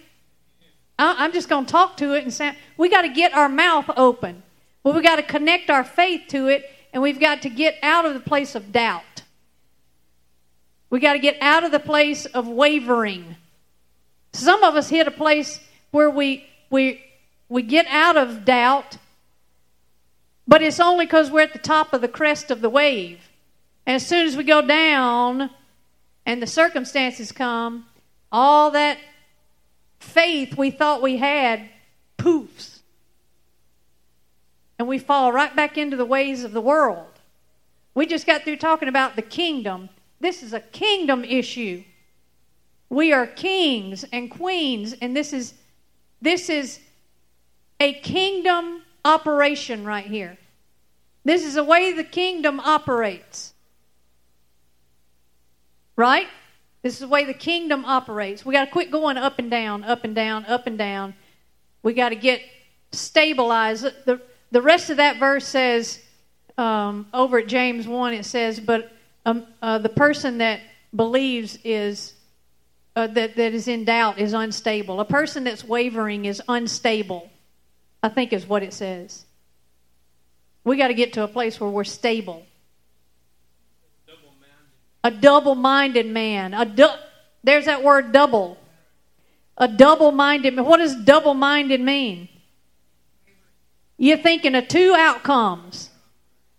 Uh, 0.99 1.15
I, 1.17 1.25
am 1.25 1.33
just 1.33 1.49
going 1.49 1.65
to 1.65 1.71
talk 1.71 1.97
to 1.97 2.13
it 2.13 2.23
and 2.23 2.31
say, 2.31 2.55
we 2.77 2.89
got 2.89 3.01
to 3.01 3.09
get 3.09 3.33
our 3.33 3.49
mouth 3.49 3.89
open. 3.97 4.43
Well, 4.83 4.93
we 4.93 5.01
got 5.01 5.15
to 5.15 5.23
connect 5.23 5.71
our 5.71 5.83
faith 5.83 6.23
to 6.29 6.47
it, 6.47 6.69
and 6.93 7.01
we've 7.01 7.19
got 7.19 7.41
to 7.41 7.49
get 7.49 7.75
out 7.81 8.05
of 8.05 8.13
the 8.13 8.19
place 8.19 8.53
of 8.53 8.71
doubt. 8.71 9.23
We 10.91 10.99
got 10.99 11.13
to 11.13 11.19
get 11.19 11.37
out 11.41 11.63
of 11.63 11.71
the 11.71 11.79
place 11.79 12.27
of 12.27 12.47
wavering. 12.47 13.35
Some 14.33 14.63
of 14.63 14.75
us 14.75 14.89
hit 14.89 15.07
a 15.07 15.11
place 15.11 15.59
where 15.89 16.11
we, 16.11 16.45
we, 16.69 17.03
we 17.47 17.63
get 17.63 17.87
out 17.87 18.15
of 18.15 18.45
doubt 18.45 18.97
but 20.49 20.63
it's 20.63 20.79
only 20.79 21.05
because 21.05 21.29
we're 21.29 21.41
at 21.41 21.53
the 21.53 21.59
top 21.59 21.93
of 21.93 22.01
the 22.01 22.07
crest 22.07 22.49
of 22.49 22.59
the 22.59 22.71
wave. 22.71 23.29
And 23.85 23.95
as 23.95 24.05
soon 24.05 24.25
as 24.25 24.35
we 24.35 24.43
go 24.43 24.63
down 24.63 25.51
and 26.25 26.41
the 26.41 26.47
circumstances 26.47 27.31
come, 27.31 27.85
all 28.31 28.71
that 28.71 28.97
faith 29.99 30.57
we 30.57 30.71
thought 30.71 31.01
we 31.01 31.17
had 31.17 31.69
poofs. 32.17 32.79
And 34.77 34.87
we 34.87 34.97
fall 34.97 35.31
right 35.31 35.53
back 35.55 35.77
into 35.77 35.97
the 35.97 36.05
ways 36.05 36.43
of 36.43 36.53
the 36.53 36.61
world. 36.61 37.19
We 37.93 38.05
just 38.05 38.25
got 38.25 38.43
through 38.43 38.57
talking 38.57 38.87
about 38.87 39.15
the 39.15 39.21
kingdom. 39.21 39.89
This 40.21 40.41
is 40.41 40.53
a 40.53 40.61
kingdom 40.61 41.25
issue. 41.25 41.83
We 42.89 43.13
are 43.13 43.27
kings 43.27 44.05
and 44.11 44.31
queens, 44.31 44.95
and 45.01 45.15
this 45.15 45.33
is 45.33 45.53
this 46.21 46.49
is 46.49 46.79
a 47.79 47.93
kingdom 47.93 48.81
operation 49.05 49.85
right 49.85 50.05
here. 50.05 50.37
This 51.23 51.45
is 51.45 51.53
the 51.53 51.63
way 51.63 51.93
the 51.93 52.03
kingdom 52.03 52.59
operates. 52.59 53.53
Right? 55.95 56.27
This 56.81 56.93
is 56.93 56.99
the 56.99 57.07
way 57.07 57.25
the 57.25 57.33
kingdom 57.33 57.83
operates. 57.85 58.45
We 58.45 58.53
got 58.53 58.65
to 58.65 58.71
quit 58.71 58.91
going 58.91 59.17
up 59.17 59.39
and 59.39 59.51
down, 59.51 59.83
up 59.83 60.03
and 60.03 60.15
down, 60.15 60.45
up 60.45 60.65
and 60.65 60.77
down. 60.77 61.13
We 61.83 61.93
got 61.93 62.09
to 62.09 62.15
get 62.15 62.41
stabilized. 62.91 63.83
The, 64.05 64.21
the 64.51 64.61
rest 64.61 64.89
of 64.89 64.97
that 64.97 65.17
verse 65.17 65.45
says, 65.45 66.01
um, 66.57 67.07
over 67.13 67.39
at 67.39 67.47
James 67.47 67.87
1, 67.87 68.13
it 68.13 68.25
says, 68.25 68.59
but 68.59 68.91
um, 69.25 69.45
uh, 69.61 69.77
the 69.77 69.89
person 69.89 70.37
that 70.39 70.61
believes 70.95 71.57
is, 71.63 72.13
uh, 72.95 73.07
that, 73.07 73.35
that 73.35 73.53
is 73.53 73.67
in 73.67 73.85
doubt 73.85 74.17
is 74.17 74.33
unstable. 74.33 74.99
A 74.99 75.05
person 75.05 75.43
that's 75.43 75.63
wavering 75.63 76.25
is 76.25 76.41
unstable. 76.47 77.29
I 78.01 78.09
think 78.09 78.31
is 78.31 78.47
what 78.47 78.63
it 78.63 78.73
says. 78.73 79.25
We 80.63 80.77
got 80.77 80.87
to 80.87 80.93
get 80.93 81.13
to 81.13 81.23
a 81.23 81.27
place 81.27 81.59
where 81.59 81.69
we're 81.69 81.83
stable. 81.83 82.45
A 85.03 85.11
double 85.11 85.55
minded 85.55 86.07
man. 86.07 86.53
A 86.53 86.65
du- 86.65 86.99
There's 87.43 87.65
that 87.65 87.83
word 87.83 88.11
double. 88.11 88.57
A 89.57 89.67
double 89.67 90.11
minded 90.11 90.53
man. 90.53 90.65
What 90.65 90.77
does 90.77 90.95
double 90.95 91.33
minded 91.33 91.81
mean? 91.81 92.29
You're 93.97 94.17
thinking 94.17 94.55
of 94.55 94.67
two 94.67 94.95
outcomes. 94.97 95.89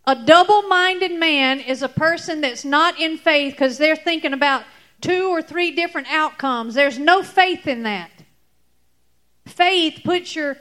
A 0.06 0.14
double 0.14 0.62
minded 0.62 1.12
man 1.12 1.60
is 1.60 1.82
a 1.82 1.88
person 1.88 2.42
that's 2.42 2.64
not 2.64 3.00
in 3.00 3.16
faith 3.16 3.54
because 3.54 3.78
they're 3.78 3.96
thinking 3.96 4.32
about 4.32 4.64
two 5.00 5.28
or 5.28 5.40
three 5.40 5.70
different 5.70 6.08
outcomes. 6.10 6.74
There's 6.74 6.98
no 6.98 7.22
faith 7.22 7.66
in 7.66 7.84
that. 7.84 8.10
Faith 9.46 10.00
puts 10.04 10.36
your 10.36 10.56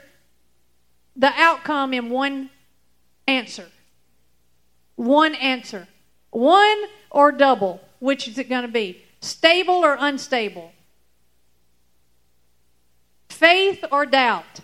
the 1.16 1.32
outcome 1.36 1.94
in 1.94 2.10
one 2.10 2.50
answer. 3.28 3.68
One 4.96 5.36
answer. 5.36 5.89
One 6.32 6.78
or 7.12 7.32
double. 7.32 7.82
Which 8.00 8.28
is 8.28 8.38
it 8.38 8.50
going 8.50 8.62
to 8.62 8.68
be? 8.68 9.04
Stable 9.22 9.76
or 9.76 9.98
unstable? 10.00 10.72
Faith 13.30 13.84
or 13.92 14.06
doubt? 14.06 14.62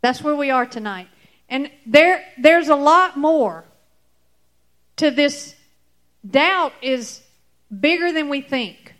That's 0.00 0.22
where 0.22 0.36
we 0.36 0.50
are 0.50 0.66
tonight. 0.66 1.08
And 1.48 1.70
there, 1.86 2.24
there's 2.38 2.68
a 2.68 2.76
lot 2.76 3.16
more 3.16 3.64
to 4.96 5.10
this. 5.10 5.54
Doubt 6.28 6.72
is 6.82 7.20
bigger 7.80 8.12
than 8.12 8.28
we 8.28 8.40
think. 8.40 8.94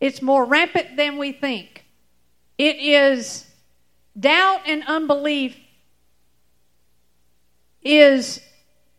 It's 0.00 0.22
more 0.22 0.44
rampant 0.44 0.96
than 0.96 1.16
we 1.16 1.32
think. 1.32 1.84
It 2.58 2.76
is 2.76 3.46
doubt 4.18 4.62
and 4.66 4.84
unbelief 4.86 5.56
is 7.82 8.40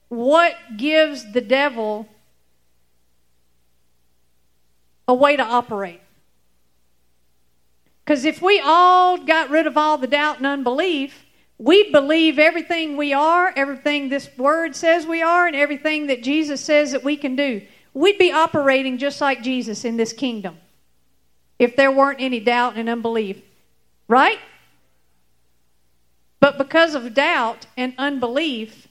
what 0.09 0.55
gives 0.77 1.31
the 1.31 1.41
devil 1.41 2.07
a 5.07 5.13
way 5.13 5.35
to 5.35 5.43
operate. 5.43 6.01
Because 8.03 8.25
if 8.25 8.41
we 8.41 8.59
all 8.63 9.17
got 9.17 9.49
rid 9.49 9.67
of 9.67 9.77
all 9.77 9.97
the 9.97 10.07
doubt 10.07 10.37
and 10.37 10.45
unbelief, 10.45 11.25
we 11.57 11.91
believe 11.91 12.37
everything 12.37 12.97
we 12.97 13.13
are, 13.13 13.53
everything 13.55 14.09
this 14.09 14.29
word 14.37 14.75
says 14.75 15.05
we 15.05 15.21
are, 15.21 15.47
and 15.47 15.55
everything 15.55 16.07
that 16.07 16.23
Jesus 16.23 16.59
says 16.59 16.91
that 16.91 17.03
we 17.03 17.15
can 17.15 17.35
do. 17.35 17.61
We'd 17.93 18.17
be 18.17 18.31
operating 18.31 18.97
just 18.97 19.21
like 19.21 19.43
Jesus 19.43 19.85
in 19.85 19.97
this 19.97 20.13
kingdom 20.13 20.57
if 21.59 21.75
there 21.75 21.91
weren't 21.91 22.19
any 22.19 22.39
doubt 22.39 22.75
and 22.75 22.89
unbelief. 22.89 23.41
Right? 24.07 24.39
But 26.39 26.57
because 26.57 26.95
of 26.95 27.13
doubt 27.13 27.67
and 27.77 27.93
unbelief, 27.97 28.89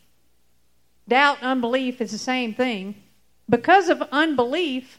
doubt 1.06 1.38
and 1.42 1.48
unbelief 1.48 2.00
is 2.00 2.12
the 2.12 2.18
same 2.18 2.54
thing. 2.54 2.94
Because 3.50 3.90
of 3.90 4.02
unbelief, 4.10 4.98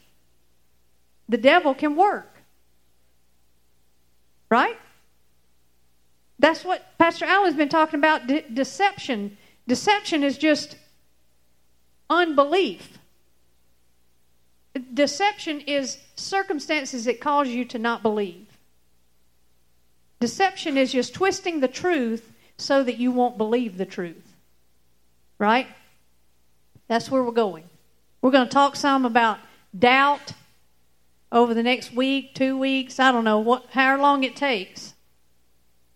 the 1.28 1.38
devil 1.38 1.74
can 1.74 1.96
work. 1.96 2.30
Right? 4.50 4.76
That's 6.38 6.64
what 6.64 6.84
Pastor 6.98 7.24
Allen's 7.24 7.56
been 7.56 7.68
talking 7.68 7.98
about 7.98 8.26
de- 8.26 8.42
deception. 8.42 9.36
Deception 9.66 10.22
is 10.22 10.36
just 10.36 10.76
unbelief. 12.10 12.98
Deception 14.92 15.60
is 15.60 15.98
circumstances 16.16 17.04
that 17.04 17.20
cause 17.20 17.48
you 17.48 17.64
to 17.66 17.78
not 17.78 18.02
believe. 18.02 18.46
Deception 20.20 20.76
is 20.76 20.92
just 20.92 21.14
twisting 21.14 21.60
the 21.60 21.68
truth 21.68 22.32
so 22.56 22.82
that 22.82 22.98
you 22.98 23.12
won't 23.12 23.38
believe 23.38 23.76
the 23.76 23.86
truth. 23.86 24.34
Right? 25.38 25.66
That's 26.88 27.10
where 27.10 27.22
we're 27.22 27.32
going. 27.32 27.64
We're 28.20 28.30
going 28.30 28.48
to 28.48 28.52
talk 28.52 28.76
some 28.76 29.04
about 29.04 29.38
doubt 29.78 30.32
over 31.34 31.52
the 31.52 31.62
next 31.62 31.92
week, 31.92 32.34
two 32.34 32.56
weeks, 32.56 33.00
I 33.00 33.12
don't 33.12 33.24
know 33.24 33.40
what 33.40 33.66
how 33.72 34.00
long 34.00 34.22
it 34.22 34.36
takes. 34.36 34.94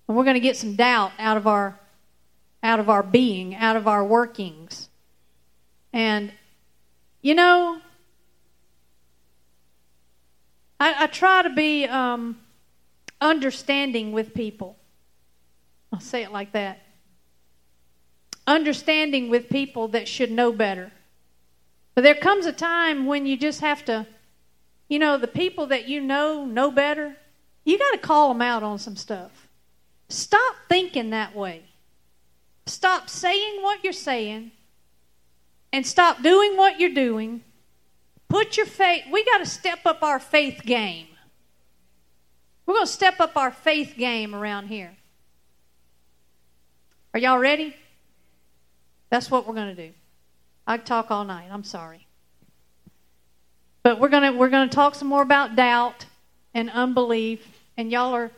And 0.07 0.17
we're 0.17 0.25
going 0.25 0.35
to 0.35 0.41
get 0.41 0.57
some 0.57 0.75
doubt 0.75 1.13
out 1.19 1.37
of 1.37 1.47
our 1.47 1.79
out 2.63 2.81
of 2.81 2.91
our 2.91 3.05
being, 3.05 3.55
out 3.55 3.77
of 3.77 3.87
our 3.87 4.05
workings. 4.05 4.89
And 5.93 6.33
you 7.23 7.35
know, 7.35 7.81
I, 10.81 11.05
I 11.05 11.07
try 11.07 11.43
to 11.43 11.51
be 11.51 11.85
um, 11.87 12.41
understanding 13.21 14.13
with 14.13 14.35
people. 14.35 14.77
I'll 15.93 16.01
say 16.01 16.25
it 16.25 16.33
like 16.33 16.53
that. 16.53 16.81
Understanding 18.47 19.31
with 19.31 19.49
people 19.49 19.89
that 19.89 20.09
should 20.09 20.31
know 20.31 20.53
better. 20.53 20.91
But 21.95 22.03
there 22.03 22.15
comes 22.15 22.47
a 22.47 22.53
time 22.53 23.07
when 23.07 23.27
you 23.27 23.37
just 23.37 23.61
have 23.61 23.85
to, 23.87 24.07
you 24.89 24.99
know, 24.99 25.19
the 25.19 25.29
people 25.29 25.67
that 25.67 25.89
you 25.89 26.01
know 26.01 26.45
know 26.45 26.71
better, 26.71 27.17
you 27.65 27.79
got 27.79 27.93
to 27.93 27.99
call 27.99 28.29
them 28.29 28.43
out 28.43 28.63
on 28.63 28.79
some 28.79 28.97
stuff. 28.97 29.49
Stop 30.09 30.57
thinking 30.69 31.11
that 31.11 31.35
way. 31.37 31.65
Stop 32.67 33.09
saying 33.09 33.63
what 33.63 33.85
you're 33.85 33.93
saying 33.93 34.53
and 35.73 35.87
stop 35.87 36.23
doing 36.23 36.57
what 36.57 36.81
you're 36.81 36.91
doing. 36.95 37.43
Put 38.29 38.57
your 38.57 38.67
faith, 38.67 39.05
we 39.11 39.25
got 39.25 39.39
to 39.39 39.47
step 39.47 39.81
up 39.85 40.03
our 40.03 40.19
faith 40.19 40.63
game. 40.65 41.07
We're 42.67 42.75
going 42.75 42.87
to 42.87 42.93
step 42.93 43.21
up 43.21 43.37
our 43.37 43.51
faith 43.51 43.95
game 43.97 44.35
around 44.35 44.69
here. 44.69 44.97
Are 47.15 47.21
y'all 47.21 47.39
ready? 47.39 47.75
That's 49.11 49.31
what 49.31 49.47
we're 49.47 49.55
going 49.55 49.75
to 49.75 49.89
do. 49.89 49.95
I 50.67 50.77
talk 50.77 51.11
all 51.11 51.25
night. 51.25 51.49
I'm 51.51 51.65
sorry. 51.65 52.08
But 53.89 54.01
we're 54.01 54.11
to 54.31 54.39
we're 54.39 54.51
to 54.69 54.75
talk 54.75 54.95
some 54.95 55.09
more 55.09 55.23
about 55.23 55.57
doubt 55.57 56.05
and 56.53 56.69
unbelief 56.69 57.41
and 57.79 57.91
y'all 57.91 58.13
are 58.13 58.31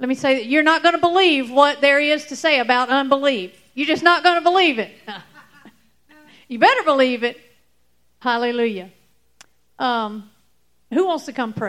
let 0.00 0.08
me 0.08 0.16
say 0.16 0.34
that 0.34 0.46
you're 0.46 0.64
not 0.64 0.82
to 0.96 1.00
believe 1.00 1.48
what 1.48 1.80
there 1.80 2.00
is 2.00 2.24
to 2.26 2.34
say 2.34 2.58
about 2.58 2.88
unbelief. 2.88 3.52
You're 3.74 3.86
just 3.86 4.02
not 4.02 4.24
to 4.34 4.40
believe 4.40 4.80
it. 4.80 4.90
you 6.48 6.58
better 6.58 6.82
believe 6.82 7.22
it. 7.22 7.40
Hallelujah. 8.18 8.90
Um, 9.78 10.28
who 10.92 11.06
wants 11.06 11.26
to 11.26 11.32
come 11.32 11.52
pray? 11.52 11.68